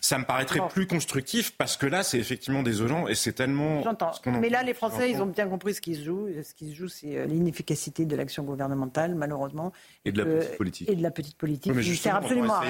[0.00, 3.82] ça me paraîtrait plus constructif parce que là c'est effectivement désolant et c'est tellement
[4.26, 6.28] mais là, les Français, ils ont bien compris ce qui se joue.
[6.42, 9.72] Ce qui se joue, c'est euh, l'inefficacité de l'action gouvernementale, malheureusement.
[10.04, 10.90] Et de la petite politique.
[10.90, 11.72] Et de la petite politique.
[11.74, 12.64] Oui, sert absolument à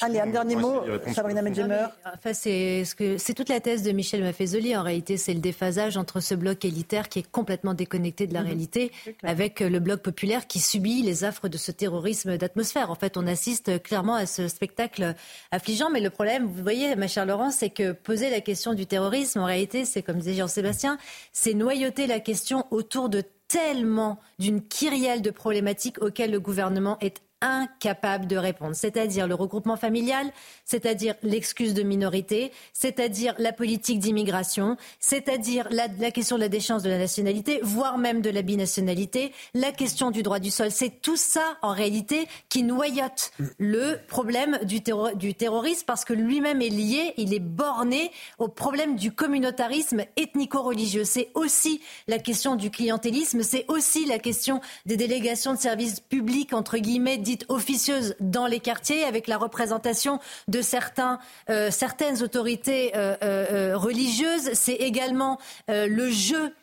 [0.00, 0.82] Allez, un dernier mot,
[1.14, 1.86] Sabrina Medjemer.
[2.04, 4.76] Enfin, c'est ce toute la thèse de Michel Maffezoli.
[4.76, 8.40] En réalité, c'est le déphasage entre ce bloc élitaire qui est complètement déconnecté de la
[8.40, 8.46] mhm.
[8.46, 8.92] réalité,
[9.22, 12.90] avec le bloc populaire qui subit les affres de ce terrorisme d'atmosphère.
[12.90, 15.14] En fait, on assiste clairement à ce spectacle
[15.50, 15.90] affligeant.
[15.90, 19.40] Mais le problème, vous voyez, ma chère Laurence, c'est que poser la question du terrorisme,
[19.40, 20.98] en réalité, c'est comme disait Jean-Sébastien,
[21.32, 27.20] c'est noyauter la question autour de tellement d'une kyrielle de problématiques auxquelles le gouvernement est
[27.40, 30.30] incapable de répondre, c'est-à-dire le regroupement familial,
[30.64, 36.90] c'est-à-dire l'excuse de minorité, c'est-à-dire la politique d'immigration, c'est-à-dire la, question de la déchéance de
[36.90, 40.70] la nationalité, voire même de la binationalité, la question du droit du sol.
[40.70, 44.80] C'est tout ça, en réalité, qui noyote le problème du,
[45.14, 51.04] du terrorisme parce que lui-même est lié, il est borné au problème du communautarisme ethnico-religieux.
[51.04, 56.52] C'est aussi la question du clientélisme, c'est aussi la question des délégations de services publics,
[56.52, 63.16] entre guillemets, officieuse dans les quartiers avec la représentation de certains, euh, certaines autorités euh,
[63.22, 64.50] euh, religieuses.
[64.54, 65.38] C'est également
[65.68, 66.54] le jeu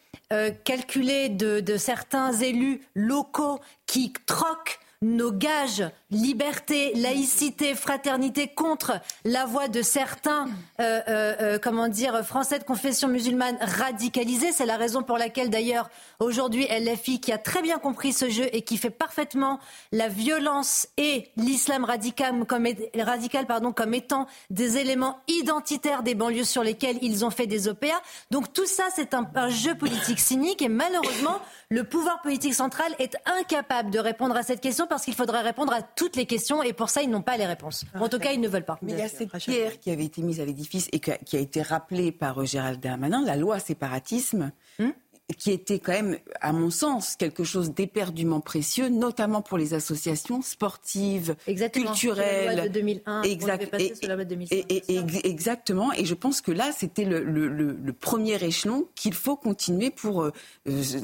[0.66, 8.94] calculé de, de certains élus locaux qui troquent nos gages liberté, laïcité, fraternité contre
[9.26, 10.46] la voix de certains,
[10.80, 14.54] euh, euh, euh, comment dire, français de confession musulmane radicalisés.
[14.54, 15.90] C'est la raison pour laquelle d'ailleurs
[16.20, 19.60] aujourd'hui LFI, qui a très bien compris ce jeu et qui fait parfaitement
[19.92, 22.68] la violence et l'islam radical comme,
[22.98, 27.68] radical, pardon, comme étant des éléments identitaires des banlieues sur lesquels ils ont fait des
[27.68, 28.02] OPA.
[28.32, 33.18] Donc tout ça, c'est un jeu politique cynique et malheureusement, le pouvoir politique central est
[33.26, 36.72] incapable de répondre à cette question parce qu'il faudrait répondre à toutes les questions et
[36.72, 37.84] pour ça, ils n'ont pas les réponses.
[38.00, 38.78] En tout cas, ils ne veulent pas.
[38.82, 41.40] Mais il y a cette pierre qui avait été mise à l'édifice et qui a
[41.40, 44.52] été rappelée par euh, Gérald Darmanin, la loi séparatisme.
[44.80, 44.92] Hmm
[45.36, 50.42] qui était quand même, à mon sens, quelque chose d'éperdument précieux, notamment pour les associations
[50.42, 51.88] sportives, exactement.
[51.88, 52.46] culturelles.
[52.46, 54.84] La loi de 2001, exact, et, la loi de 2005, et,
[55.26, 55.92] exactement.
[55.94, 60.24] Et je pense que là, c'était le, le, le, premier échelon qu'il faut continuer pour
[60.24, 60.32] euh,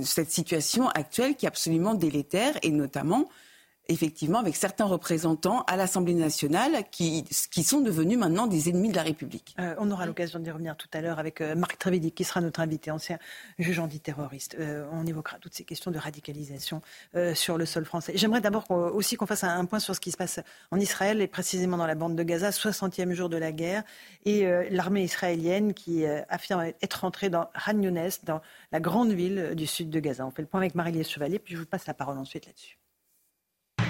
[0.03, 3.27] cette situation actuelle qui est absolument délétère, et notamment
[3.89, 8.95] effectivement avec certains représentants à l'Assemblée nationale qui, qui sont devenus maintenant des ennemis de
[8.95, 9.55] la République.
[9.59, 12.39] Euh, on aura l'occasion d'y revenir tout à l'heure avec euh, Marc Trévidy qui sera
[12.39, 13.19] notre invité, ancien
[13.59, 14.55] juge antiterroriste.
[14.59, 16.81] Euh, on évoquera toutes ces questions de radicalisation
[17.33, 18.13] sur le sol français.
[18.15, 20.39] J'aimerais d'abord aussi qu'on fasse un, point sur ce qui se passe
[20.71, 23.83] en Israël et précisément dans la bande de Gaza, 60e jour de la guerre,
[24.25, 28.41] et l'armée israélienne qui affirme être rentrée dans Han Younes, dans
[28.71, 30.25] la grande ville du sud de Gaza.
[30.25, 32.77] On fait le point avec Marie-Lise Chevalier, puis je vous passe la parole ensuite là-dessus.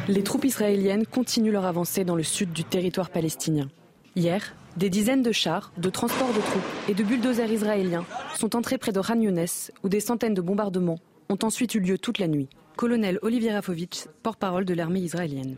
[0.09, 3.69] Les troupes israéliennes continuent leur avancée dans le sud du territoire palestinien.
[4.17, 8.03] Hier, des dizaines de chars, de transports de troupes et de bulldozers israéliens
[8.35, 9.45] sont entrés près de Khan Younes,
[9.81, 10.99] où des centaines de bombardements
[11.29, 12.49] ont ensuite eu lieu toute la nuit.
[12.75, 15.55] Colonel Olivier Rafovitch, porte-parole de l'armée israélienne.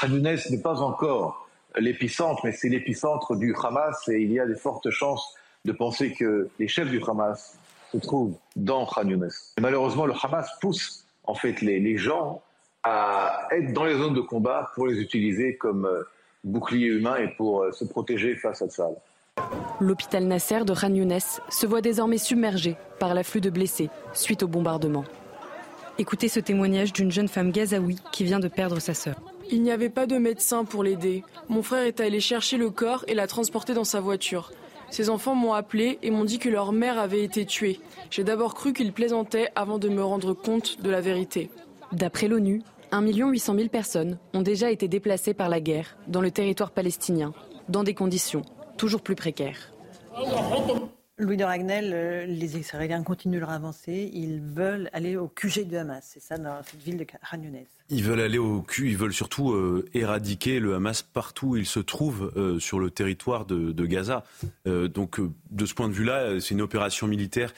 [0.00, 1.46] Khan Younes n'est pas encore
[1.76, 5.34] l'épicentre, mais c'est l'épicentre du Hamas et il y a de fortes chances
[5.66, 7.58] de penser que les chefs du Hamas
[7.92, 9.28] se trouvent dans Khan Younes.
[9.60, 12.42] malheureusement, le Hamas pousse en fait les, les gens
[12.82, 16.02] à être dans les zones de combat pour les utiliser comme euh,
[16.44, 18.88] bouclier humain et pour euh, se protéger face à ça.
[19.80, 21.18] L'hôpital Nasser de Khan Younes
[21.48, 25.04] se voit désormais submergé par l'afflux de blessés suite au bombardement.
[25.98, 29.16] Écoutez ce témoignage d'une jeune femme gazaoui qui vient de perdre sa sœur.
[29.50, 31.24] Il n'y avait pas de médecin pour l'aider.
[31.48, 34.52] Mon frère est allé chercher le corps et l'a transporté dans sa voiture.
[34.90, 37.80] Ses enfants m'ont appelé et m'ont dit que leur mère avait été tuée.
[38.10, 41.50] J'ai d'abord cru qu'ils plaisantaient avant de me rendre compte de la vérité.
[41.92, 42.62] D'après l'ONU,
[42.92, 47.32] 1 800 000 personnes ont déjà été déplacées par la guerre dans le territoire palestinien,
[47.68, 48.42] dans des conditions
[48.78, 49.72] toujours plus précaires.
[51.20, 54.08] Louis de Ragnel, euh, les Israéliens continuent leur avancée.
[54.14, 56.08] Ils veulent aller au QG de Hamas.
[56.14, 57.42] C'est ça, dans cette ville de Khan
[57.90, 58.90] Ils veulent aller au Q.
[58.90, 62.92] Ils veulent surtout euh, éradiquer le Hamas partout où il se trouve euh, sur le
[62.92, 64.22] territoire de, Gaza.
[64.66, 65.18] donc,
[65.50, 67.52] de ce point de vue-là, c'est une opération militaire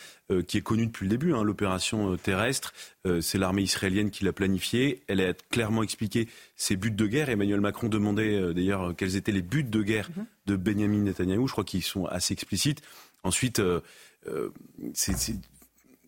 [0.47, 1.35] qui est connue depuis le début.
[1.35, 2.73] Hein, l'opération terrestre,
[3.21, 5.03] c'est l'armée israélienne qui l'a planifiée.
[5.09, 7.31] Elle a clairement expliqué ses buts de guerre.
[7.31, 10.27] Emmanuel Macron demandait d'ailleurs quels étaient les buts de guerre mhm.
[10.47, 11.49] de Benjamin Netanyahou.
[11.49, 12.81] Je crois qu'ils sont assez explicites.
[13.23, 13.81] Ensuite, euh,
[14.29, 14.51] euh,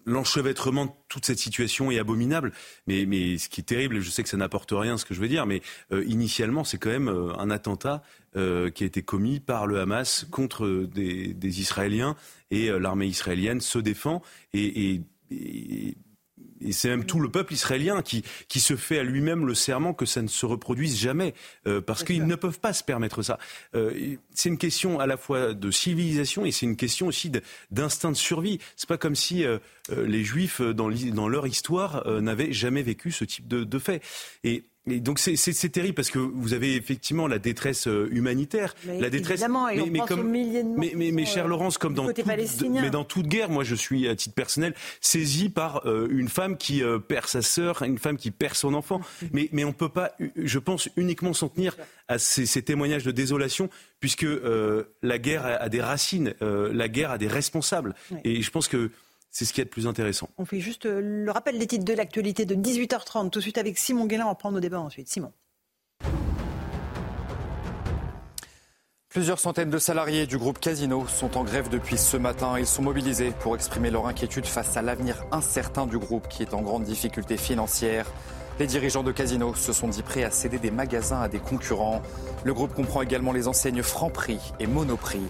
[0.04, 2.52] l'enchevêtrement de toute cette situation est abominable.
[2.86, 5.14] Mais, mais, ce qui est terrible, et je sais que ça n'apporte rien ce que
[5.14, 5.62] je veux dire, mais
[5.92, 8.02] euh, initialement, c'est quand même un attentat
[8.34, 12.16] qui a été commis par le Hamas contre des, Israéliens
[12.50, 14.22] et l'armée israélienne se défend.
[14.54, 15.02] et
[15.32, 15.96] et
[16.70, 20.06] c'est même tout le peuple israélien qui, qui se fait à lui-même le serment que
[20.06, 21.34] ça ne se reproduise jamais,
[21.66, 23.38] euh, parce qu'ils ne peuvent pas se permettre ça.
[23.74, 27.32] Euh, c'est une question à la fois de civilisation et c'est une question aussi
[27.70, 28.60] d'instinct de, survie.
[28.76, 29.58] C'est pas comme si euh,
[29.90, 34.02] les Juifs, dans, dans leur histoire, n'avaient jamais vécu ce type de, de fait.
[34.44, 39.10] Et et donc c'est terrible parce que vous avez effectivement la détresse euh, humanitaire, la
[39.10, 39.44] détresse.
[39.48, 43.48] mais, mais, comme, mais, mais, mais chère Laurence, comme dans toute, mais dans toute guerre,
[43.48, 47.42] moi je suis à titre personnel saisi par euh, une femme qui euh, perd sa
[47.42, 49.00] sœur, une femme qui perd son enfant.
[49.32, 51.76] mais mais on peut pas, je pense, uniquement s'en tenir
[52.08, 54.26] à ces, ces, témoignages de désolation, puisque
[55.02, 57.94] la guerre a, a des racines, la guerre a des responsables.
[58.24, 58.90] Et je pense que
[59.32, 60.28] c'est ce qui est le plus intéressant.
[60.38, 63.58] On fait juste euh, le rappel des titres de l'actualité de 18h30, tout de suite
[63.58, 64.26] avec Simon Guélin.
[64.26, 65.08] On va prendre nos débats ensuite.
[65.08, 65.32] Simon.
[69.08, 72.58] Plusieurs centaines de salariés du groupe Casino sont en grève depuis ce matin.
[72.58, 76.54] Ils sont mobilisés pour exprimer leur inquiétude face à l'avenir incertain du groupe qui est
[76.54, 78.06] en grande difficulté financière.
[78.58, 82.02] Les dirigeants de Casino se sont dit prêts à céder des magasins à des concurrents.
[82.44, 85.20] Le groupe comprend également les enseignes Franprix et Monoprix.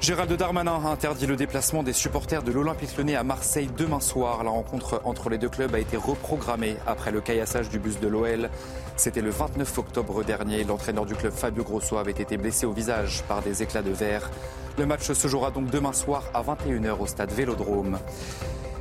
[0.00, 4.44] Gérald Darmanin a interdit le déplacement des supporters de l'Olympique Lyonnais à Marseille demain soir.
[4.44, 8.06] La rencontre entre les deux clubs a été reprogrammée après le caillassage du bus de
[8.06, 8.48] l'OL.
[8.96, 10.62] C'était le 29 octobre dernier.
[10.62, 14.30] L'entraîneur du club Fabio Grosso avait été blessé au visage par des éclats de verre.
[14.78, 17.98] Le match se jouera donc demain soir à 21h au stade Vélodrome.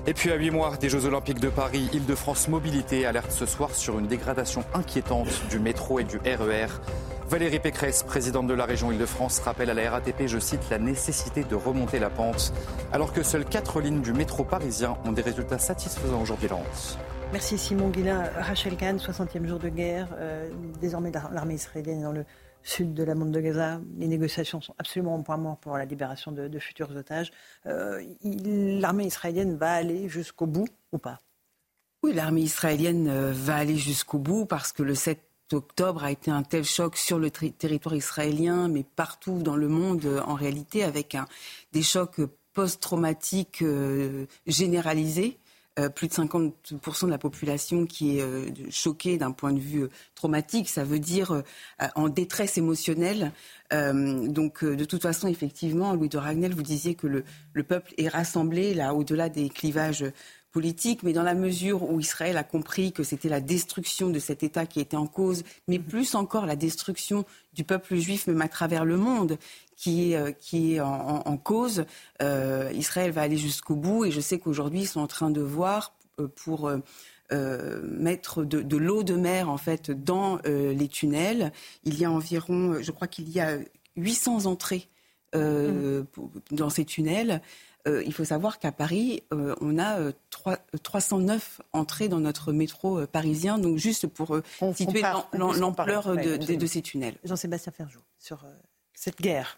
[0.06, 3.72] Et puis à 8 mois des Jeux Olympiques de Paris, Île-de-France Mobilité alerte ce soir
[3.73, 6.68] sur une dégradation inquiétante du métro et du RER.
[7.30, 11.44] Valérie Pécresse, présidente de la région Île-de-France, rappelle à la RATP, je cite, la nécessité
[11.44, 12.54] de remonter la pente,
[12.94, 16.98] alors que seules quatre lignes du métro parisien ont des résultats satisfaisants aujourd'hui, Laurence.
[17.34, 18.32] Merci Simon Guillain.
[18.38, 20.08] Rachel Kahn, 60e jour de guerre.
[20.14, 20.49] Euh,
[20.80, 22.24] désormais, l'armée israélienne est dans le
[22.64, 23.82] sud de la bande de Gaza.
[23.98, 27.34] Les négociations sont absolument au point mort pour la libération de, futurs otages.
[27.66, 31.20] Euh, l'armée israélienne va aller jusqu'au bout ou pas?
[32.04, 36.32] Oui, l'armée israélienne euh, va aller jusqu'au bout parce que le 7 octobre a été
[36.32, 40.84] un tel choc sur le territoire israélien, mais partout dans le monde euh, en réalité,
[40.84, 41.26] avec un,
[41.74, 42.22] des chocs
[42.53, 45.38] post-traumatiques euh, généralisés.
[45.80, 50.69] Euh, plus de 50% de la population qui est choquée d'un point de vue traumatique,
[50.69, 51.44] ça veut dire
[51.94, 53.32] en détresse émotionnelle.
[53.72, 58.07] donc, de toute façon, effectivement, Louis de Ragnel, vous disiez que le, le peuple est
[58.07, 60.03] rassemblé là, au-delà des clivages
[60.57, 64.41] politique, mais dans la mesure où Israël a compris que c'était la destruction de cet
[64.41, 68.47] État qui était en cause, mais plus encore la destruction du peuple juif, même à
[68.47, 69.38] travers le monde,
[69.75, 71.85] qui est, euh, qui est en, cause,
[72.23, 74.05] euh, Israël va aller jusqu'au bout.
[74.05, 76.71] Et je sais qu'aujourd'hui, ils sont en train de voir euh, pour...
[77.84, 81.51] mettre de, l'eau de mer en fait dans les tunnels.
[81.84, 83.59] Il y a environ, je crois qu'il y a
[83.97, 84.88] 800 entrées
[85.35, 86.03] mmh.
[86.51, 87.41] dans ces tunnels.
[87.88, 90.11] Euh, il faut savoir qu'à Paris, euh, on a
[90.84, 94.39] 309 euh, entrées dans notre métro parisien, donc juste pour
[94.73, 95.01] situer
[95.34, 97.15] l'ampleur de, ces tunnels.
[97.23, 98.43] Jean-Sébastien Ferjou, sur
[98.93, 99.57] cette guerre.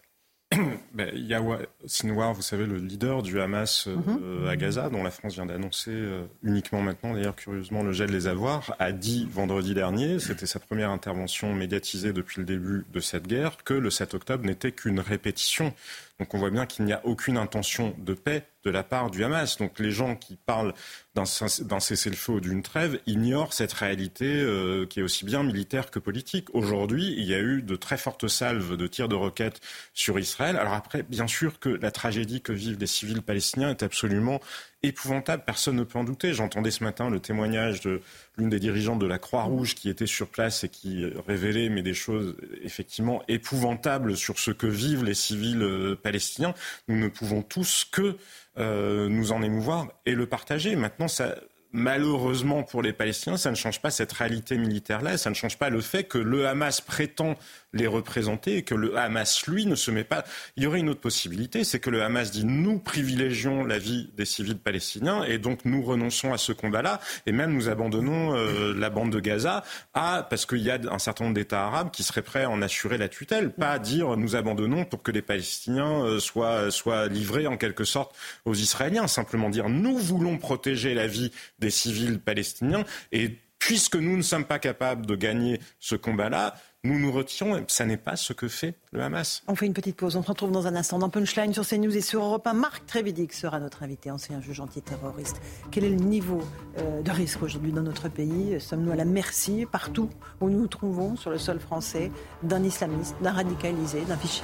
[0.92, 4.48] Ben, Yahya Sinwar, vous savez, le leader du Hamas mhm.
[4.48, 5.96] à Gaza, dont la France vient d'annoncer
[6.42, 10.90] uniquement maintenant, d'ailleurs curieusement, le gel des avoirs, a dit vendredi dernier, c'était sa première
[10.90, 15.72] intervention médiatisée depuis le début de cette guerre, que le 7 octobre n'était qu'une répétition
[16.20, 19.24] donc on voit bien qu'il n'y a aucune intention de paix de la part du
[19.24, 19.56] Hamas.
[19.56, 20.74] Donc les gens qui parlent
[21.14, 25.98] d'un cessez-le-feu ou d'une trêve ignorent cette réalité euh, qui est aussi bien militaire que
[25.98, 26.54] politique.
[26.54, 29.60] Aujourd'hui, il y a eu de très fortes salves de tirs de roquettes
[29.94, 30.58] sur Israël.
[30.58, 34.40] Alors après, bien sûr que la tragédie que vivent les civils palestiniens est absolument
[34.82, 36.32] épouvantable, personne ne peut en douter.
[36.32, 38.00] J'entendais ce matin le témoignage de
[38.36, 41.94] l'une des dirigeantes de la Croix-Rouge qui était sur place et qui révélait mais des
[41.94, 46.54] choses effectivement épouvantables sur ce que vivent les civils euh, palestiniens.
[46.88, 48.16] Nous ne pouvons tous que
[48.58, 50.76] euh, nous en émouvoir et le partager.
[50.76, 51.36] Maintenant, ça,
[51.72, 55.70] malheureusement pour les Palestiniens, ça ne change pas cette réalité militaire-là, ça ne change pas
[55.70, 57.36] le fait que le Hamas prétend
[57.72, 60.24] les représenter et que le Hamas, lui, ne se met pas.
[60.56, 64.10] Il y aurait une autre possibilité, c'est que le Hamas dit nous privilégions la vie
[64.16, 68.74] des civils palestiniens et donc nous renonçons à ce combat-là et même nous abandonnons euh,
[68.76, 69.62] la bande de Gaza
[69.94, 72.62] à parce qu'il y a un certain nombre d'États arabes qui seraient prêts à en
[72.62, 77.46] assurer la tutelle, pas dire nous abandonnons pour que les Palestiniens euh, soient, soient livrés
[77.46, 78.14] en quelque sorte
[78.44, 81.30] aux Israéliens, simplement dire nous voulons protéger la vie
[81.60, 86.98] des civils palestiniens et puisque nous ne sommes pas capables de gagner ce combat-là, nous
[86.98, 87.62] nous retirons.
[87.68, 89.42] Ça n'est pas ce que fait le Hamas.
[89.46, 90.16] On fait une petite pause.
[90.16, 92.54] On se retrouve dans un instant dans Punchline sur CNews et sur Europe 1.
[92.54, 95.40] Marc Trévidic sera notre invité, ancien juge antiterroriste.
[95.70, 96.42] Quel est le niveau
[96.78, 98.58] euh, de risque aujourd'hui dans notre pays?
[98.60, 100.08] Sommes-nous à la merci, partout
[100.40, 102.10] où nous nous trouvons, sur le sol français,
[102.42, 104.40] d'un islamiste, d'un radicalisé, d'un fichier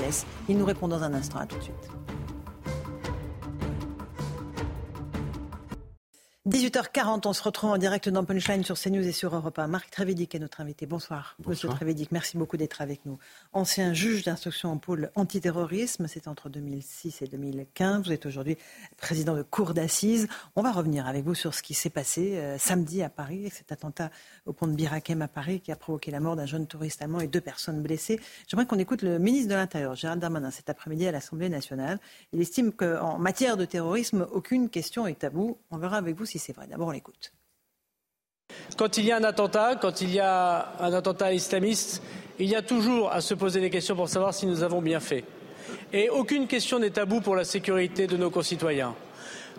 [0.49, 1.39] Il nous répond dans un instant.
[1.39, 2.36] À tout de suite.
[6.47, 9.67] 18h40, on se retrouve en direct dans Punchline sur CNews et sur Europe 1.
[9.67, 10.87] Marc Trévédic est notre invité.
[10.87, 12.13] Bonsoir, Monsieur Trévédic.
[12.13, 13.19] Merci beaucoup d'être avec nous.
[13.53, 18.07] Ancien juge d'instruction en pôle antiterrorisme, c'est entre 2006 et 2015.
[18.07, 18.57] Vous êtes aujourd'hui
[18.97, 20.29] président de cour d'assises.
[20.55, 23.73] On va revenir avec vous sur ce qui s'est passé euh, samedi à Paris, cet
[23.73, 24.13] attentat
[24.45, 27.19] au pont de Birakem à Paris qui a provoqué la mort d'un jeune touriste allemand
[27.19, 28.21] et deux personnes blessées.
[28.47, 31.99] J'aimerais qu'on écoute le ministre de l'Intérieur, Gérald Darmanin, cet après-midi à l'Assemblée nationale.
[32.33, 35.59] Il estime qu'en matière de terrorisme, aucune question est tabou.
[35.73, 36.67] On verra avec vous si c'est vrai.
[36.67, 37.33] D'abord, on l'écoute.
[38.77, 42.03] Quand il y a un attentat, quand il y a un attentat islamiste,
[42.39, 45.01] il y a toujours à se poser des questions pour savoir si nous avons bien
[45.01, 45.25] fait.
[45.93, 48.95] Et aucune question n'est taboue pour la sécurité de nos concitoyens.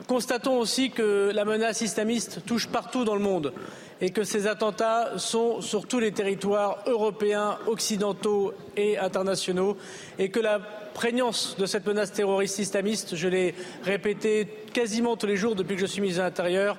[0.06, 3.52] Constatons aussi que la menace islamiste touche partout dans le monde
[4.00, 9.76] et que ces attentats sont sur tous les territoires européens, occidentaux et internationaux
[10.20, 10.60] et que la
[10.94, 15.82] prégnance de cette menace terroriste islamiste, je l'ai répété quasiment tous les jours depuis que
[15.82, 16.78] je suis ministre de l'Intérieur,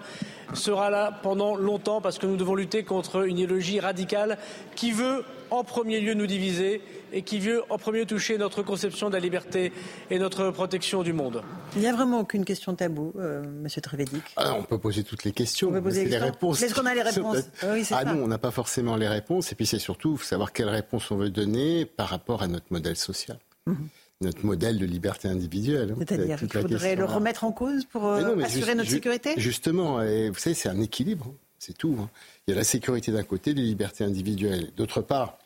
[0.55, 4.39] sera là pendant longtemps parce que nous devons lutter contre une idéologie radicale
[4.77, 6.81] qui veut en premier lieu nous diviser
[7.13, 9.73] et qui veut en premier lieu toucher notre conception de la liberté
[10.11, 11.43] et notre protection du monde.
[11.75, 14.23] Il n'y a vraiment aucune question tabou, euh, Monsieur Trévédic.
[14.37, 15.69] Ah, on peut poser toutes les questions.
[15.69, 16.63] On peut poser les, réponses.
[16.63, 17.49] Est-ce qu'on a les réponses
[17.91, 19.53] Ah non, on n'a pas forcément les réponses.
[19.53, 22.97] Et puis c'est surtout savoir quelles réponses on veut donner par rapport à notre modèle
[22.97, 23.39] social.
[23.67, 23.89] Mhm
[24.21, 25.95] notre modèle de liberté individuelle.
[25.99, 29.35] C'est-à-dire qu'il faudrait le remettre en cause pour assurer notre sécurité?
[29.37, 31.35] Justement, et vous savez, c'est un équilibre, hein.
[31.59, 31.97] C'est tout.
[32.01, 32.11] Hein.
[32.47, 34.71] Il y a la sécurité d'un côté, les libertés individuelles.
[34.77, 35.39] D'autre part,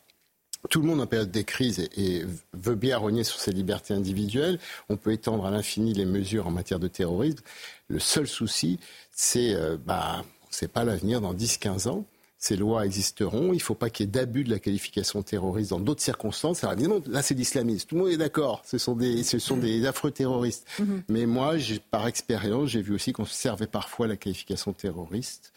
[0.70, 4.58] tout le monde en période de crise et veut bien rogner sur ses libertés individuelles.
[4.88, 7.40] On peut étendre à l'infini les mesures en matière de terrorisme.
[7.88, 8.78] Le seul souci,
[9.10, 12.04] c'est, euh, bah, c'est pas l'avenir dans 10-15 ans
[12.42, 13.52] ces lois existeront.
[13.52, 16.64] Il ne faut pas qu'il y ait d'abus de la qualification terroriste dans d'autres circonstances.
[16.64, 17.88] Alors évidemment, là, c'est l'islamiste.
[17.88, 18.62] Tout le monde est d'accord.
[18.66, 20.66] Ce sont des, ce sont des affreux terroristes.
[20.80, 21.04] Mhm.
[21.08, 21.54] Mais moi,
[21.92, 25.52] par expérience, j'ai vu aussi qu'on servait parfois la qualification terroriste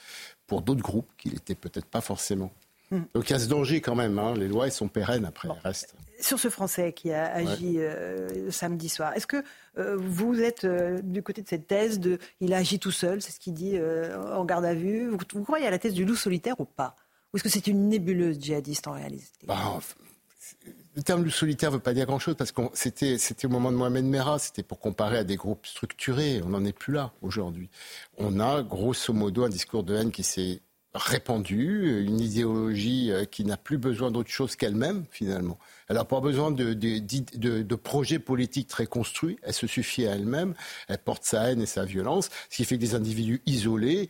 [0.48, 2.52] pour d'autres groupes qui n'étaient peut-être pas forcément.
[2.92, 3.06] Mhm.
[3.14, 4.20] Donc il y a ce danger quand même.
[4.20, 4.34] Hein.
[4.36, 5.48] Les lois, elles sont pérennes après.
[5.48, 5.58] Bon.
[5.64, 5.96] Reste.
[6.20, 9.44] Sur ce Français qui a agi euh, samedi soir, est-ce que
[9.78, 13.22] euh, vous êtes euh, du côté de cette thèse de il a agi tout seul,
[13.22, 16.16] c'est ce qu'il dit en garde à vue vous, croyez à la thèse du loup
[16.16, 16.96] solitaire ou pas?
[17.34, 19.28] Ou est-ce que c'est une nébuleuse djihadiste en réalité?
[19.46, 19.80] Bah,
[20.96, 23.70] Le terme loup solitaire ne veut pas dire grand-chose parce que c'était, c'était au moment
[23.70, 26.42] de Mohamed Merah, c'était pour comparer à des groupes structurés.
[26.46, 27.70] On n'en est plus là aujourd'hui.
[28.18, 30.62] On a grosso modo un discours de haine qui s'est
[30.94, 35.60] répandue, une idéologie euh, qui n'a plus besoin d'autre chose qu'elle-même, finalement.
[35.90, 37.00] Elle n'a pas besoin de, de,
[37.62, 40.54] de, projets politiques très construits, elle se suffit à elle-même,
[40.88, 44.10] elle porte sa haine et sa violence, ce qui fait que des individus isolés,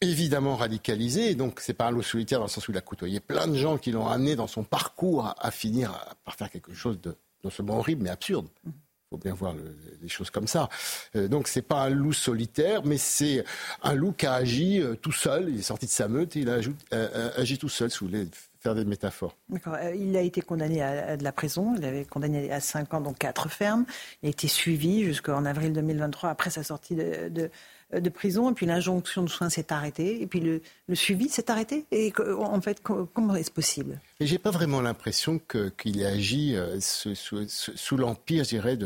[0.00, 3.20] évidemment radicalisés, donc c'est pas un loup solitaire dans le sens où il a côtoyé
[3.20, 7.00] plein de gens qui l'ont amené dans son parcours à, finir par faire quelque chose
[7.00, 8.48] de non seulement horrible, mais absurde.
[8.64, 8.70] Mmh
[9.10, 10.68] faut bien voir le, les choses comme ça.
[11.16, 13.44] Euh, donc c'est pas un loup solitaire, mais c'est
[13.82, 15.48] un loup qui a agi euh, tout seul.
[15.48, 17.98] Il est sorti de sa meute et il a agi, euh, agi tout seul, si
[17.98, 18.28] vous voulez
[18.60, 19.36] faire des métaphores.
[19.66, 21.74] Euh, il a été condamné à, de la prison.
[21.76, 23.84] Il avait condamné à 5 ans, donc 4 fermes.
[24.22, 27.50] Il a été suivi jusqu'en avril 2023, après sa sortie de
[27.92, 30.62] de prison, et puis l'injonction de soins s'est arrêtée, et puis le,
[30.94, 31.86] suivi s'est arrêté.
[31.90, 34.00] Et en fait, comment est-ce possible?
[34.20, 35.40] Et j'ai pas vraiment l'impression
[35.78, 37.14] qu'il ait agi euh, sous,
[37.48, 38.78] sous, l'empire, je dirais,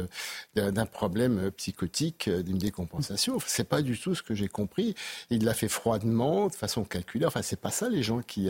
[0.55, 3.39] d'un problème euh, psychotique, euh, d'une décompensation.
[3.45, 4.95] C'est pas du tout ce que j'ai compris.
[5.31, 7.29] Il l'a fait froidement, de façon calculaire.
[7.29, 8.49] Enfin, c'est pas ça les gens qui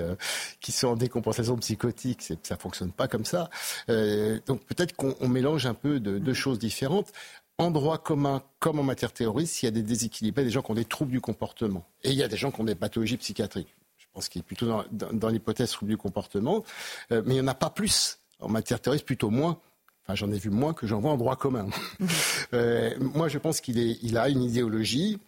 [0.61, 2.33] qui sont en décompensation psychotique.
[2.43, 3.49] Ça fonctionne pas comme ça.
[3.89, 7.13] Donc peut-être qu'on mélange un peu de deux choses différentes
[7.59, 10.71] en droit commun comme en matière terroriste, il y a des déséquilibres, des gens qui
[10.71, 11.85] ont des troubles du comportement.
[12.03, 13.75] Et il y a des gens qui ont des pathologies psychiatriques.
[13.99, 16.65] Je pense qu'il est plutôt dans, dans, dans l'hypothèse trouble du comportement.
[17.13, 18.19] Euh, mais il n'y en a pas plus.
[18.41, 19.59] En matière terroriste, plutôt moins.
[20.03, 21.69] Enfin, j'en ai vu moins que j'en vois en droit commun.
[22.55, 25.19] euh, moi, je pense qu'il il a une idéologie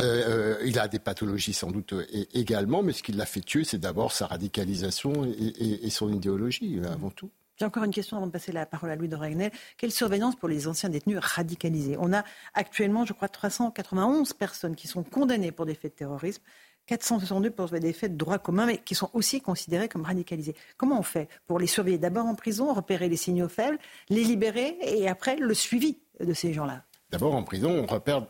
[0.00, 1.94] Euh, il a des pathologies sans doute
[2.32, 7.10] également, mais ce qui l'a fait tuer, c'est d'abord sa radicalisation et, son idéologie, avant
[7.10, 7.30] tout.
[7.56, 9.52] J'ai encore une question avant de passer la parole à Louis de Ragnel.
[9.76, 11.96] Quelle surveillance pour les anciens détenus radicalisés?
[12.00, 16.42] On a actuellement, je crois, 391 personnes qui sont condamnées pour des faits de terrorisme.
[16.86, 20.54] 462 pour des faits de droit commun, mais qui sont aussi considérés comme radicalisés.
[20.76, 23.78] Comment on fait pour les surveiller d'abord en prison, repérer les signaux faibles,
[24.10, 26.82] les libérer et après le suivi de ces gens-là?
[27.10, 28.26] D'abord en prison, on repère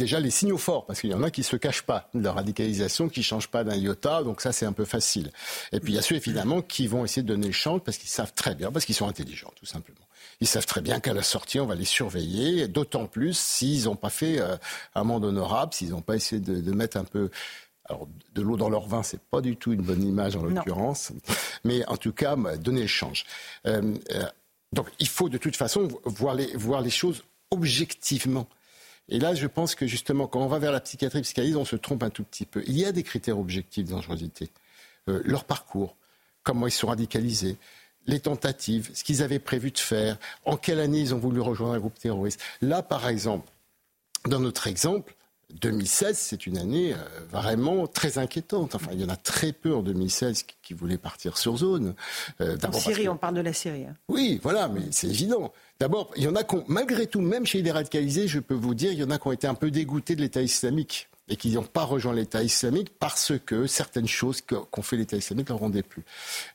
[0.00, 2.22] déjà les signaux forts, parce qu'il y en a qui ne se cachent pas de
[2.22, 5.30] la radicalisation, qui ne changent pas d'un iota, donc ça c'est un peu facile.
[5.72, 7.98] Et puis il y a ceux évidemment qui vont essayer de donner le champ parce
[7.98, 10.06] qu'ils savent très bien, parce qu'ils sont intelligents tout simplement.
[10.40, 13.96] Ils savent très bien qu'à la sortie on va les surveiller, d'autant plus s'ils n'ont
[13.96, 14.56] pas fait euh,
[14.94, 17.30] un monde honorable, s'ils n'ont pas essayé de mettre un peu
[17.90, 21.12] alors, de l'eau dans leur vin, c'est pas du tout une bonne image en l'occurrence,
[21.64, 23.24] mais en tout cas, bah, donner le change.
[23.66, 24.24] Euh, euh,
[24.72, 28.46] donc, il faut de toute façon voir les, voir les choses objectivement.
[29.10, 31.76] Et là, je pense que justement, quand on va vers la psychiatrie, psychanalyse, on se
[31.76, 32.62] trompe un tout petit peu.
[32.66, 34.50] Il y a des critères objectifs de dangerosité.
[35.08, 35.96] Euh, leur parcours,
[36.42, 37.56] comment ils sont radicalisés,
[38.06, 41.74] les tentatives, ce qu'ils avaient prévu de faire, en quelle année ils ont voulu rejoindre
[41.74, 42.40] un groupe terroriste.
[42.62, 43.50] Là, par exemple,
[44.26, 45.14] dans notre exemple,
[45.60, 46.96] 2016, c'est une année euh,
[47.30, 48.74] vraiment très inquiétante.
[48.74, 51.94] Enfin, il y en a très peu en 2016 qui, voulaient partir sur zone.
[52.40, 53.86] Euh, en Syrie, on parle de la Syrie.
[53.86, 53.96] Hein.
[54.08, 55.52] Oui, voilà, mais c'est évident.
[55.80, 58.74] D'abord, il y en a qui malgré tout, même chez les radicalisés, je peux vous
[58.74, 61.36] dire, il y en a qui ont été un peu dégoûtés de l'État islamique et
[61.36, 65.54] qui n'ont pas rejoint l'État islamique parce que certaines choses qu'ont fait l'État islamique ne
[65.54, 66.04] leur rendaient plus.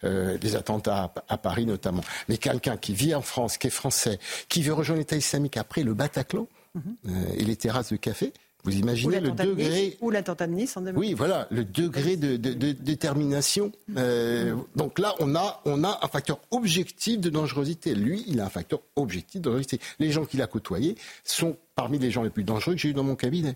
[0.04, 2.04] Euh, les attentats à, Paris notamment.
[2.30, 4.20] Mais quelqu'un qui vit en France, qui est français,
[4.50, 6.96] qui veut rejoindre l'État islamique après le Bataclan mhm.
[7.38, 8.34] et les terrasses de café,
[8.66, 9.96] vous imaginez le degré.
[10.02, 13.72] ou l'attentat de Nice en Oui, voilà, le degré de, détermination.
[13.96, 17.94] Euh, donc là, on a, on a un facteur objectif de dangerosité.
[17.94, 19.80] Lui, il a un facteur objectif de dangerosité.
[20.00, 22.94] Les gens qu'il a côtoyés sont parmi les gens les plus dangereux que j'ai eu
[22.94, 23.56] dans mon cabinet.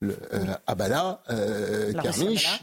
[0.00, 1.92] Le, euh, Abala, euh,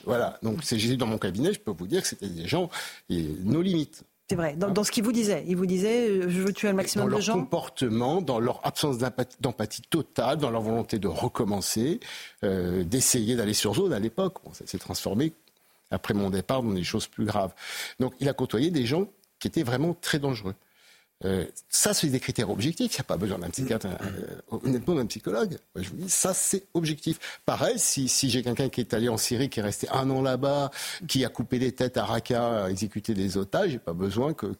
[0.05, 0.39] voilà.
[0.41, 2.69] Donc, j'ai eu dans mon cabinet, je peux vous dire que c'était des gens,
[3.09, 4.03] et nos limites.
[4.33, 4.55] C'est vrai.
[4.55, 7.19] Dans, ce qu'il vous disait, il vous disait, euh, je veux tuer un maximum de
[7.19, 7.33] gens.
[7.33, 11.99] Dans leur comportement, dans leur absence d'empathie totale, dans leur volonté de recommencer,
[12.43, 14.37] euh, d'essayer d'aller sur zone à l'époque.
[14.53, 15.33] ça s'est transformé
[15.91, 17.53] après mon départ dans des choses plus graves.
[17.99, 19.05] Donc, il a côtoyé des gens
[19.37, 20.55] qui étaient vraiment très dangereux.
[21.25, 22.93] Euh, ça, c'est des critères objectifs.
[22.93, 25.57] Il n'y a pas besoin d'un psychiatre, euh, honnêtement, d'un psychologue.
[25.75, 27.39] je vous dis, ça, c'est objectif.
[27.45, 30.21] Pareil, si, si j'ai quelqu'un qui est allé en Syrie, qui est resté un an
[30.21, 30.71] là-bas,
[31.07, 34.53] qui a coupé des têtes à Raqqa, exécuté des otages, j'ai pas besoin que,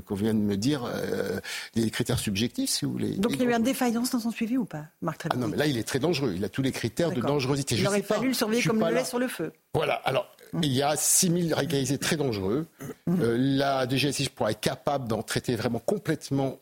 [0.00, 1.38] qu'on vienne me dire euh,
[1.74, 3.16] des critères subjectifs, si vous voulez.
[3.16, 5.48] Donc il y a eu une défailles dans son suivi ou pas, Marc ah Non,
[5.48, 6.32] mais là, il est très dangereux.
[6.34, 7.76] Il a tous les critères de dangerosité.
[7.76, 9.52] Il aurait fallu le surveiller comme le lait sur le feu.
[9.74, 9.94] Voilà.
[10.04, 10.28] Alors,
[10.62, 12.66] il y a 6000 radicalisés très dangereux.
[13.08, 16.58] Euh, la DGSI pourrait être capable d'en traiter vraiment complètement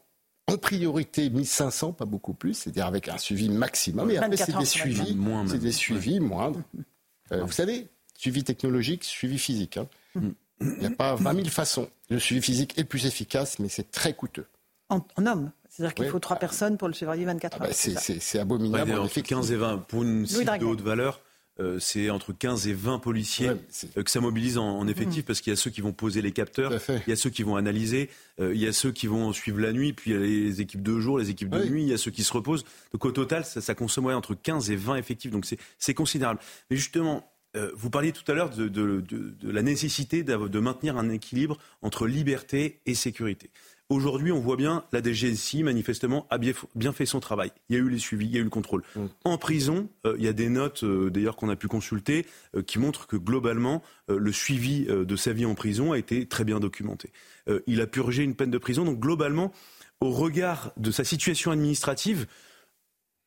[0.48, 4.10] en priorité 1500, pas beaucoup plus, c'est-à-dire avec un suivi maximum.
[4.10, 5.16] Et après, c'est des suivis,
[5.48, 6.60] c'est des suivis moindres.
[7.32, 9.76] Euh, vous savez, suivi technologique, suivi physique.
[9.76, 9.88] Hein.
[10.60, 11.88] Il n'y a pas 20 000 façons.
[12.08, 14.46] Le suivi physique est plus efficace, mais c'est très coûteux.
[14.88, 17.74] En, homme c'est-à-dire qu'il faut trois personnes pour le surveiller 24 ah bah, heures.
[17.74, 18.92] c'est abominable.
[18.92, 21.20] en entre 15 et 20 pour une cible de haute valeur.
[21.58, 25.26] Euh, c'est entre 15 et 20 policiers euh, que ça mobilise en, effectif, mmh.
[25.26, 27.42] parce qu'il y a ceux qui vont poser les capteurs, il y a ceux qui
[27.42, 28.10] vont analyser,
[28.40, 30.60] euh, il y a ceux qui vont suivre la nuit, puis il y a les
[30.60, 32.64] équipes de jour, les équipes de nuit, il y a ceux qui se reposent.
[32.92, 35.46] Donc au total, ça, consomme entre 15 et 20 effectifs, donc
[35.78, 36.40] c'est considérable.
[36.70, 37.32] Mais justement,
[37.74, 39.02] vous parliez tout à l'heure de,
[39.42, 43.50] la nécessité de maintenir un équilibre entre liberté et sécurité.
[43.88, 47.52] Aujourd'hui, on voit bien la DGSI, manifestement, a bien fait son travail.
[47.68, 48.82] Il y a eu les suivis, il y a eu le contrôle.
[48.96, 49.06] Mm.
[49.24, 52.26] En prison, euh, il y a des notes, euh, d'ailleurs, qu'on a pu consulter,
[52.56, 56.44] euh, qui montrent que globalement, le suivi de sa vie en prison a été très
[56.44, 57.10] bien documenté.
[57.66, 59.52] il a purgé une peine de prison, donc globalement,
[60.00, 62.26] au regard de sa situation administrative,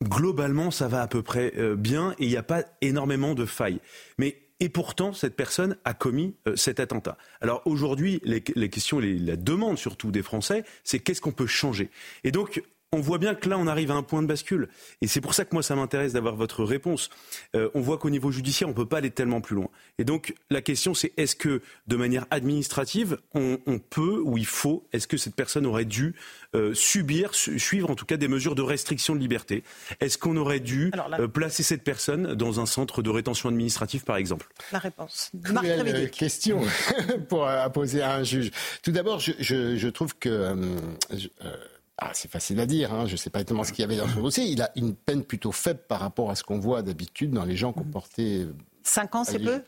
[0.02, 3.82] globalement, ça va à peu près bien et il n'y a pas énormément de failles.
[4.18, 7.18] Mais et pourtant, cette personne a commis euh, cet attentat.
[7.42, 11.90] Alors aujourd'hui, les, questions, la demande surtout des Français, c'est qu'est-ce qu'on peut changer?
[12.24, 14.68] Et donc, on voit bien que là, on arrive à un point de bascule.
[15.02, 17.10] Et c'est pour ça que moi, ça m'intéresse d'avoir votre réponse.
[17.56, 19.70] Euh, on voit qu'au niveau judiciaire, on ne peut pas aller tellement plus loin.
[20.00, 23.60] Et donc, la question, c'est est-ce que, de manière administrative, on,
[23.90, 26.16] peut ou il faut, est-ce que cette personne aurait dû
[26.56, 29.64] euh, subir, suivre en tout cas des mesures de restriction de liberté?
[30.00, 34.18] Est-ce qu'on aurait dû euh, placer cette personne dans un centre de rétention administrative, par
[34.18, 34.48] exemple?
[34.72, 35.32] La réponse.
[35.44, 36.62] Cruelle question
[37.30, 38.50] pour poser à un juge.
[38.82, 40.56] Tout d'abord, je, trouve que...
[42.02, 43.06] Ah, c'est facile à dire, hein.
[43.08, 44.46] je ne sais pas exactement ce qu'il y avait dans son dossier.
[44.46, 47.58] Il a une peine plutôt faible par rapport à ce qu'on voit d'habitude dans les
[47.58, 48.48] gens qui ont porté.
[48.84, 49.62] Cinq ans, c'est peu?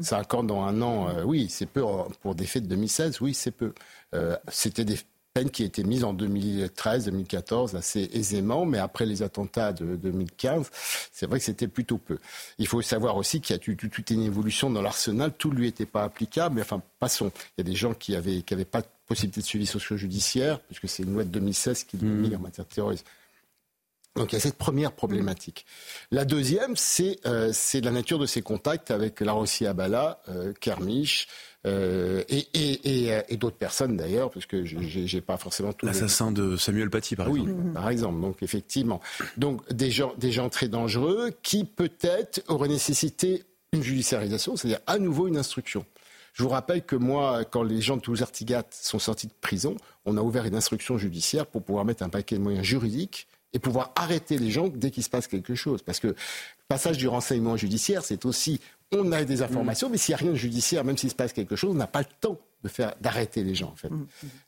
[0.00, 1.84] Cinq ans dans un an, euh, oui, c'est peu.
[2.20, 3.74] Pour des faits de 2016, oui, c'est peu.
[4.14, 4.98] Euh, c'était des
[5.34, 10.70] peine qui a été mise en 2013-2014 assez aisément, mais après les attentats de 2015,
[11.12, 12.18] c'est vrai que c'était plutôt peu.
[12.58, 15.66] Il faut savoir aussi qu'il y a toute une évolution dans l'arsenal, tout ne lui
[15.66, 17.32] était pas applicable, mais enfin, passons.
[17.34, 20.60] Il y a des gens qui n'avaient qui avaient pas de possibilité de suivi socio-judiciaire,
[20.60, 22.36] puisque c'est une loi de 2016 qui l'a mis mmh.
[22.36, 23.04] en matière de terrorisme.
[24.16, 25.66] Donc il y a cette première problématique.
[26.12, 31.26] La deuxième, c'est euh, la nature de ses contacts avec la Russie Abala, euh, Kermiche,
[31.66, 35.86] euh, et, et, et, et d'autres personnes d'ailleurs, parce que j'ai pas forcément tout.
[35.86, 37.50] L'assassin de Samuel Paty, par exemple.
[37.50, 38.20] Oui, par exemple.
[38.20, 39.00] Donc effectivement,
[39.36, 43.42] donc des gens, des gens très dangereux qui peut-être auraient nécessité
[43.72, 45.84] une judiciarisation, c'est-à-dire à nouveau une instruction.
[46.34, 50.16] Je vous rappelle que moi, quand les gens de Toulouse-Artigat sont sortis de prison, on
[50.16, 53.92] a ouvert une instruction judiciaire pour pouvoir mettre un paquet de moyens juridiques et pouvoir
[53.96, 55.82] arrêter les gens dès qu'il se passe quelque chose.
[55.82, 56.16] Parce que le
[56.68, 58.60] passage du renseignement judiciaire, c'est aussi
[58.92, 61.32] on a des informations, mais s'il n'y a rien de judiciaire, même s'il se passe
[61.32, 63.70] quelque chose, on n'a pas le temps de faire d'arrêter les gens.
[63.72, 63.90] En fait.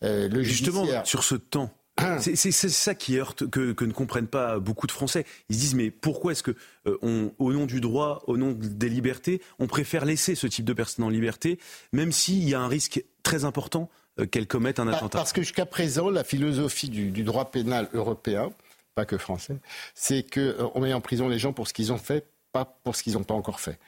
[0.03, 1.71] Euh, le Justement, sur ce temps.
[2.21, 5.25] C'est ça qui heurte, que, ne comprennent pas beaucoup de Français.
[5.49, 6.55] Ils se disent mais pourquoi est-ce que,
[6.87, 10.75] euh, au nom du droit, au nom des libertés, on préfère laisser ce type de
[10.75, 11.59] personnes en liberté,
[11.93, 13.89] même s'il y a un risque très important
[14.19, 15.19] euh, qu'elles commettent un attentat?
[15.19, 18.51] Parce que jusqu'à présent, la philosophie du, droit pénal européen,
[18.97, 19.59] pas que français,
[19.95, 23.03] c'est qu'on met en prison les gens pour ce qu'ils ont fait, pas pour ce
[23.03, 23.79] qu'ils n'ont pas encore fait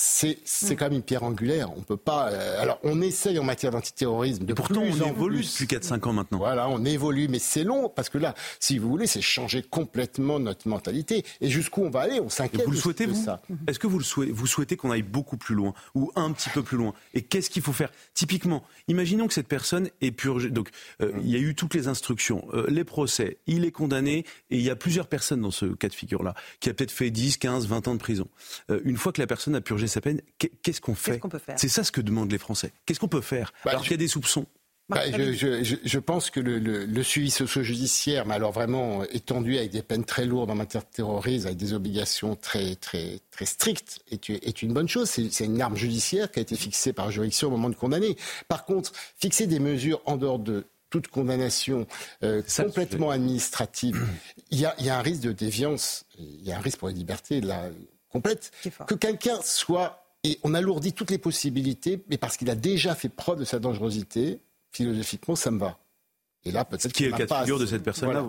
[0.00, 0.76] c'est c'est mm.
[0.76, 1.76] quand même une pierre angulaire.
[1.76, 2.30] On peut pas.
[2.30, 4.44] Euh, alors, on essaye en matière d'antiterrorisme.
[4.44, 6.38] De pourtant, on évolue depuis 4-5 ans maintenant.
[6.38, 10.38] Voilà, on évolue, mais c'est long parce que là, si vous voulez, c'est changer complètement
[10.38, 11.24] notre mentalité.
[11.40, 12.64] Et jusqu'ù on va aller, on s'inquiète.
[12.64, 13.26] Vous le souhaitez vous
[13.66, 16.50] Est-ce que vous le souhaitez Vous souhaitez qu'on aille beaucoup plus loin ou un petit
[16.50, 16.94] peu plus loin?
[17.14, 17.90] Et qu'est-ce qu'il faut faire?
[18.14, 20.50] Typiquement, imaginons que cette personne est purgée.
[20.50, 20.68] Donc,
[21.02, 23.38] euh, il y a eu toutes les instructions, euh, les procès.
[23.48, 24.18] Il est condamné
[24.50, 27.10] et il y a plusieurs personnes dans ce cas de figure-là qui a peut-être fait
[27.10, 28.28] 10, 15, 20 ans de prison.
[28.84, 31.20] une fois que la personne a purgé sa peine, qu'est-ce qu'on fait
[31.56, 32.72] C'est ça ce que demandent les Français.
[32.86, 34.46] Qu'est-ce qu'on peut faire bah, Alors qu'il y a des soupçons.
[34.88, 40.24] Bah, je, pense que le, suivi socio-judiciaire, mais alors vraiment étendu avec des peines très
[40.24, 44.88] lourdes en matière de terrorisme, avec des obligations très très très strictes, est, une bonne
[44.88, 45.10] chose.
[45.10, 48.16] C'est une arme judiciaire qui a été fixée par juridiction au moment de condamner.
[48.48, 51.86] Par contre, fixer des mesures en dehors de toute condamnation
[52.22, 54.02] euh, complètement administrative,
[54.50, 56.78] il y, a, il y a un risque de déviance, il y a un risque
[56.78, 57.42] pour les libertés.
[57.42, 57.68] Là,
[58.10, 58.52] complète,
[58.86, 63.08] que quelqu'un soit et on alourdit toutes les possibilités, mais parce qu'il a déjà fait
[63.08, 64.40] preuve de sa dangerosité,
[64.72, 65.78] philosophiquement, ça me va.
[66.44, 68.26] Et là, peut-être qui est le cas de figure de cette personne-là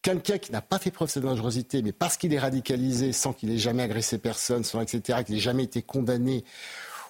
[0.00, 3.32] Quelqu'un qui n'a pas fait preuve de sa dangerosité, mais parce qu'il est radicalisé, sans
[3.32, 6.44] qu'il ait jamais agressé personne, sans etc., qu'il n'ait jamais été condamné,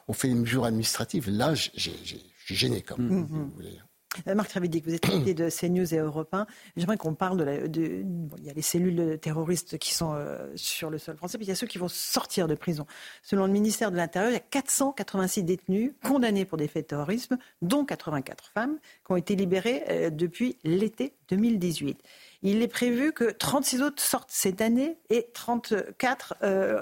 [0.08, 1.30] on fait une mesure administrative.
[1.30, 1.94] Là, j'ai
[2.46, 3.26] gêné comme mm-hmm.
[3.28, 3.78] vous voulez.
[4.28, 6.46] Euh, Marc Travidi, vous êtes invité de CNews et Europe 1.
[6.76, 8.04] J'aimerais qu'on parle de,
[8.38, 11.48] il y a les cellules terroristes qui sont euh, sur le sol français, puis il
[11.48, 12.86] y a ceux qui vont sortir de prison.
[13.22, 16.88] Selon le ministère de l'Intérieur, il y a 486 détenus condamnés pour des faits de
[16.88, 22.00] terrorisme, dont 84 femmes, qui ont été libérées euh, depuis l'été 2018.
[22.42, 26.34] Il est prévu que 36 autres sortent cette année et 34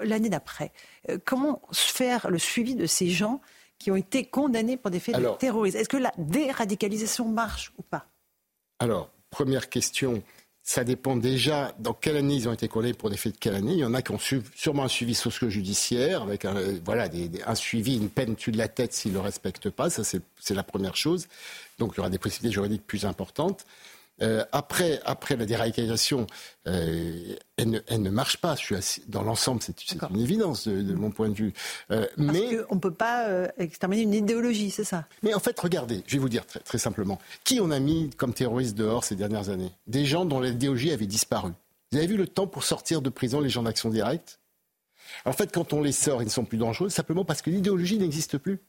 [0.02, 0.72] l'année d'après.
[1.26, 3.42] comment faire le suivi de ces gens
[3.80, 5.78] qui ont été condamnés pour des faits de terrorisme.
[5.78, 8.06] Est-ce que la déradicalisation marche ou pas?
[8.78, 10.22] Alors, première question.
[10.62, 13.54] Ça dépend déjà dans quelle année ils ont été condamnés pour des faits de quelle
[13.54, 13.72] année.
[13.72, 14.18] Il y en a qui ont
[14.54, 16.54] sûrement un suivi socio-judiciaire, avec un,
[16.84, 17.08] voilà,
[17.46, 19.88] un suivi, une peine dessus de la tête s'ils ne le respectent pas.
[19.88, 21.26] Ça, c'est la première chose.
[21.78, 23.64] Donc, il y aura des possibilités juridiques plus importantes.
[24.22, 26.26] Euh, après, après la déradicalisation,
[26.66, 28.54] euh, elle, ne, elle, ne, marche pas.
[28.54, 31.52] Je suis dans l'ensemble, c'est une évidence de, mon point de vue.
[31.90, 35.06] Euh, Parce mais on ne peut pas euh, exterminer une idéologie, c'est ça?
[35.22, 38.10] Mais en fait, regardez, je vais vous dire très, très simplement, qui on a mis
[38.16, 39.72] comme terroriste dehors ces dernières années?
[39.86, 41.52] Des gens dont l'idéologie avait disparu.
[41.92, 44.38] Vous avez vu le temps pour sortir de prison les gens d'action directe?
[45.24, 47.98] En fait, quand on les sort, ils ne sont plus dangereux simplement parce que l'idéologie
[47.98, 48.60] n'existe plus.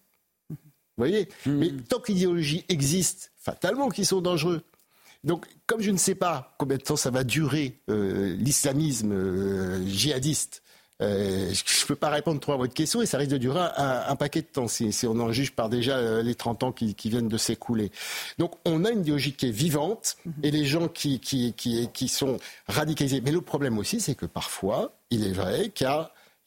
[0.49, 0.57] Vous
[0.97, 1.29] voyez?
[1.45, 1.51] Mmh.
[1.51, 4.63] Mais tant que l'idéologie existe, fatalement qu'ils sont dangereux.
[5.23, 9.85] Donc, comme je ne sais pas combien de temps ça va durer euh, l'islamisme euh,
[9.85, 10.63] djihadiste,
[11.01, 13.59] euh, je ne peux pas répondre trop à votre question et ça risque de durer
[13.75, 17.27] un, paquet de temps si, on en juge par déjà les 30 ans qui, viennent
[17.27, 17.91] de s'écouler.
[18.37, 20.33] Donc on a une idéologie qui est vivante mhm.
[20.43, 22.37] et les gens qui, qui, qui, sont
[22.67, 23.21] radicalisés.
[23.21, 25.87] Mais le problème aussi, c'est que parfois, il est vrai qu'il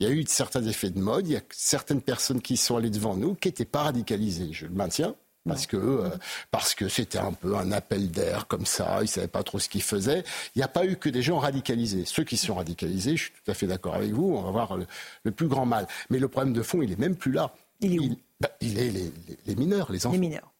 [0.00, 2.90] y a eu certains effets de mode, il y a certaines personnes qui sont allées
[2.90, 6.08] devant nous qui n'étaient pas radicalisées, je le maintiens, parce que euh,
[6.50, 9.68] parce que c'était un peu un appel d'air comme ça, ils savaient pas trop ce
[9.68, 10.24] qu'ils faisaient.
[10.54, 12.04] Il n'y a pas eu que des gens radicalisés.
[12.06, 14.76] Ceux qui sont radicalisés, je suis tout à fait d'accord avec vous, on va voir
[14.76, 15.86] le, plus grand mal.
[16.10, 17.54] Mais le problème de fond, il est même plus là.
[17.80, 18.16] Il est où?
[18.40, 18.90] bah, il, est
[19.46, 20.12] les, mineurs, les enfants.
[20.12, 20.50] Les mineurs.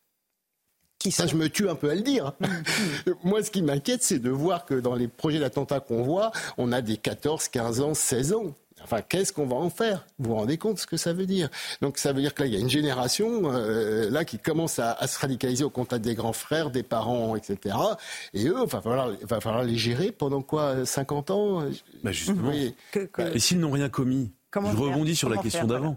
[0.99, 2.33] Qui ça, je me tue un peu à le dire.
[3.25, 6.73] Moi, ce qui m'inquiète, c'est de voir que dans les projets d'attentat qu'on voit, on
[6.73, 8.55] a des 14, 15 ans, 16 ans
[8.85, 10.07] Enfin, qu'est-ce qu'on va en faire?
[10.19, 11.49] Vous vous rendez compte ce que ça veut dire?
[11.81, 14.79] Donc, ça veut dire que là, il y a une génération euh, là qui commence
[14.79, 17.77] à, se radicaliser au contact des grands frères, des parents, etc.
[18.35, 21.65] Et eux, il va falloir, va falloir les gérer pendant quoi 50 ans?
[22.03, 22.53] Bah justement.
[22.53, 25.97] Et s'ils n'ont rien commis Je rebondis sur la question d'avant.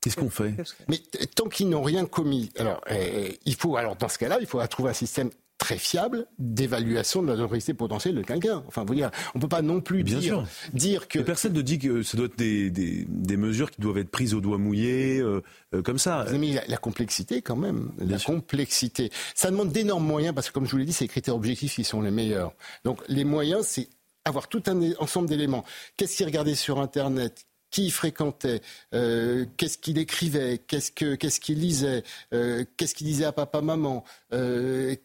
[0.00, 0.54] Qu'est-ce qu'on fait?
[0.88, 0.98] Mais
[1.34, 4.64] tant qu'ils n'ont rien commis, alors euh, il faut alors dans ce cas-là, il faut
[4.68, 8.62] trouver un système très fiable d'évaluation de la dangerosité potentielle de quelqu'un.
[8.68, 10.46] Enfin, vous dire, on peut pas non plus Bien dire, sûr.
[10.72, 11.18] dire que.
[11.18, 14.34] personne ne dit que ça doit être des, des, des, mesures qui doivent être prises
[14.34, 15.42] au doigt mouillé, euh,
[15.74, 16.24] euh, comme ça.
[16.32, 17.90] Mais la, la, complexité, quand même.
[17.98, 19.10] la complexité.
[19.34, 21.74] Ça demande d'énormes moyens, parce que, comme je vous l'ai dit, c'est les critères objectifs
[21.74, 22.52] qui sont les meilleurs.
[22.84, 23.88] Donc, les moyens, c'est
[24.24, 25.64] avoir tout un ensemble d'éléments.
[25.96, 27.46] Qu'est-ce qui est regardé sur Internet?
[27.70, 28.60] Qui il fréquentait,
[28.94, 33.60] euh, qu'est-ce qu'il écrivait, qu'est-ce que qu'est-ce qu'il lisait, euh, qu'est-ce qu'il disait à papa
[33.60, 34.96] maman, euh,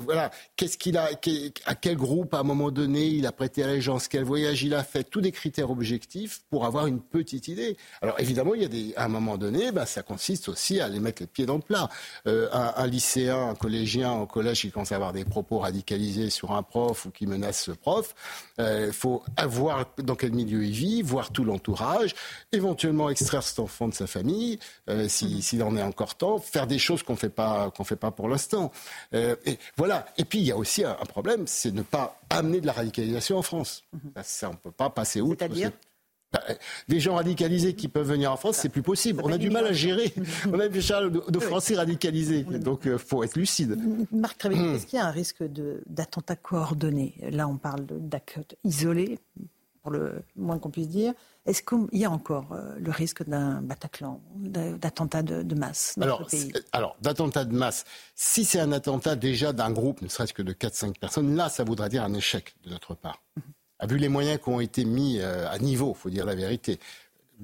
[0.00, 1.08] voilà, qu'est-ce qu'il a,
[1.66, 4.84] à quel groupe à un moment donné il a prêté allégeance, quel voyage il a
[4.84, 7.76] fait, tous des critères objectifs pour avoir une petite idée.
[8.02, 10.88] Alors évidemment, il y a des, à un moment donné, bah, ça consiste aussi à
[10.88, 11.88] les mettre les pieds dans le plat.
[12.26, 16.52] Un, un, lycéen, un collégien au collège qui commence à avoir des propos radicalisés sur
[16.52, 18.14] un prof ou qui menace ce prof,
[18.58, 21.95] il faut voir dans quel milieu il vit, voir tout l'entourage
[22.52, 24.58] éventuellement extraire cet enfant de sa famille,
[24.88, 25.08] euh, mhm.
[25.08, 27.70] s'il en est encore temps, faire des choses qu'on ne fait pas
[28.16, 28.72] pour l'instant.
[29.14, 30.06] Euh, et voilà.
[30.18, 33.38] Et puis il y a aussi un, problème, c'est ne pas amener de la radicalisation
[33.38, 33.82] en France.
[33.92, 34.12] Mhm.
[34.22, 35.38] Ça, on ne peut pas passer outre.
[35.38, 35.72] C'est-à-dire
[36.32, 36.42] bah,
[36.88, 39.22] des gens radicalisés qui peuvent venir en France, c'est plus possible.
[39.24, 40.12] On a du mal à gérer.
[40.52, 42.42] On a déjà de, Français radicalisés.
[42.42, 43.78] Donc, il euh, faut être lucide.
[44.10, 44.52] Marc hmm.
[44.74, 45.44] est-ce qu'il y a un risque
[45.86, 49.18] d'attentat coordonné Là, on parle d'actes isolés,
[49.86, 51.14] pour le moins qu'on puisse dire.
[51.44, 56.26] Est-ce qu'il y a encore euh, le risque d'un Bataclan, d'attentat de, masse dans alors,
[56.26, 56.52] pays?
[56.72, 57.84] Alors, d'attentat de masse,
[58.16, 61.62] si c'est un attentat déjà d'un groupe, ne serait-ce que de 4-5 personnes, là, ça
[61.62, 63.22] voudrait dire un échec de notre part.
[63.78, 63.92] A mhm.
[63.92, 66.80] vu les moyens qui ont été mis euh, à niveau, il faut dire la vérité.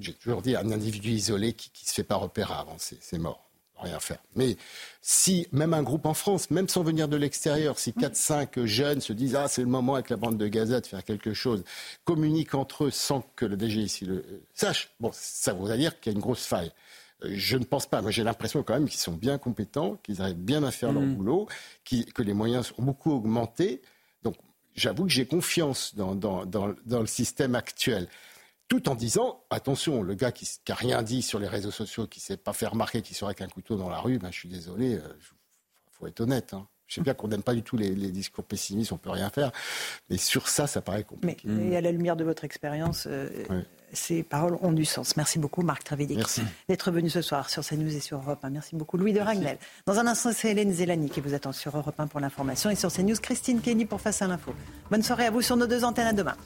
[0.01, 3.52] J'ai toujours dit, un individu isolé qui ne se fait pas repérer avant, c'est mort
[3.83, 4.19] rien faire.
[4.35, 4.57] Mais
[5.01, 9.13] si, même un groupe en France, même sans venir de l'extérieur, si 4-5 jeunes se
[9.13, 11.65] disent Ah, c'est le moment avec la bande de Gaza de faire quelque chose,
[12.05, 16.13] communiquent entre eux sans que le DG ici le sache, bon, ça voudrait dire qu'il
[16.13, 16.73] y a une grosse faille.
[17.25, 18.03] Euh, je ne pense pas.
[18.03, 21.03] Moi, j'ai l'impression quand même qu'ils sont bien compétents, qu'ils arrivent bien à faire leur
[21.03, 21.15] mmh.
[21.15, 21.49] boulot,
[21.85, 23.83] que les moyens ont beaucoup augmenté.
[24.23, 24.37] Donc,
[24.75, 28.09] j'avoue que j'ai confiance dans, dans le système actuel
[28.73, 32.21] tout en disant attention, le gars qui n'a rien dit sur les réseaux sociaux, qui
[32.21, 34.39] ne s'est pas fait remarquer qu'il serait avec un couteau dans la rue, ben, je
[34.39, 35.13] suis désolé, il euh,
[35.91, 36.55] faut être honnête.
[36.55, 36.67] Hein.
[36.87, 39.53] Je sais bien qu'on n'aime pas du tout les, discours pessimistes, on peut rien faire,
[40.09, 41.49] mais sur ça, ça paraît compliqué.
[41.49, 43.29] Mais et à la lumière de votre expérience, euh,
[43.93, 45.19] ces paroles ont du sens.
[45.19, 46.21] Merci beaucoup, Marc Travedic,
[46.67, 48.49] d'être venu ce soir sur CNews et sur Europe 1.
[48.49, 49.59] Merci beaucoup, Louis de Ragnel.
[49.85, 52.75] Dans un instant, c'est Hélène Zélani qui vous attend sur Europe 1 pour l'information et
[52.75, 54.55] sur CNews, Christine Kenny pour Face à l'info.
[54.91, 56.07] Bonne soirée à vous sur nos deux antennes.
[56.07, 56.37] À demain.